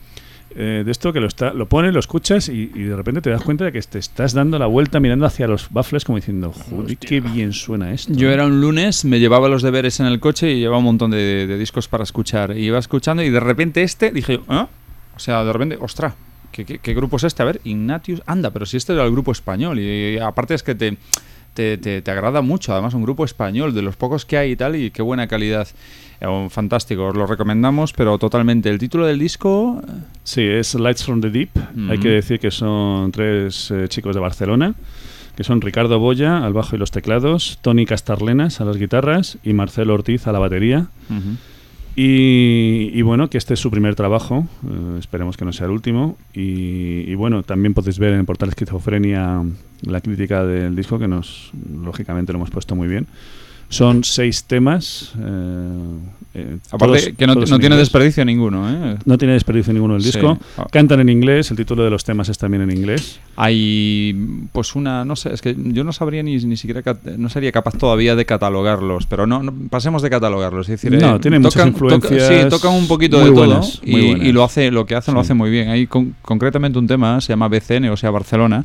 [0.59, 3.29] Eh, de esto que lo, está, lo pones, lo escuchas y, y de repente te
[3.29, 6.51] das cuenta de que te estás dando la vuelta mirando hacia los baffles como diciendo,
[6.53, 8.15] joder, qué bien suena esto.
[8.15, 11.11] Yo era un lunes, me llevaba los deberes en el coche y llevaba un montón
[11.11, 12.57] de, de discos para escuchar.
[12.57, 14.69] Y iba escuchando y de repente este dije, ¿ah?
[15.15, 16.15] O sea, de repente, ostras,
[16.53, 17.43] ¿qué, qué, qué grupo es este?
[17.43, 19.79] A ver, Ignatius, anda, pero si este era el grupo español.
[19.79, 20.97] Y, aparte es que te,
[21.55, 24.57] te, te- te agrada mucho, además un grupo español, de los pocos que hay y
[24.57, 25.69] tal, y qué buena calidad.
[26.21, 28.71] Eh, un fantástico, os lo recomendamos, pero totalmente.
[28.71, 29.83] El título del disco...
[30.25, 31.51] Sí, es Lights from the Deep.
[31.89, 32.03] Hay Ujú.
[32.03, 34.75] que decir que son tres eh, chicos de Barcelona,
[35.37, 39.53] que son Ricardo Boya al bajo y los teclados, Tony Castarlenas a las guitarras y
[39.53, 40.87] Marcelo Ortiz a la batería.
[41.11, 41.37] Ujú.
[41.99, 45.73] Y, y bueno, que este es su primer trabajo, eh, esperemos que no sea el
[45.73, 46.19] último.
[46.35, 49.43] Y, y bueno, también podéis ver en el portal Esquizofrenia
[49.81, 51.51] la crítica del disco, que nos,
[51.83, 53.07] lógicamente, lo hemos puesto muy bien.
[53.69, 55.13] Son seis temas.
[55.19, 55.99] eh,
[56.35, 58.97] eh, Aparte, todos- que no, no en tiene desperdicio ninguno, ¿eh?
[59.07, 60.39] No tiene desperdicio ninguno el disco.
[60.59, 60.67] Ah.
[60.71, 63.19] Cantan en inglés, el título de los temas es también en inglés.
[63.37, 64.15] Hay
[64.53, 66.83] pues una, no sé, es que yo no sabría ni, ni siquiera,
[67.17, 71.17] no sería capaz todavía de catalogarlos, pero no, no- pasemos de catalogarlos, es decir, No,
[71.17, 74.45] eh, tiene muchas tocan- influencias toca- sí, tocan un poquito de buenas, todo y, lo
[74.45, 75.27] hace, lo que hacen lo Sí.
[75.27, 75.71] hace muy bien.
[75.71, 78.65] Hay con- concretamente un tema se llama BCN, o sea Barcelona,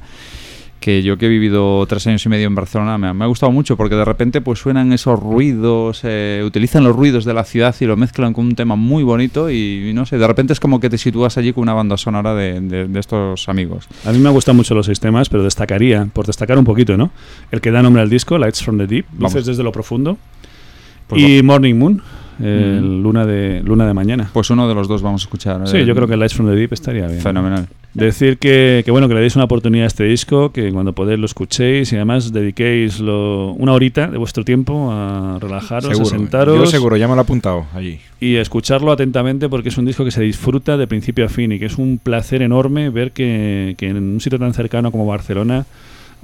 [0.81, 3.27] que yo que he vivido tres años y medio en Barcelona me ha, me ha
[3.27, 7.43] gustado mucho porque de repente pues suenan esos ruidos, eh, utilizan los ruidos de la
[7.45, 10.59] ciudad y lo mezclan con un tema muy bonito y, no sé, de repente es
[10.59, 13.87] como que te sitúas allí con una banda sonora de, de- de estos amigos.
[14.05, 17.11] A mí me gustan mucho los seis temas, pero destacaría, por destacar un poquito, ¿no?
[17.51, 19.33] El que da nombre al disco, Lights from the Deep, Vamos.
[19.35, 20.17] Luces desde lo profundo.
[21.07, 22.01] Pues y Morning Moon,
[22.43, 23.03] el Mm.
[23.03, 24.29] luna, de, luna de mañana.
[24.33, 25.67] Pues uno de los dos vamos a escuchar.
[25.67, 27.19] Sí, eh, yo creo que Lights from the Deep estaría bien.
[27.21, 27.67] Fenomenal.
[27.93, 31.19] Decir que, que, bueno que le deis una oportunidad a este disco, que cuando podáis
[31.19, 36.05] lo escuchéis y además dediquéis lo- una horita de vuestro tiempo a relajaros, Seguro.
[36.07, 36.57] a sentaros.
[36.57, 37.99] Yo seguro, ya me lo he apuntado allí.
[38.21, 41.59] Y escucharlo atentamente porque es un disco que se disfruta de principio a fin y
[41.59, 45.65] que es un placer enorme ver que, que en un sitio tan cercano como Barcelona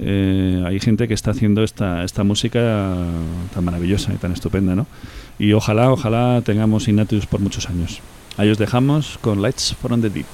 [0.00, 2.94] eh, hay gente que está haciendo esta, esta música
[3.52, 4.86] tan maravillosa y tan estupenda, ¿no?
[5.38, 8.00] Y ojalá, ojalá tengamos Ignatius por muchos años.
[8.36, 10.26] Ahí os dejamos con Lights from the Deep.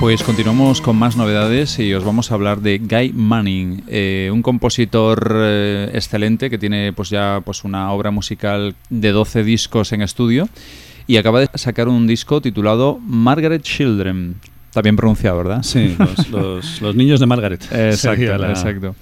[0.00, 4.42] Pues continuamos con más novedades y os vamos a hablar de Guy Manning, eh, un
[4.42, 10.02] compositor eh, excelente que tiene pues ya pues una obra musical de 12 discos en
[10.02, 10.48] estudio
[11.08, 14.36] y acaba de sacar un disco titulado Margaret Children.
[14.68, 15.62] Está bien pronunciado, ¿verdad?
[15.64, 17.64] Sí, los, los- los niños de Margaret.
[17.72, 18.94] Exacto, la- exacto.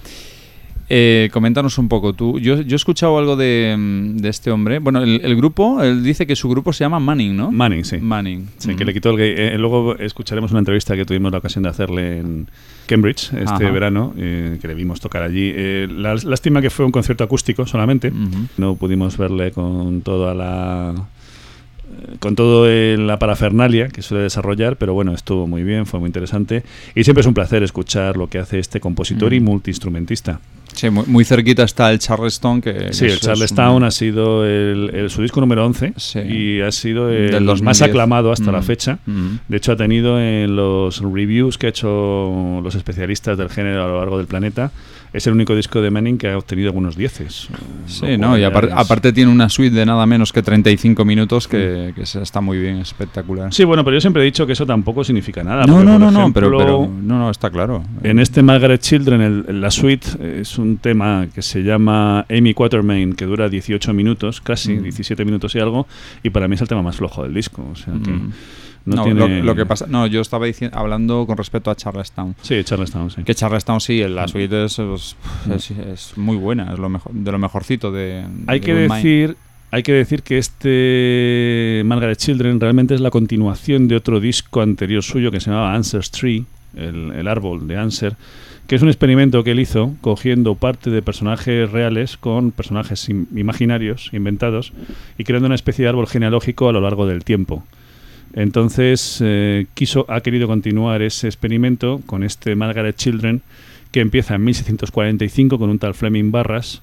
[0.89, 2.39] Eh, coméntanos un poco tú.
[2.39, 4.79] Yo, yo he escuchado algo de, mm, de este hombre.
[4.79, 7.51] Bueno, el, el grupo, él dice que su grupo se llama Manning, ¿no?
[7.51, 7.99] Manning, sí.
[7.99, 8.47] Manning.
[8.59, 8.85] Sí, que Ujú.
[8.85, 9.35] le quitó el gay.
[9.37, 12.49] Eh, luego escucharemos una entrevista que tuvimos la ocasión de hacerle en
[12.87, 13.59] Cambridge este Ajá.
[13.71, 15.51] verano, eh, que le vimos tocar allí.
[15.55, 18.13] Eh, la lástima que fue un concierto acústico solamente.
[18.57, 24.77] No pudimos verle con toda la eh, con todo el- la parafernalia que suele desarrollar,
[24.77, 26.63] pero bueno, estuvo muy bien, fue muy interesante
[26.95, 29.45] y siempre es un placer escuchar lo que hace este compositor y Mm.
[29.45, 30.41] multiinstrumentista.
[30.77, 32.61] Sí, muy, muy cerquita está el Charleston.
[32.61, 35.95] Que, Sí, el es- Charlestown un- ha sido el, el- su disco número 11
[36.29, 37.83] y ha sido el Del más 2010.
[37.83, 38.63] aclamado hasta la Mm.
[38.63, 38.99] fecha.
[39.07, 39.27] Mm.
[39.49, 43.89] De hecho, ha tenido en los reviews que ha hecho los especialistas del género a
[43.89, 44.71] lo largo del planeta,
[45.13, 47.49] es el único disco de Manning que ha obtenido algunos dieces.
[47.87, 51.93] Sí, no, y apar- aparte tiene una suite de nada menos que 35 minutos que,
[51.95, 53.53] que se- está muy bien, espectacular.
[53.53, 55.65] Sí, bueno, pero yo siempre he dicho que eso tampoco significa nada.
[55.67, 57.83] No, no, no, no, pero, pero no, no, está claro.
[58.03, 63.15] En este Margaret Children, el- la suite es un tema que se llama Amy Quatermain,
[63.15, 64.83] que dura 18 minutos, casi, Mm.
[64.83, 65.87] 17 minutos y algo,
[66.23, 67.67] y para mí es el tema más flojo del disco.
[67.73, 68.33] O sea que Mm.
[68.87, 69.39] No, No, tiene...
[69.41, 72.35] lo, lo que pasa, no, yo estaba dici- hablando con respecto a Charlestown.
[72.41, 73.23] Sí, Charlestown, sí.
[73.25, 74.29] Que Charlestown sí, la Mm.
[74.29, 75.17] suite es, es,
[75.55, 78.25] es- es muy buena, es lo mejor, de lo mejorcito de.
[78.47, 78.93] Hay de que Mind.
[78.95, 79.37] decir,
[79.73, 85.03] hay que decir que este Margaret Children realmente es la continuación de otro disco anterior
[85.03, 86.45] suyo que se llamaba Answers Tree,
[86.77, 88.15] el, el árbol de Answer,
[88.67, 93.27] que es un experimento que él hizo cogiendo parte de personajes reales con personajes im-
[93.37, 94.73] imaginarios, inventados,
[95.19, 97.65] y creando una especie de árbol genealógico a lo largo del tiempo.
[98.37, 103.41] Entonces eh, quiso, ha querido continuar ese experimento con este Margaret Children
[103.91, 106.83] que empieza en 1645 con un tal Fleming Barras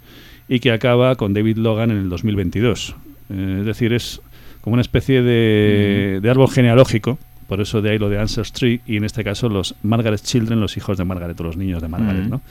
[0.49, 2.95] y que acaba con David Logan en el 2022.
[3.29, 4.19] Eh, es decir, es
[4.61, 8.97] como una especie de, de árbol genealógico, por eso de ahí lo de Ancestry, y
[8.97, 12.25] en este caso los Margaret Children, los hijos de Margaret, o los niños de Margaret,
[12.25, 12.29] Mm.
[12.29, 12.41] ¿no?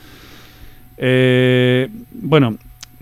[0.97, 2.57] Eh, bueno,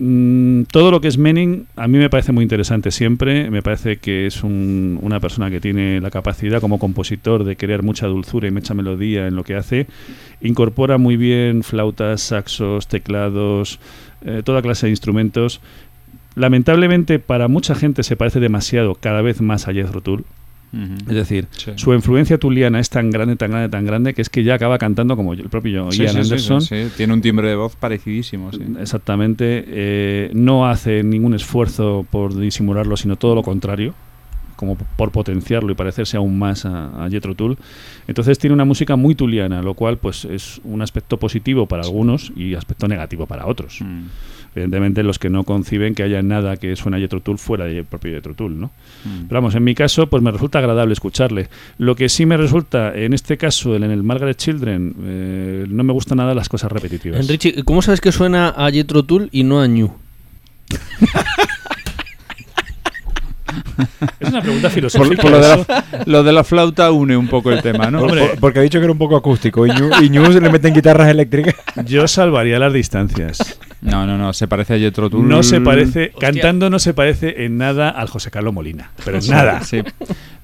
[0.06, 3.50] mm, todo lo que es Manning a mí me parece muy interesante siempre.
[3.50, 7.82] Me parece que es un- una persona que tiene la capacidad como compositor de crear
[7.82, 9.86] mucha dulzura y mucha melodía en lo que hace.
[10.40, 13.78] Incorpora muy bien flautas, saxos, teclados,
[14.24, 15.60] eh, toda clase de instrumentos.
[16.34, 20.24] Lamentablemente para mucha gente se parece demasiado cada vez más a Jethro Tull.
[20.72, 21.72] Es decir, Sí.
[21.76, 24.78] su influencia tuliana es tan grande, tan grande, tan grande que es que ya acaba
[24.78, 26.62] cantando como el propio Ian sí, Anderson.
[26.62, 28.50] sí, sí, Tiene un timbre de voz parecidísimo.
[28.52, 28.60] Sí.
[28.80, 29.64] Exactamente.
[29.66, 33.94] eh, no hace ningún esfuerzo por disimularlo, sino todo lo contrario,
[34.56, 37.58] como por potenciarlo y parecerse aún más a, a Jethro Tull.
[38.06, 42.32] Entonces tiene una música muy tuliana, lo cual pues es un aspecto positivo para algunos
[42.36, 43.80] y aspecto negativo para otros.
[43.82, 44.02] Mm.
[44.54, 47.84] Evidentemente los que no conciben que haya nada que suene a Jethro Tull fuera del
[47.84, 48.66] propio Jethro Tull, ¿no?
[49.04, 49.26] Mm.
[49.28, 51.48] Pero vamos, en mi caso, pues me resulta agradable escucharle.
[51.78, 55.92] Lo que sí me resulta, en este caso, en el Margaret Children, eh, no me
[55.92, 57.20] gustan nada las cosas repetitivas.
[57.20, 59.90] Enrique, ¿cómo sabes que suena a Jethro Tull y no a Ñu?
[64.20, 65.22] Es una pregunta filosófica.
[65.22, 68.00] por lo, de la, lo de la flauta une un poco el tema, ¿no?
[68.00, 70.50] Por- por- porque ha dicho que era un poco acústico y Ñu, y se le
[70.50, 71.54] meten guitarras eléctricas.
[71.86, 73.58] Yo salvaría las distancias.
[73.80, 75.28] No, no, no, se parece a Jethro Tull.
[75.28, 78.90] No se parece, cantando no se parece en nada al José Carlos Molina.
[79.04, 79.62] Pero en nada.
[79.62, 79.80] sí.
[79.80, 79.84] O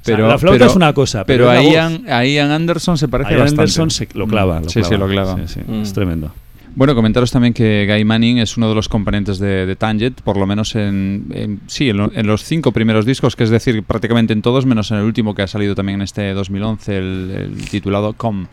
[0.02, 2.96] sea, Pero, la flauta pero- es una cosa, pero, pero, a, Ian, a Ian Anderson
[2.96, 3.62] se parece a Ian bastante.
[3.62, 4.60] Anderson se lo clava.
[4.60, 5.36] Lo sí, sí, lo clava.
[5.36, 5.82] Sí, sí, Mm.
[5.82, 6.32] Es tremendo.
[6.78, 10.36] Bueno, comentaros también que Guy Manning es uno de los componentes de, de Tangent, por
[10.36, 13.82] lo menos en, en- sí, en, lo- en los cinco primeros discos, que es decir,
[13.82, 17.30] prácticamente en todos, menos en el último que ha salido también en este 2011, el,
[17.58, 18.46] el titulado Com.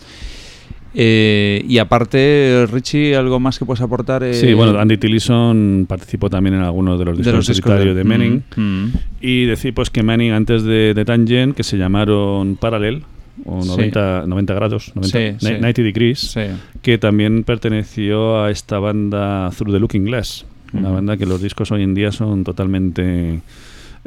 [0.97, 4.23] Eh, y aparte, Richie, ¿algo más que puedes aportar?
[4.23, 7.69] Eh, Sí, bueno, Andy Tillison participó también en algunos de los de discos los discos
[7.69, 8.43] solitario de- de, Manning.
[8.55, 8.91] Mm, mm.
[9.21, 13.03] Y decir pues que Manning antes de, de Tangent, que se llamaron Parallel,
[13.43, 13.67] o Sí.
[13.69, 15.53] 90, 90 grados, 90, Sí, sí.
[15.53, 16.41] 90 degrees, Sí.
[16.81, 21.71] que también perteneció a esta banda Through the Looking Glass, una banda que los discos
[21.71, 23.41] hoy en día son totalmente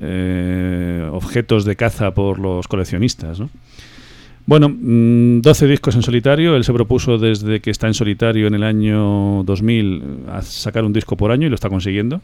[0.00, 3.50] eh, objetos de caza por los coleccionistas, ¿no?
[4.46, 6.56] Bueno, mm, 12 discos en solitario.
[6.56, 10.92] Él se propuso desde que está en solitario en el año 2000 a sacar un
[10.92, 12.22] disco por año y lo está consiguiendo.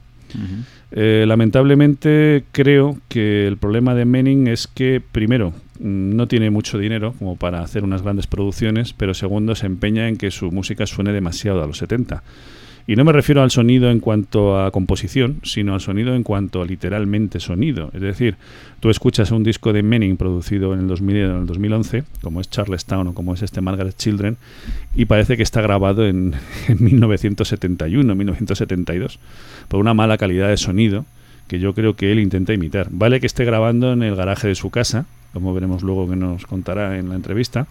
[0.90, 6.78] Eh, lamentablemente creo que el problema de Manning es que, primero, mm, no tiene mucho
[6.78, 10.86] dinero como para hacer unas grandes producciones, pero segundo, se empeña en que su música
[10.86, 12.22] suene demasiado a los 70.
[12.86, 16.60] Y no me refiero al sonido en cuanto a composición, sino al sonido en cuanto
[16.60, 17.90] a literalmente sonido.
[17.94, 18.36] Es decir,
[18.80, 22.42] tú escuchas un disco de Manning producido en el 2000 o en el 2011, como
[22.42, 24.36] es Charlestown o como es este Margaret Children,
[24.94, 26.34] y parece que está grabado en,
[26.68, 29.18] en 1971, 1972,
[29.68, 31.06] por una mala calidad de sonido
[31.48, 32.88] que yo creo que él intenta imitar.
[32.90, 36.46] Vale que esté grabando en el garaje de su casa, como veremos luego que nos
[36.46, 37.66] contará en la entrevista,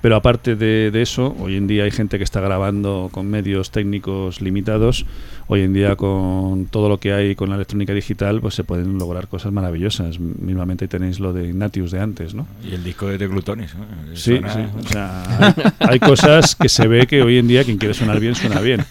[0.00, 3.70] pero aparte de, de eso, hoy en día hay gente que está grabando con medios
[3.70, 5.06] técnicos limitados.
[5.46, 8.98] Hoy en día con todo lo que hay con la electrónica digital, pues se pueden
[8.98, 10.18] lograr cosas maravillosas.
[10.20, 12.46] Mismamente tenéis lo de Natius de antes, ¿no?
[12.70, 13.74] Y el disco de The Glutonis.
[13.74, 13.84] ¿no?
[14.14, 17.64] Sí, Suena- sí, o sea, hay, hay cosas que se ve que hoy en día
[17.64, 18.84] quien quiere sonar bien suena bien.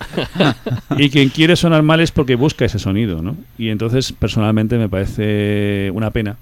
[0.98, 3.36] Y quien quiere sonar mal es porque busca ese sonido, ¿no?
[3.60, 6.38] Y entonces, personalmente, me parece una pena,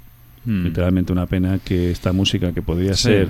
[0.46, 0.64] Mm.
[0.64, 3.04] literalmente una pena que esta música que podría Sí.
[3.04, 3.30] ser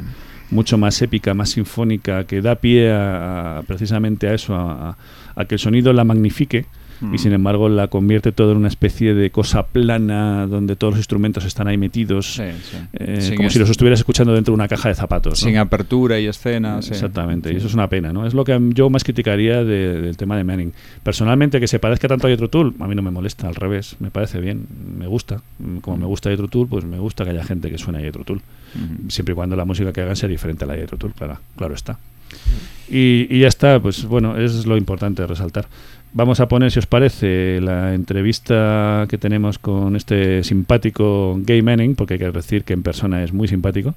[0.50, 4.98] mucho más épica, más sinfónica, que da pie a, a- precisamente a eso, a, a-
[5.36, 6.66] a que el sonido la magnifique.
[7.02, 7.16] Mm.
[7.16, 11.00] Y sin embargo la convierte todo en una especie de cosa plana donde todos los
[11.00, 12.78] instrumentos están ahí metidos, Sí, sí.
[12.94, 15.32] eh, como si los estuvieras escuchando dentro de una caja de zapatos.
[15.42, 15.48] ¿no?
[15.50, 16.82] Sin apertura y escena.
[16.82, 16.92] sí.
[16.92, 18.26] Exactamente, y eso es una pena, ¿no?
[18.28, 20.74] Es lo que yo más criticaría de- del tema de Manning.
[21.04, 23.96] Personalmente, que se parezca tanto a Jethro Tull, a mí no me molesta, al revés,
[24.00, 24.66] me parece bien,
[24.98, 25.42] me gusta.
[25.60, 28.02] Mm, Como me gusta Jethro Tull, pues me gusta que haya gente que suene a
[28.02, 28.42] Jethro Tull.
[29.10, 31.40] Siempre y cuando la música que hagan sea diferente a la de Jethro Tull, claro,
[31.58, 31.98] claro está.
[32.90, 35.66] Y, y ya está, pues bueno, es lo importante de resaltar.
[36.14, 41.96] Vamos a poner, si os parece, la entrevista que tenemos con este simpático Gay Manning,
[41.96, 43.96] porque hay que decir que en persona es muy simpático.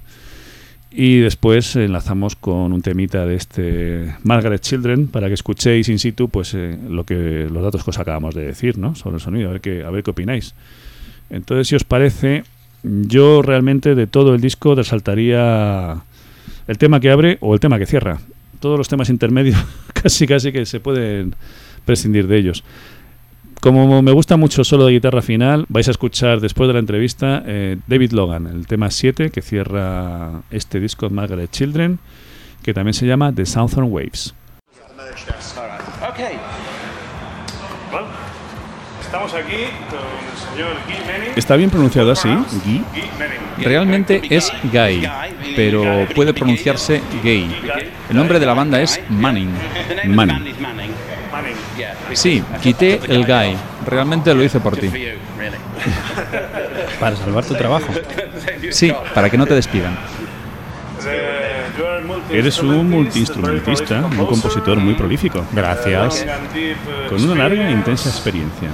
[0.92, 6.28] Y después enlazamos con un temita de este Margaret Children para que escuchéis in situ
[6.28, 8.94] pues eh, lo que los datos que os acabamos de decir, ¿no?
[8.94, 10.54] Sobre el sonido, a ver qué a ver qué opináis.
[11.30, 12.44] Entonces, si os parece,
[12.84, 16.04] yo realmente de todo el disco resaltaría
[16.68, 18.20] el tema que abre o el tema que cierra.
[18.60, 19.58] Todos los temas intermedios
[19.92, 21.34] casi casi que se pueden
[21.84, 22.64] prescindir de ellos.
[23.60, 26.80] Como me gusta mucho el solo de guitarra final, vais a escuchar después de la
[26.80, 31.98] entrevista eh, David Logan, el tema 7 que cierra este disco de Margaret Children,
[32.62, 34.34] que también se llama The Southern Waves.
[39.00, 41.32] Estamos aquí con el señor Guy Manning.
[41.36, 42.28] ¿Está bien pronunciado así?
[42.64, 42.84] Guy.
[43.58, 45.08] Realmente es Guy,
[45.56, 47.48] pero puede pronunciarse Gay.
[48.10, 49.00] El nombre de la banda es.
[49.08, 49.54] Manning.
[50.08, 50.54] Manning.
[52.12, 53.56] Sí, quité el Guy.
[53.86, 54.88] Realmente lo hice por ti.
[57.00, 57.92] Para salvar tu trabajo.
[58.70, 59.96] Sí, para que no te despidan.
[62.30, 65.44] Eres un multiinstrumentista, un compositor muy prolífico.
[65.52, 66.24] Gracias.
[67.08, 68.68] Con una larga e intensa experiencia.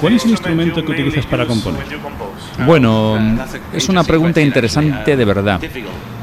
[0.00, 1.84] ¿Cuál es el instrumento que utilizas para componer?
[2.64, 3.18] Bueno,
[3.72, 5.60] es una pregunta interesante de verdad.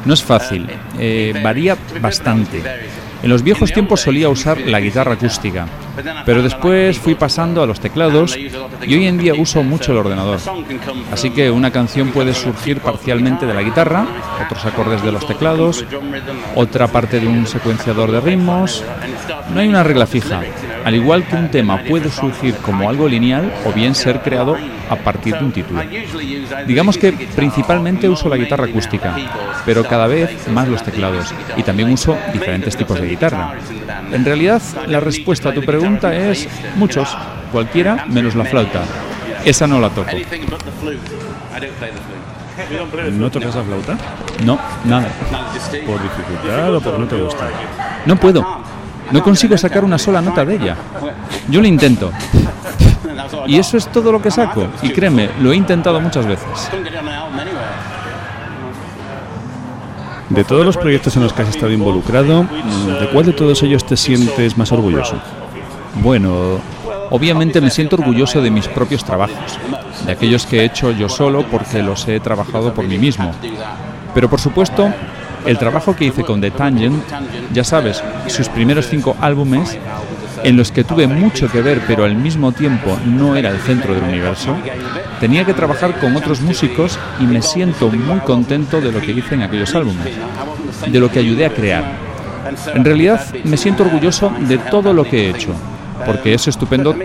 [0.05, 0.67] No es fácil,
[0.99, 2.61] eh, varía bastante.
[3.23, 5.65] En los viejos tiempos solía usar la guitarra acústica,
[6.25, 10.39] pero después fui pasando a los teclados y hoy en día uso mucho el ordenador.
[11.09, 14.05] Así que una canción puede surgir parcialmente de la guitarra,
[14.45, 15.85] otros acordes de los teclados,
[16.55, 18.83] otra parte de un secuenciador de ritmos.
[19.53, 20.41] No hay una regla fija.
[20.83, 24.57] Al igual que un tema puede surgir como algo lineal o bien ser creado
[24.93, 25.81] a partir de un título.
[26.67, 29.15] Digamos que principalmente uso la guitarra acústica,
[29.65, 33.55] pero cada vez más los teclados y también uso diferentes tipos de guitarra.
[34.11, 37.15] En realidad, la respuesta a tu pregunta es muchos,
[37.51, 38.83] cualquiera menos la flauta.
[39.45, 40.11] Esa no la toco.
[43.11, 43.97] ¿No tocas la flauta?
[44.45, 45.07] No, nada.
[45.85, 47.49] ¿Por dificultad o porque no te gusta?
[48.05, 48.45] No puedo.
[49.11, 50.75] No consigo sacar una sola nota de ella.
[51.49, 52.11] Yo lo intento.
[53.47, 54.67] Y eso es todo lo que saco.
[54.81, 56.69] Y créeme, lo he intentado muchas veces.
[60.29, 62.47] De todos los proyectos en los que has estado involucrado,
[62.99, 65.15] ¿de cuál de todos ellos te sientes más orgulloso?
[66.01, 66.59] Bueno,
[67.11, 69.59] obviamente me siento orgulloso de mis propios trabajos,
[70.05, 73.31] de aquellos que he hecho yo solo porque los he trabajado por mí mismo.
[74.15, 74.91] Pero por supuesto,
[75.45, 77.03] el trabajo que hice con The Tangent,
[77.51, 79.77] ya sabes, sus primeros cinco álbumes,
[80.43, 83.93] en los que tuve mucho que ver pero al mismo tiempo no era el centro
[83.93, 84.55] del universo,
[85.19, 89.35] tenía que trabajar con otros músicos y me siento muy contento de lo que hice
[89.35, 90.13] en aquellos álbumes,
[90.85, 91.83] de lo que ayudé a crear.
[92.73, 95.53] En realidad me siento orgulloso de todo lo que he hecho,
[96.05, 96.95] porque es estupendo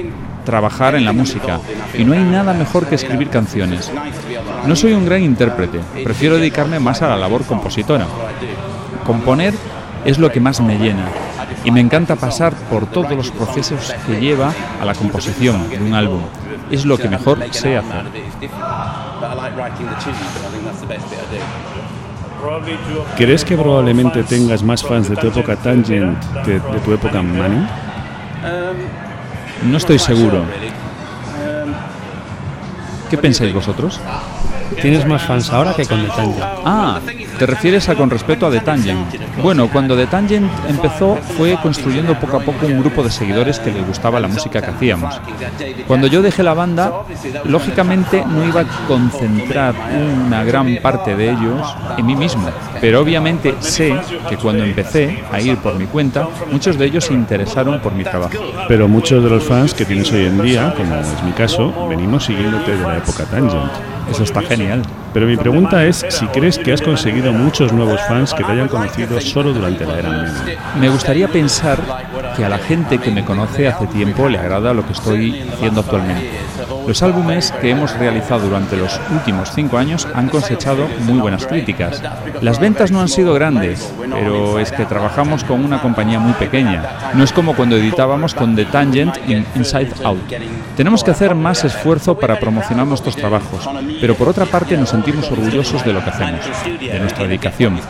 [0.44, 1.60] trabajar en la música
[1.96, 3.92] y no hay nada mejor que escribir canciones.
[4.66, 8.06] No soy un gran intérprete, prefiero dedicarme más a la labor compositora.
[9.06, 9.54] Componer
[10.04, 11.06] es lo que más me llena
[11.68, 15.92] y me encanta pasar por todos los procesos que lleva a la composición de un
[15.92, 16.22] álbum.
[16.70, 18.06] Es lo que mejor sé hacer.
[23.18, 27.68] ¿Crees que probablemente tengas más fans de tu época Tangent que de tu época Money?
[29.64, 30.44] No estoy seguro.
[33.10, 34.00] ¿Qué pensáis vosotros?
[34.80, 36.42] Tienes más fans ahora que con The Tangent.
[36.64, 37.00] Ah,
[37.38, 39.14] te refieres a con respecto a The Tangent.
[39.42, 43.72] Bueno, cuando The Tangent empezó fue construyendo poco a poco un grupo de seguidores que
[43.72, 45.20] les gustaba la música que hacíamos.
[45.86, 46.92] Cuando yo dejé la banda,
[47.44, 49.74] lógicamente no iba a concentrar
[50.26, 52.48] una gran parte de ellos en mí mismo,
[52.80, 53.94] pero obviamente sé
[54.28, 58.04] que cuando empecé a ir por mi cuenta, muchos de ellos se interesaron por mi
[58.04, 58.38] trabajo.
[58.68, 62.24] Pero muchos de los fans que tienes hoy en día, como es mi caso, venimos
[62.24, 63.97] siguiéndote de la época Tangent.
[64.10, 64.82] Eso está genial.
[65.12, 68.68] Pero mi pregunta es si crees que has conseguido muchos nuevos fans que te hayan
[68.68, 70.32] conocido solo durante la era Memo.
[70.80, 71.78] Me gustaría pensar
[72.36, 75.80] que a la gente que me conoce hace tiempo le agrada lo que estoy haciendo
[75.80, 76.30] actualmente.
[76.86, 82.02] Los álbumes que hemos realizado durante los últimos cinco años han cosechado muy buenas críticas.
[82.40, 87.12] Las ventas no han sido grandes, pero es que trabajamos con una compañía muy pequeña.
[87.14, 90.32] No es como cuando editábamos con The Tangent y Inside Out.
[90.76, 93.68] Tenemos que hacer más esfuerzo para promocionar nuestros trabajos,
[94.00, 96.40] pero por otra parte nos sentimos orgullosos de lo que hacemos,
[96.80, 97.80] de nuestra dedicación.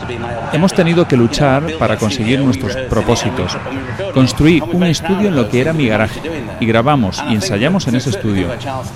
[0.53, 3.57] Hemos tenido que luchar para conseguir nuestros propósitos.
[4.13, 6.21] Construí un estudio en lo que era mi garaje
[6.59, 8.49] y grabamos y ensayamos en ese estudio.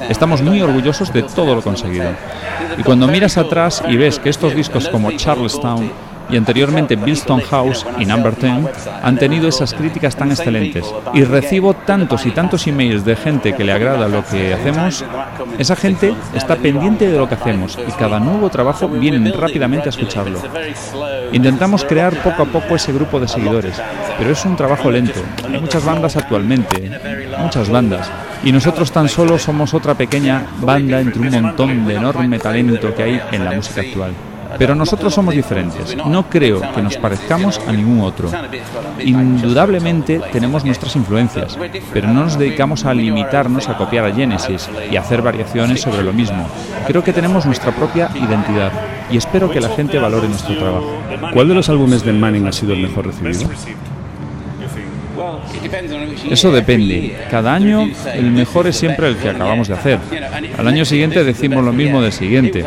[0.09, 2.11] Estamos muy orgullosos de todo lo conseguido.
[2.77, 5.91] Y cuando miras atrás y ves que estos discos como Charlestown
[6.29, 11.73] y anteriormente Billstone House y Number 10 han tenido esas críticas tan excelentes y recibo
[11.73, 15.03] tantos y tantos emails de gente que le agrada lo que hacemos,
[15.57, 19.91] esa gente está pendiente de lo que hacemos y cada nuevo trabajo vienen rápidamente a
[19.91, 20.39] escucharlo.
[21.31, 23.81] Intentamos crear poco a poco ese grupo de seguidores,
[24.17, 25.19] pero es un trabajo lento.
[25.43, 26.91] Hay muchas bandas actualmente,
[27.39, 28.09] muchas bandas,
[28.43, 33.03] y nosotros tan solo somos otra pequeña banda entre un montón de enorme talento que
[33.03, 34.13] hay en la música actual.
[34.57, 35.95] Pero nosotros somos diferentes.
[35.95, 38.29] No creo que nos parezcamos a ningún otro.
[38.99, 41.57] Indudablemente tenemos nuestras influencias,
[41.91, 46.13] pero no nos dedicamos a limitarnos a copiar a Genesis y hacer variaciones sobre lo
[46.13, 46.47] mismo.
[46.87, 48.71] Creo que tenemos nuestra propia identidad
[49.09, 50.97] y espero que la gente valore nuestro trabajo.
[51.33, 53.49] ¿Cuál de los álbumes de Manning ha sido el mejor recibido?
[56.29, 57.17] Eso depende.
[57.29, 59.99] Cada año el mejor es siempre el que acabamos de hacer.
[60.57, 62.65] Al año siguiente decimos lo mismo del siguiente.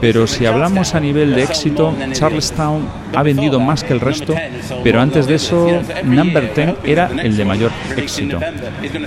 [0.00, 4.34] Pero si hablamos a nivel de éxito, Charlestown ha vendido más que el resto,
[4.82, 8.38] pero antes de eso, Number 10 era el de mayor éxito.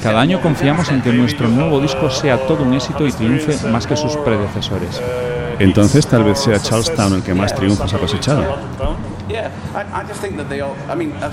[0.02, 3.88] Cada año confiamos en que nuestro nuevo disco sea todo un éxito y triunfe más
[3.88, 5.02] que sus predecesores.
[5.60, 8.58] Entonces tal vez sea Charlestown el que más triunfos ha cosechado.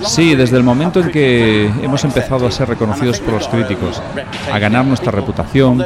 [0.06, 4.02] Sí, desde el momento en que hemos empezado a ser reconocidos por los críticos,
[4.52, 5.84] a ganar nuestra reputación,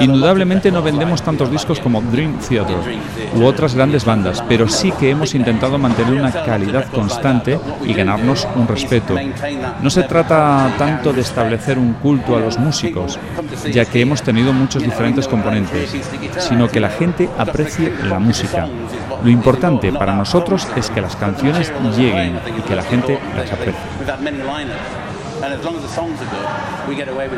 [0.00, 2.76] indudablemente no vendemos tantos discos como Dream Theater
[3.34, 8.46] u otras grandes bandas, pero sí que hemos intentado mantener una calidad constante y ganarnos
[8.56, 9.14] un respeto.
[9.80, 13.18] No se trata tanto de establecer un culto a los músicos,
[13.72, 15.94] ya que hemos tenido muchos diferentes componentes,
[16.38, 18.66] sino que la gente aprecie la música.
[19.24, 23.80] Lo importante para nosotros es que las canciones lleguen y que la gente las aprecie.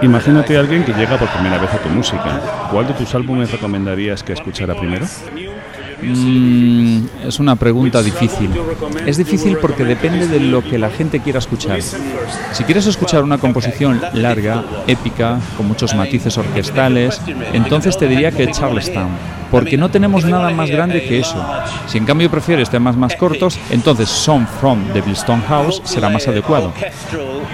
[0.03, 2.41] Imagínate a alguien que llega por primera vez a tu música.
[2.73, 5.07] ¿Cuál de tus álbumes recomendarías que escuchara primero?
[6.02, 8.51] Mm, es una pregunta difícil.
[9.06, 11.81] Es difícil porque depende de lo que la gente quiera escuchar.
[11.81, 17.20] Si quieres escuchar una composición larga, épica, con muchos matices orquestales,
[17.52, 19.09] entonces te diría que Charlestown,
[19.51, 21.44] porque no tenemos nada más grande que eso.
[21.86, 26.27] Si en cambio prefieres temas más cortos, entonces Song from the Billstone House será más
[26.28, 26.73] adecuado.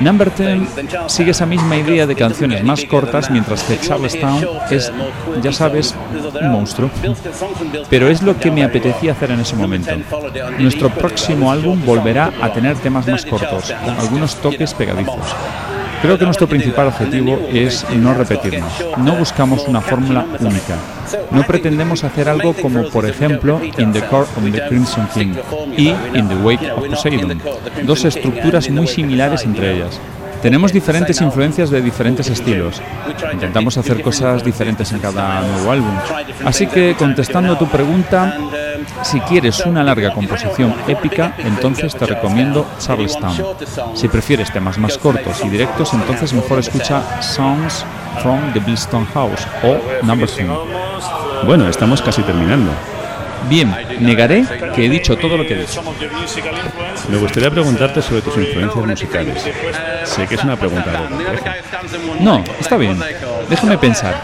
[0.01, 0.69] Number 10
[1.07, 4.91] sigue esa misma idea de canciones más cortas, mientras que Charlestown es,
[5.43, 5.95] ya sabes,
[6.41, 6.91] un monstruo.
[7.91, 9.91] Pero es lo que me apetecía hacer en ese momento.
[10.59, 15.35] Nuestro próximo álbum volverá a tener temas más cortos, algunos toques pegadizos.
[16.03, 18.73] Creo que nuestro principal objetivo es no repetirnos.
[18.99, 20.77] No buscamos una fórmula única.
[21.31, 25.35] No pretendemos hacer algo como, por ejemplo, In the Court of the Crimson King
[25.77, 27.41] y In the Wake of Poseidon,
[27.85, 30.01] dos estructuras muy similares entre ellas.
[30.43, 32.83] Tenemos diferentes influencias de diferentes estilos.
[33.33, 35.95] Intentamos hacer cosas diferentes en cada nuevo álbum.
[36.45, 38.37] Así que, contestando a tu pregunta,
[39.03, 43.37] si quieres una larga composición épica, entonces te recomiendo Charlestown.
[43.95, 47.85] Si prefieres temas más cortos y directos, entonces mejor escucha Songs
[48.21, 50.49] from the Billstone House o Number Three.
[51.47, 52.73] Bueno, estamos casi terminando.
[53.49, 54.45] Bien, negaré
[54.75, 55.83] que he dicho todo lo que he dicho.
[57.09, 59.43] Me gustaría preguntarte sobre tus influencias musicales.
[60.05, 61.57] Sé que es una pregunta algo compleja.
[62.21, 62.99] No, está bien.
[63.49, 64.15] Déjame pensar.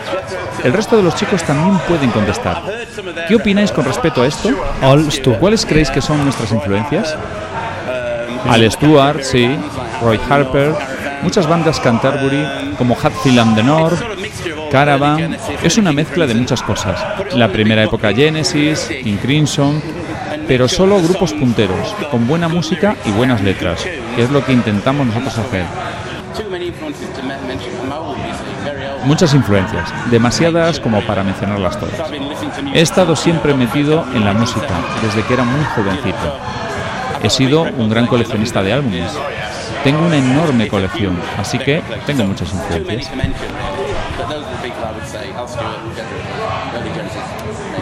[0.65, 2.63] El resto de los chicos también pueden contestar.
[3.29, 4.51] ¿Qué opináis con respecto a esto?
[4.83, 5.09] All.
[5.39, 7.17] ¿Cuáles creéis que son nuestras influencias?
[8.49, 9.57] Al Stewart, sí.
[10.03, 10.75] Roy Harper.
[11.23, 12.47] Muchas bandas Canterbury,
[12.77, 14.01] como Hatfield and the North,
[14.71, 15.37] Caravan.
[15.63, 17.01] Es una mezcla de muchas cosas.
[17.35, 19.83] La primera época Genesis, King Crimson,
[20.47, 23.87] pero solo grupos punteros, con buena música y buenas letras,
[24.17, 25.65] que es lo que intentamos nosotros hacer.
[29.05, 32.11] Muchas influencias, demasiadas como para mencionarlas todas.
[32.75, 34.69] He estado siempre metido en la música,
[35.03, 36.39] desde que era muy jovencito.
[37.23, 39.13] He sido un gran coleccionista de álbumes.
[39.89, 43.11] Tengo una enorme colección, así que tengo muchas influencias.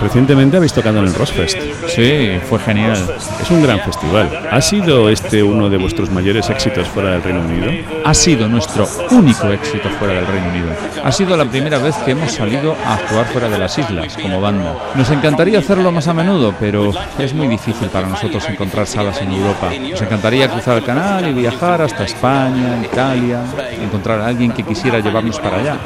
[0.01, 1.59] Recientemente habéis tocado en el Rossfest.
[1.89, 2.99] Sí, fue genial.
[3.41, 4.49] Es un gran festival.
[4.51, 7.71] ¿Ha sido este uno de vuestros mayores éxitos fuera del Reino Unido?
[8.05, 10.69] Ha sido nuestro único éxito fuera del Reino Unido.
[11.03, 14.41] Ha sido la primera vez que hemos salido a actuar fuera de las islas como
[14.41, 14.77] banda.
[14.95, 19.33] Nos encantaría hacerlo más a menudo, pero es muy difícil para nosotros encontrar salas en
[19.33, 19.71] Europa.
[19.91, 23.41] Nos encantaría cruzar el canal y viajar hasta España, Italia,
[23.83, 25.77] encontrar a alguien que quisiera llevarnos para allá.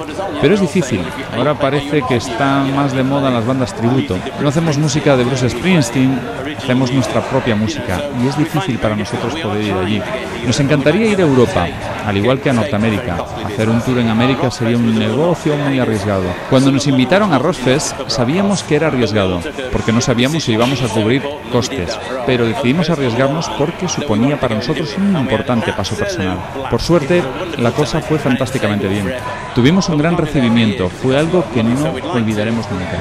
[0.41, 1.01] Pero es difícil.
[1.37, 3.74] Ahora parece que están más de moda las bandas
[4.06, 4.43] tributo.
[4.43, 6.18] No hacemos música de Bruce Springsteen,
[6.56, 10.02] hacemos nuestra propia música y es difícil para nosotros poder ir allí.
[10.47, 11.66] Nos encantaría ir a Europa,
[12.06, 13.24] al igual que a Norteamérica.
[13.44, 16.24] Hacer un tour en América sería un negocio muy arriesgado.
[16.48, 19.40] Cuando nos invitaron a Rossfest sabíamos que era arriesgado,
[19.72, 21.22] porque no sabíamos si íbamos a cubrir
[21.52, 26.39] costes, pero decidimos arriesgarnos porque suponía para nosotros un importante paso personal.
[26.70, 27.22] Por suerte,
[27.59, 29.12] la cosa fue fantásticamente bien.
[29.55, 32.98] Tuvimos un gran recibimiento, fue algo que no olvidaremos nunca.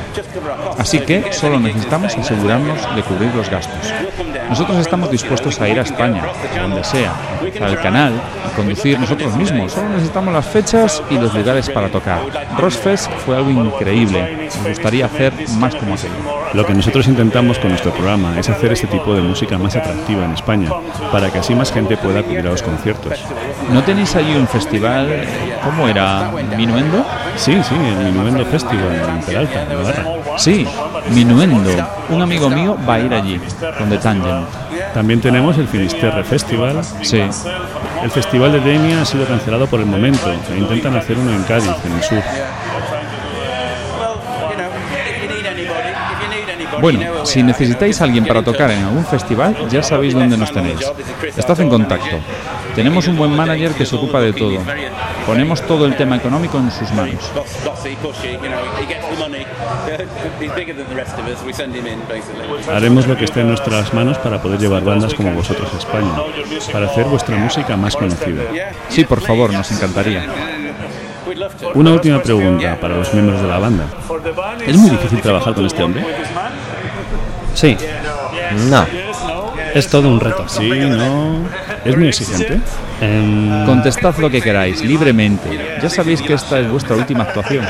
[0.78, 3.94] Así que solo necesitamos asegurarnos de cubrir los gastos.
[4.50, 6.24] Nosotros estamos dispuestos a ir a España,
[6.62, 7.14] donde sea,
[7.62, 8.14] al canal
[8.48, 9.72] y conducir nosotros mismos.
[9.72, 12.20] Solo necesitamos las fechas y los lugares para tocar.
[12.58, 14.50] Rossfest fue algo increíble.
[14.58, 16.14] Nos gustaría hacer más como aquello.
[16.54, 20.26] Lo que nosotros intentamos con nuestro programa es hacer este tipo de música más atractiva
[20.26, 20.70] en España,
[21.12, 23.24] para que así más gente pueda acudir a los conciertos.
[23.72, 25.26] ¿No tenéis allí un festival?
[25.64, 26.32] ¿Cómo era?
[26.58, 27.06] ¿Minuendo?
[27.36, 30.19] Sí, sí, el Minuendo Festival en Peralta, en Navarra.
[30.40, 30.66] Sí,
[31.14, 31.70] Minuendo.
[32.10, 33.42] Un amigo mío va a ir allí,
[33.78, 34.48] con The Tangent.
[34.94, 36.82] También tenemos el Finisterre Festival.
[37.02, 37.22] Sí.
[38.02, 41.44] El Festival de Denia ha sido cancelado por el momento e intentan hacer uno en
[41.44, 42.24] Cádiz, en el sur.
[46.82, 50.80] Bueno, si necesitáis a alguien para tocar en algún festival, ya sabéis dónde nos tenéis.
[51.36, 52.18] Estad en contacto.
[52.76, 54.60] Tenemos un buen manager que se ocupa de todo.
[55.26, 57.30] Ponemos todo el tema económico en sus manos.
[62.74, 66.12] Haremos lo que esté en nuestras manos para poder llevar bandas como vosotros a España,
[66.72, 68.44] para hacer vuestra música más conocida.
[68.90, 70.26] Sí, por favor, nos encantaría.
[71.76, 73.86] Una última pregunta para los miembros de la banda.
[74.66, 76.04] ¿Es muy difícil trabajar con este hombre?
[77.60, 77.76] Sí.
[78.70, 78.86] No.
[79.74, 80.48] Es todo un reto.
[80.48, 81.46] Sí, no.
[81.84, 82.62] ¿Es muy exigente?
[83.02, 85.78] Em, Contestad lo que queráis, libremente.
[85.82, 87.68] Ya sabéis que esta es vuestra última actuación.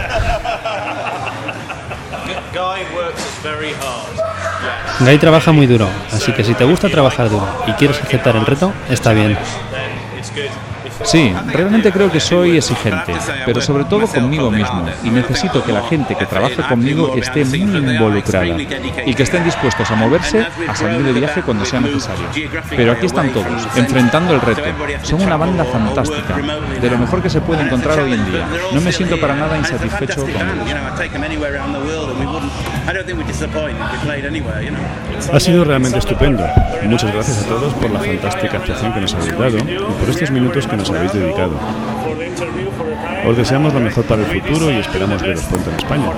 [4.99, 8.45] Guy trabaja muy duro, así que si te gusta trabajar duro y quieres aceptar el
[8.45, 9.38] reto, está bien.
[11.10, 13.14] Sí, realmente creo que soy exigente,
[13.45, 17.61] pero sobre todo conmigo mismo, y necesito que la gente que trabaje conmigo esté muy
[17.61, 18.45] involucrada
[19.06, 22.26] y que estén dispuestos a moverse, a salir de viaje cuando sea necesario.
[22.69, 24.61] Pero aquí están todos, enfrentando el reto.
[25.02, 26.36] Son una banda fantástica,
[26.80, 28.48] de lo mejor que se puede encontrar hoy en día.
[28.72, 30.69] No me siento para nada insatisfecho con ellos.
[35.34, 36.44] Ha sido realmente estupendo.
[36.84, 40.31] Muchas gracias a todos por la fantástica actuación que nos habéis dado y por estos
[40.31, 41.53] minutos que nos habéis dedicado.
[43.27, 46.11] Os deseamos lo mejor para el futuro y esperamos veros pronto en España.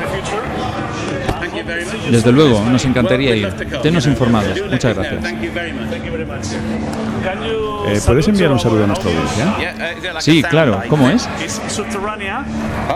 [2.10, 3.54] Desde luego, nos encantaría ir.
[3.82, 4.60] Tenos informados.
[4.70, 5.24] Muchas gracias.
[7.88, 10.22] Eh, ¿Puedes enviar un saludo a nuestra audiencia?
[10.22, 10.82] Sí, claro.
[10.88, 11.28] ¿Cómo es?
[11.68, 12.46] Subterránea.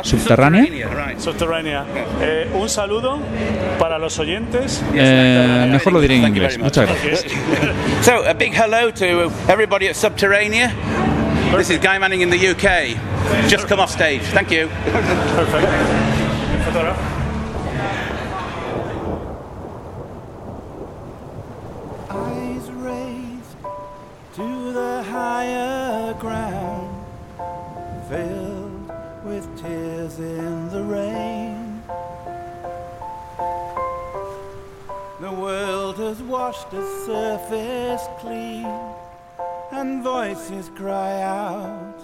[0.02, 0.66] ¿Subterránea?
[1.18, 1.86] Subterránea.
[2.22, 3.20] Eh, un saludo
[3.80, 4.84] para los oyentes.
[4.94, 6.58] Eh, mejor lo diré en inglés.
[6.60, 7.26] Muchas gracias.
[8.02, 9.96] So, a big hello to everybody at
[11.46, 11.58] Subterranea.
[11.58, 13.50] This is Guy Manning in the UK.
[13.50, 14.22] Just come off stage.
[14.22, 14.68] Thank you.
[14.68, 15.68] Perfect.
[22.10, 23.58] Eyes raised
[24.36, 27.06] to the higher ground,
[28.10, 28.92] filled
[29.24, 31.84] with tears in the rain.
[35.22, 38.66] The world has washed the surface clean,
[39.86, 42.00] and voices cry out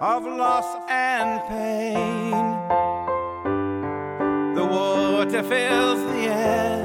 [0.00, 2.30] of loss and pain.
[4.58, 6.82] The water fills the air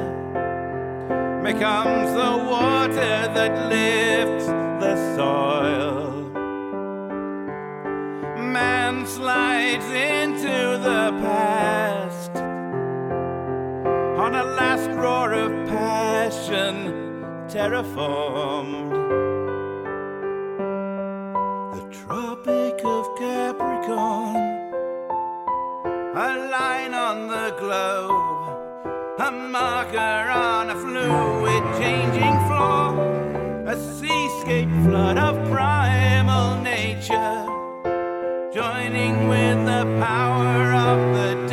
[1.44, 4.48] becomes the water that lifts
[4.84, 6.12] the soil.
[8.60, 12.34] Man slides into the past
[14.26, 16.76] on a last roar of passion,
[17.50, 19.31] terraformed.
[21.92, 24.36] Tropic of Capricorn,
[26.16, 29.20] a line on the globe.
[29.20, 32.96] A marker on a fluid changing floor,
[33.68, 37.46] a seascape flood of primal nature,
[38.54, 41.51] joining with the power of the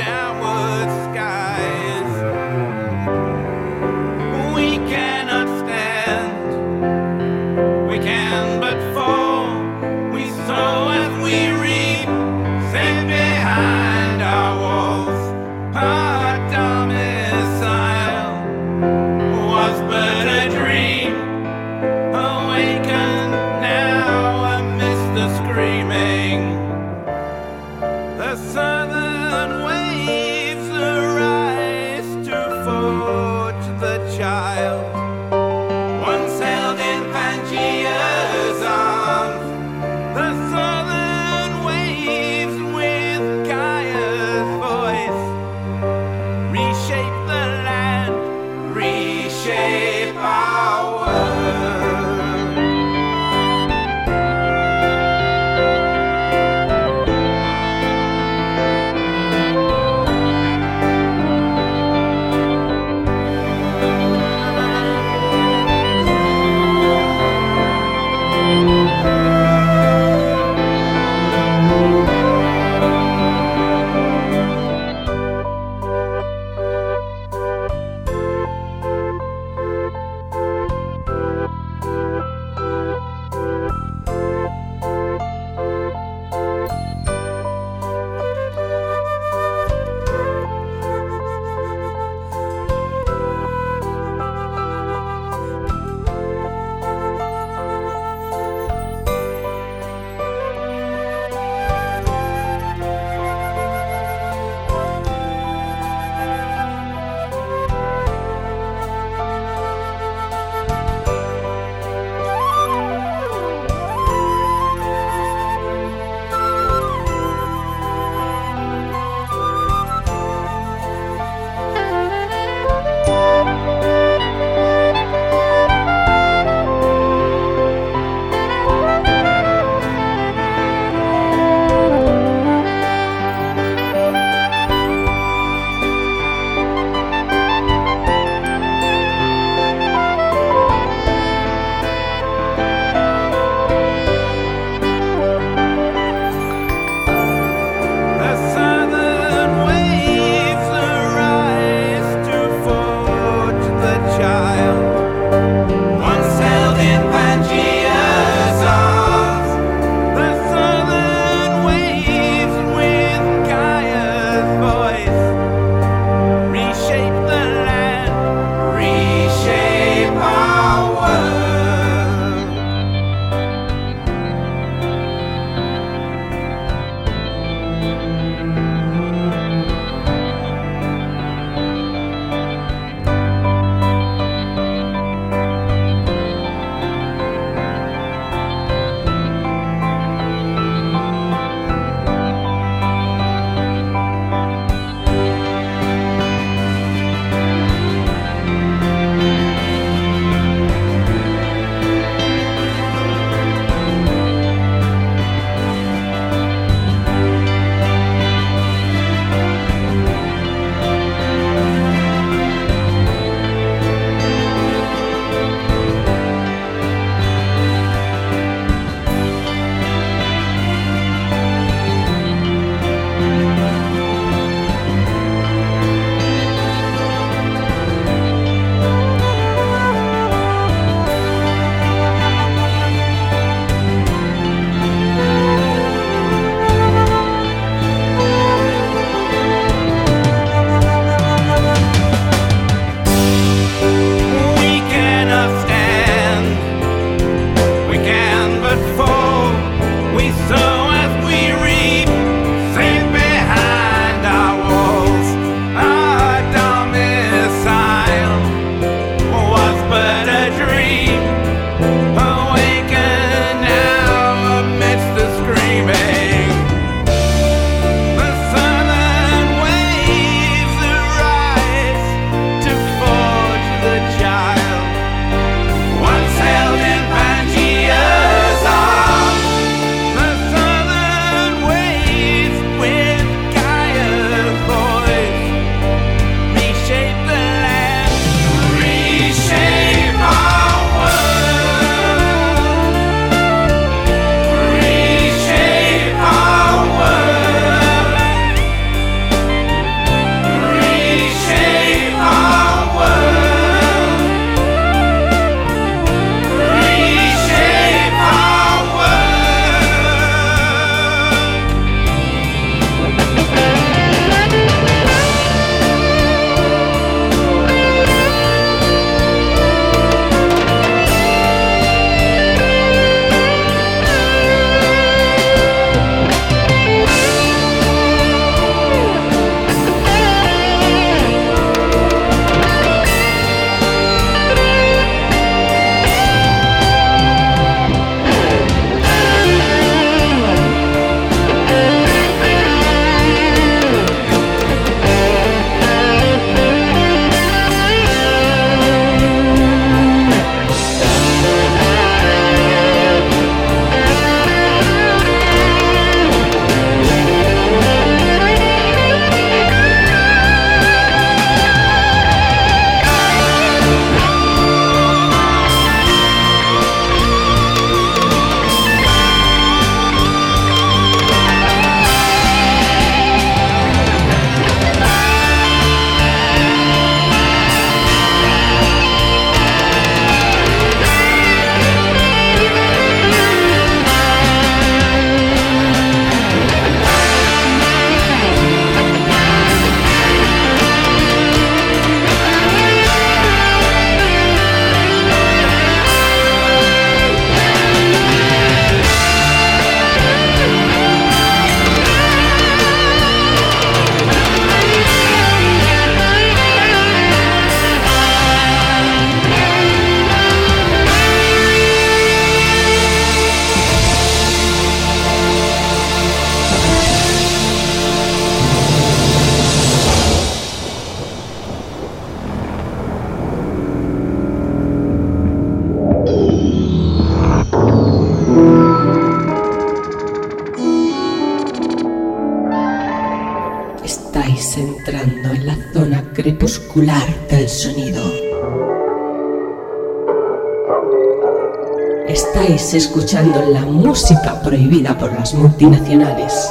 [444.68, 446.70] prohibida por las multinacionales.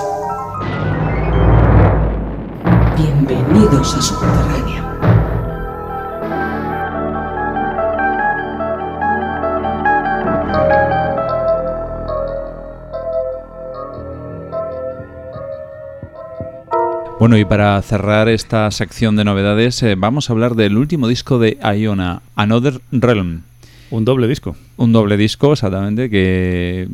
[2.95, 4.83] Bienvenidos a Subterránea.
[17.19, 21.39] Bueno, y para cerrar esta sección de novedades, eh, vamos a hablar del último disco
[21.39, 23.41] de Iona, Another Realm.
[23.89, 24.55] Un doble disco.
[24.75, 26.87] Un doble disco, exactamente, que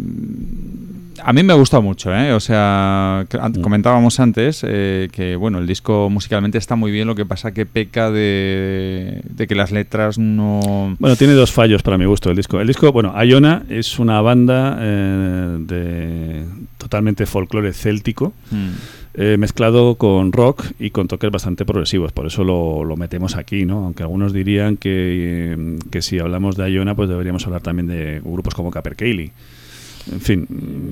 [1.23, 2.33] a mí me ha gustado mucho, ¿eh?
[2.33, 3.61] O sea, Mm.
[3.61, 7.65] comentábamos antes eh, que, bueno, el disco musicalmente está muy bien, lo que pasa que
[7.65, 10.95] peca de, de que las letras no...
[10.99, 12.59] Bueno, tiene dos fallos para mi gusto el disco.
[12.59, 16.45] El disco, bueno, Iona es una banda eh, de
[16.77, 18.33] totalmente folclore céltico.
[18.51, 18.69] Mm.
[19.15, 23.63] eh, mezclado con rock y con toques bastante progresivos, por eso lo, lo metemos aquí,
[23.63, 23.85] ¿no?
[23.85, 28.55] Aunque algunos dirían que, que si hablamos de Iona, pues deberíamos hablar también de grupos
[28.55, 29.31] como Capercaillie.
[30.11, 30.47] En fin,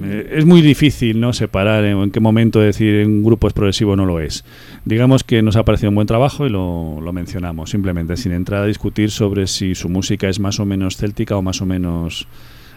[0.05, 3.91] eh, es muy difícil no separar en, en qué momento decir un grupo es progresivo
[3.91, 4.45] o no lo es.
[4.85, 8.63] Digamos que nos ha parecido un buen trabajo y lo, lo mencionamos, simplemente, sin entrar
[8.63, 12.27] a discutir sobre si su música es más o menos céltica o más o menos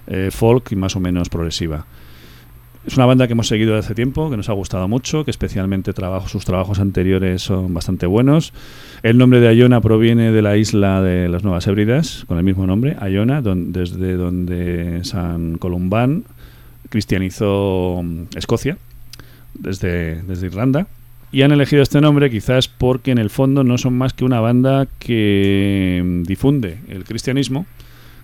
[0.07, 1.87] eh, folk y más o menos progresiva.
[2.87, 5.31] Es una banda que hemos seguido desde hace tiempo, que nos ha gustado mucho, que
[5.31, 8.53] especialmente trabajo, sus trabajos anteriores son bastante buenos.
[9.03, 12.67] El nombre de Iona proviene de la isla de las Nuevas Hébridas, con el mismo
[12.67, 16.25] nombre, Iona, don- desde donde San Columbán
[16.91, 18.77] cristianizó mm, Escocia,
[19.55, 20.87] desde, desde Irlanda.
[21.33, 24.41] Y han elegido este nombre quizás porque en el fondo no son más que una
[24.41, 27.65] banda que mm, difunde el cristianismo,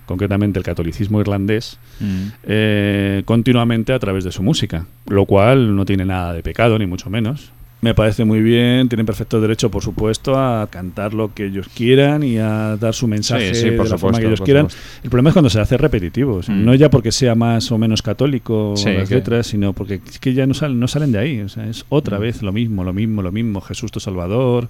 [0.05, 2.27] concretamente el catolicismo irlandés, Mm.
[2.43, 6.85] eh, continuamente a través de su música, lo cual no tiene nada de pecado, ni
[6.87, 7.51] mucho menos.
[7.83, 12.21] Me parece muy bien, tienen perfecto derecho, por supuesto, a cantar lo que ellos quieran
[12.21, 14.69] y a dar su mensaje Sí, sí, por de la forma que ellos por quieran.
[14.69, 14.99] supuesto.
[15.03, 16.63] El problema es cuando se hace repetitivo, Mm.
[16.63, 20.19] no ya porque sea más o menos católico Sí, las que- letras, sino porque es
[20.19, 21.39] que ya no salen, no salen de ahí.
[21.41, 22.21] O sea, es otra Mm.
[22.21, 23.61] vez lo mismo, lo mismo, lo mismo.
[23.61, 24.67] Jesús tu Salvador,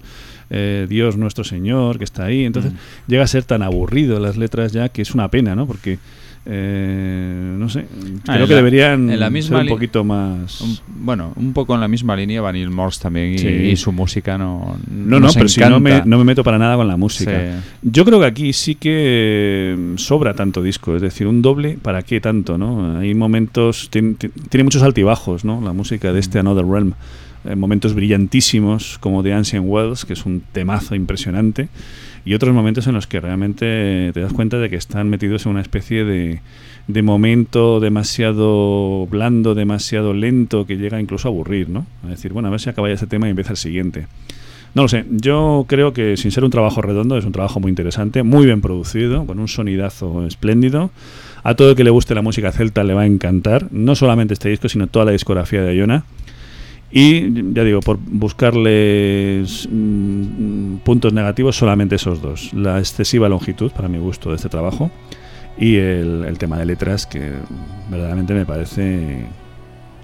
[0.48, 2.46] eh, Dios nuestro Señor, que está ahí.
[2.46, 2.76] Entonces Mm.
[3.08, 5.66] llega a ser tan aburrido las letras ya que es una pena, ¿no?
[5.66, 5.98] Porque,
[6.44, 7.86] eh, no sé,
[8.26, 10.60] Ah, creo en que la- deberían en la ser misma un li- poquito más...
[10.60, 13.46] Un- bueno, un poco en la misma línea va Neil Morse también y, Sí.
[13.48, 16.08] y su música no No, no, pero si no me, encanta.
[16.08, 17.30] no me meto para nada con la música.
[17.62, 17.68] Sí.
[17.82, 18.90] Yo creo que aquí sí que
[19.74, 22.58] eh, sobra tanto disco, es decir, un doble, ¿para qué tanto?
[22.58, 25.60] no Hay momentos, tiene, tiene muchos altibajos, ¿no?
[25.60, 26.92] La música de este Another Realm.
[27.44, 31.68] Eh, momentos brillantísimos como de Ancient Wells, que es un temazo impresionante,
[32.24, 35.52] y otros momentos en los que realmente te das cuenta de que están metidos en
[35.52, 36.40] una especie de,
[36.86, 41.86] de momento demasiado blando, demasiado lento, que llega incluso a aburrir, ¿no?
[42.04, 44.06] A decir, bueno, a ver si acaba ya ese tema y empieza el siguiente.
[44.74, 47.68] No lo sé, yo creo que sin ser un trabajo redondo, es un trabajo muy
[47.68, 50.90] interesante, muy bien producido, con un sonidazo espléndido.
[51.42, 54.32] A todo el que le guste la música celta le va a encantar, no solamente
[54.32, 56.04] este disco, sino toda la discografía de Iona.
[56.92, 62.52] Y ya digo, por buscarles mm, puntos negativos, solamente esos dos.
[62.52, 64.90] La excesiva longitud, para mi gusto, de este trabajo,
[65.58, 67.32] y el, tema de letras, que
[67.90, 69.24] verdaderamente me parece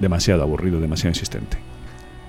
[0.01, 1.59] demasiado aburrido, demasiado insistente.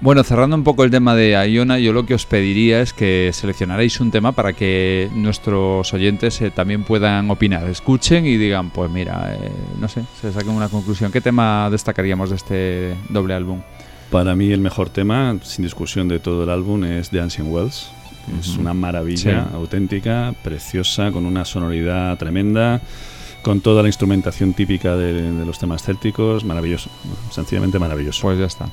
[0.01, 3.31] Bueno, cerrando un poco el tema de Iona, yo lo que os pediría es que
[3.33, 8.89] seleccionarais un tema para que nuestros oyentes eh, también puedan opinar, escuchen y digan, pues
[8.89, 11.11] mira, eh, no sé, se saquen una conclusión.
[11.11, 13.61] ¿Qué tema destacaríamos de este doble álbum?
[14.11, 17.89] Para mí el mejor tema, sin discusión de todo el álbum, es The Ancient Wells.
[18.39, 19.55] Es una maravilla Sí.
[19.55, 22.81] auténtica, preciosa, con una sonoridad tremenda,
[23.41, 26.89] con toda la instrumentación típica de, de los temas célticos, maravilloso,
[27.31, 28.21] sencillamente maravilloso.
[28.21, 28.67] Pues ya está.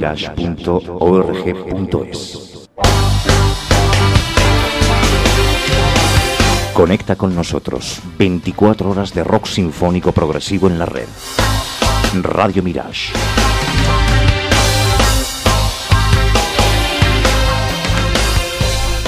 [0.00, 2.70] www.radiomirage.org.es
[6.72, 11.08] Conecta con nosotros 24 horas de rock sinfónico progresivo en la red.
[12.22, 13.12] Radio Mirage.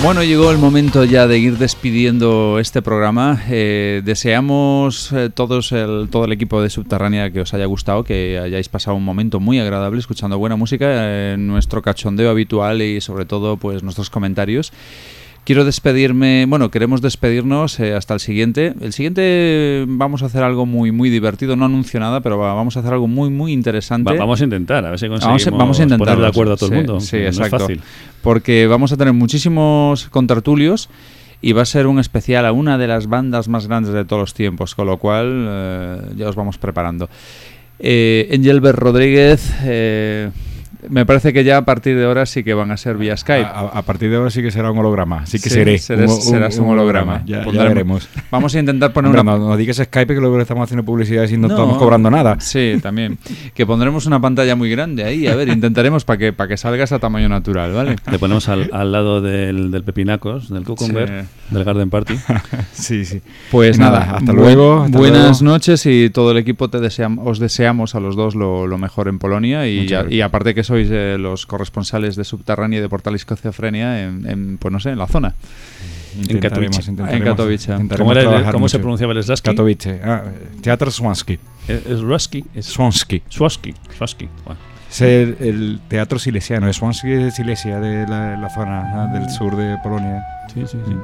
[0.03, 3.41] Bueno, llegó el momento ya de ir despidiendo este programa.
[3.49, 8.41] Eh, deseamos eh, todos el, todo el equipo de Subterránea que os haya gustado, que
[8.43, 13.57] hayáis pasado un momento muy agradable escuchando buena música, nuestro cachondeo habitual y sobre todo
[13.59, 14.73] pues nuestros comentarios.
[15.45, 18.75] Quiero despedirme, bueno, queremos despedirnos eh, hasta el siguiente.
[18.81, 22.77] El siguiente vamos a hacer algo muy muy divertido, no anuncio nada, pero va- vamos
[22.77, 24.13] a hacer algo muy muy interesante.
[24.13, 26.57] Va- vamos a intentar, a ver si conseguimos vamos a intentar poner de acuerdo a
[26.57, 27.01] todo el mundo.
[27.01, 27.59] Sí, No es exacto.
[27.59, 27.81] fácil.
[28.23, 30.89] Porque vamos a tener muchísimos contertulios
[31.41, 34.21] y va a ser un especial a una de las bandas más grandes de todos
[34.21, 37.09] los tiempos, con lo cual eh, ya os vamos preparando.
[37.81, 40.31] Eh, Engelbert Rodríguez, eh,
[40.89, 43.47] Me parece que ya a partir de ahora sí que van a ser vía Skype.
[43.47, 45.25] A, a partir de ahora sí que será un holograma.
[45.27, 45.79] Sí que Sí, seré.
[45.79, 47.23] serás- un- un- serás un holograma.
[47.25, 48.09] Ya, ya veremos.
[48.31, 50.85] Vamos a intentar poner Hombre, una- No, no digas Skype que luego le estamos haciendo
[50.85, 51.55] publicidad y no, No.
[51.55, 52.41] estamos cobrando nada.
[52.41, 53.19] Sí, también.
[53.55, 55.27] Que pondremos una pantalla muy grande ahí.
[55.29, 57.97] A ver, intentaremos para que, para que salgas a tamaño natural, ¿vale?
[58.11, 61.55] Le ponemos al, al lado del, del Pepinacos, del Cucumber, Sí.
[61.55, 62.15] del Garden Party.
[62.73, 63.21] sí, sí.
[63.51, 65.55] Pues nada, nada, hasta luego, hasta buenas luego.
[65.55, 69.09] noches y todo el equipo te deseam- os deseamos a los dos lo, lo mejor
[69.09, 72.89] en Polonia y, ya- y aparte que sois eh, los corresponsales de Subterránea y de
[72.89, 75.35] Portal Escociofrenia en, en, pues no sé, en la zona.
[76.17, 76.91] Intentaremos, Katowice.
[76.91, 77.97] intentaremos, En Katowice.
[77.99, 79.51] ¿Cómo, era el- trabajar cómo se pronunciaba el Slaski?
[79.51, 80.01] Katowice.
[80.03, 80.23] Ah,
[80.63, 81.39] Teatro Swansky.
[81.69, 82.45] ¿Es, es Ruski?
[82.55, 83.23] Es Swansky.
[83.29, 83.75] Swansky.
[83.97, 84.29] Swansky.
[84.47, 84.61] Bueno.
[84.91, 86.73] Es el, el teatro silesiano.
[86.73, 90.23] Swansky es de Silesia, de la, la zona ah, del sur de Polonia.
[90.53, 90.95] Sí, sí, sí.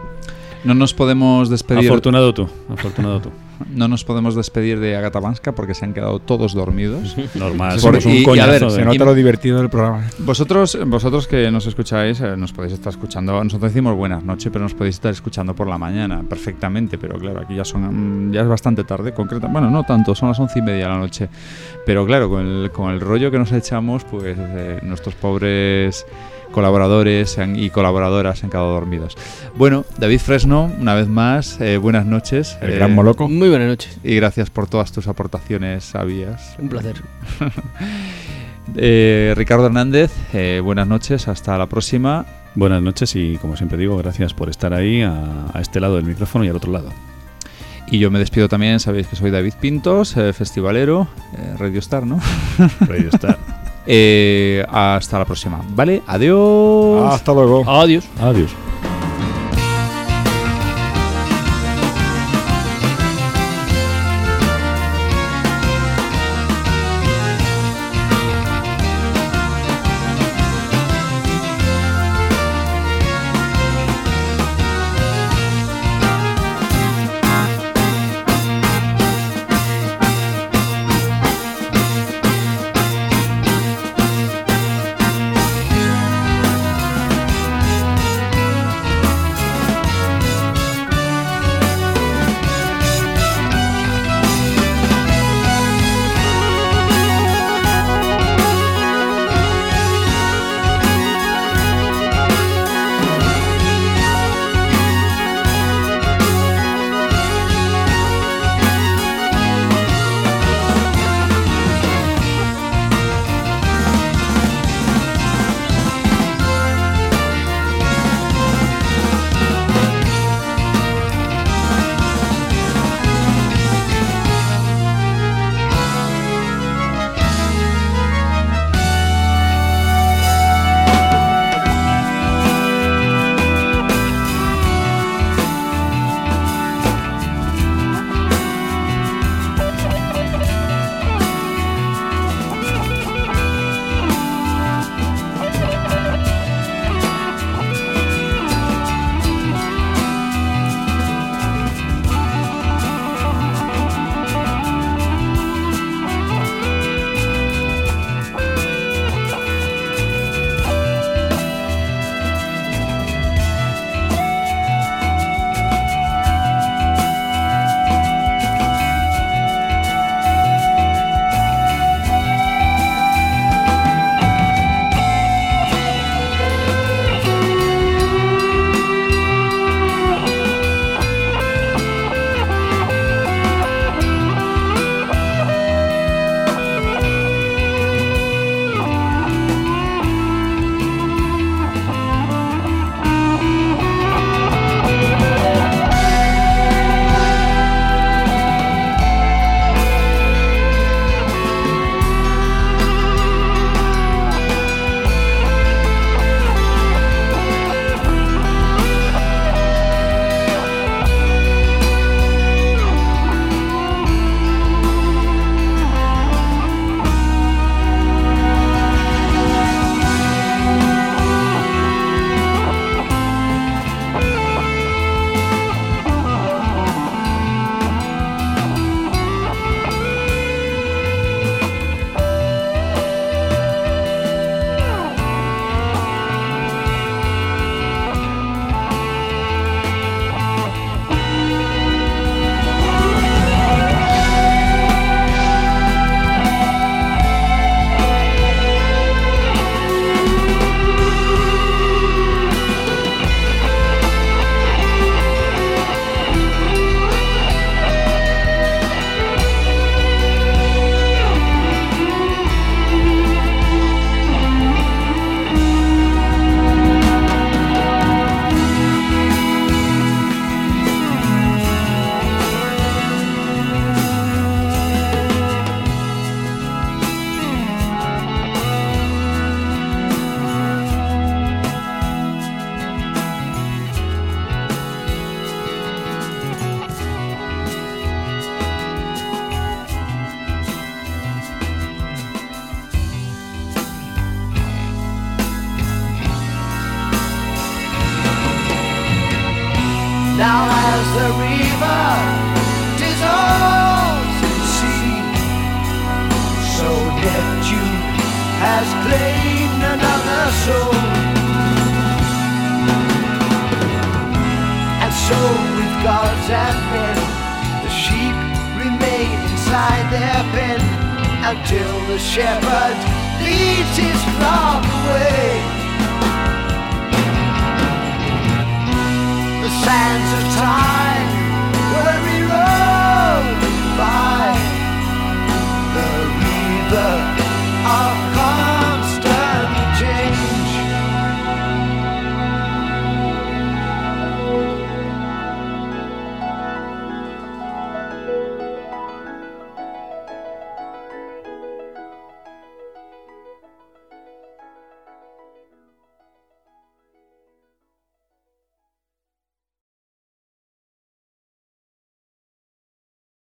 [0.64, 1.86] No nos podemos despedir.
[1.88, 3.30] Afortunado tú, afortunado tú.
[3.74, 7.16] No nos podemos despedir de Agatabanska porque se han quedado todos dormidos.
[7.34, 10.04] Normal, Por- un y- y a coñazo ver, de- Se nota lo divertido del programa.
[10.18, 13.32] Vosotros, vosotros que nos escucháis, eh, nos podéis estar escuchando.
[13.42, 16.98] Nosotros decimos buenas noches, pero nos podéis estar escuchando por la mañana perfectamente.
[16.98, 19.46] Pero claro, aquí ya son, mm, ya es bastante tarde, concreta.
[19.48, 21.28] Bueno, no tanto, son las once y media de la noche.
[21.84, 26.06] Pero claro, con el, con el rollo que nos echamos, pues eh, nuestros pobres
[26.52, 29.16] colaboradores y colaboradoras han quedado dormidos.
[29.56, 32.56] Bueno, David Fresno, una vez más, eh, buenas noches.
[32.60, 33.28] El gran Moloco.
[33.28, 33.98] Muy buenas noches.
[34.02, 36.56] Y gracias por todas tus aportaciones sabias.
[36.58, 36.96] Un placer.
[38.76, 42.26] Eh, Ricardo Hernández, eh, buenas noches, hasta la próxima.
[42.54, 46.04] Buenas noches y, como siempre digo, gracias por estar ahí a, a este lado del
[46.04, 46.90] micrófono y al otro lado.
[47.90, 52.04] Y yo me despido también, sabéis que soy David Pintos, eh, festivalero, eh, Radio Star,
[52.04, 52.20] ¿no?
[52.80, 53.38] Radio Star.
[53.90, 56.02] Eh, hasta la próxima, ¿vale?
[56.06, 57.14] Adiós.
[57.14, 57.64] Hasta luego.
[57.66, 58.04] Adiós.
[58.20, 58.50] Adiós.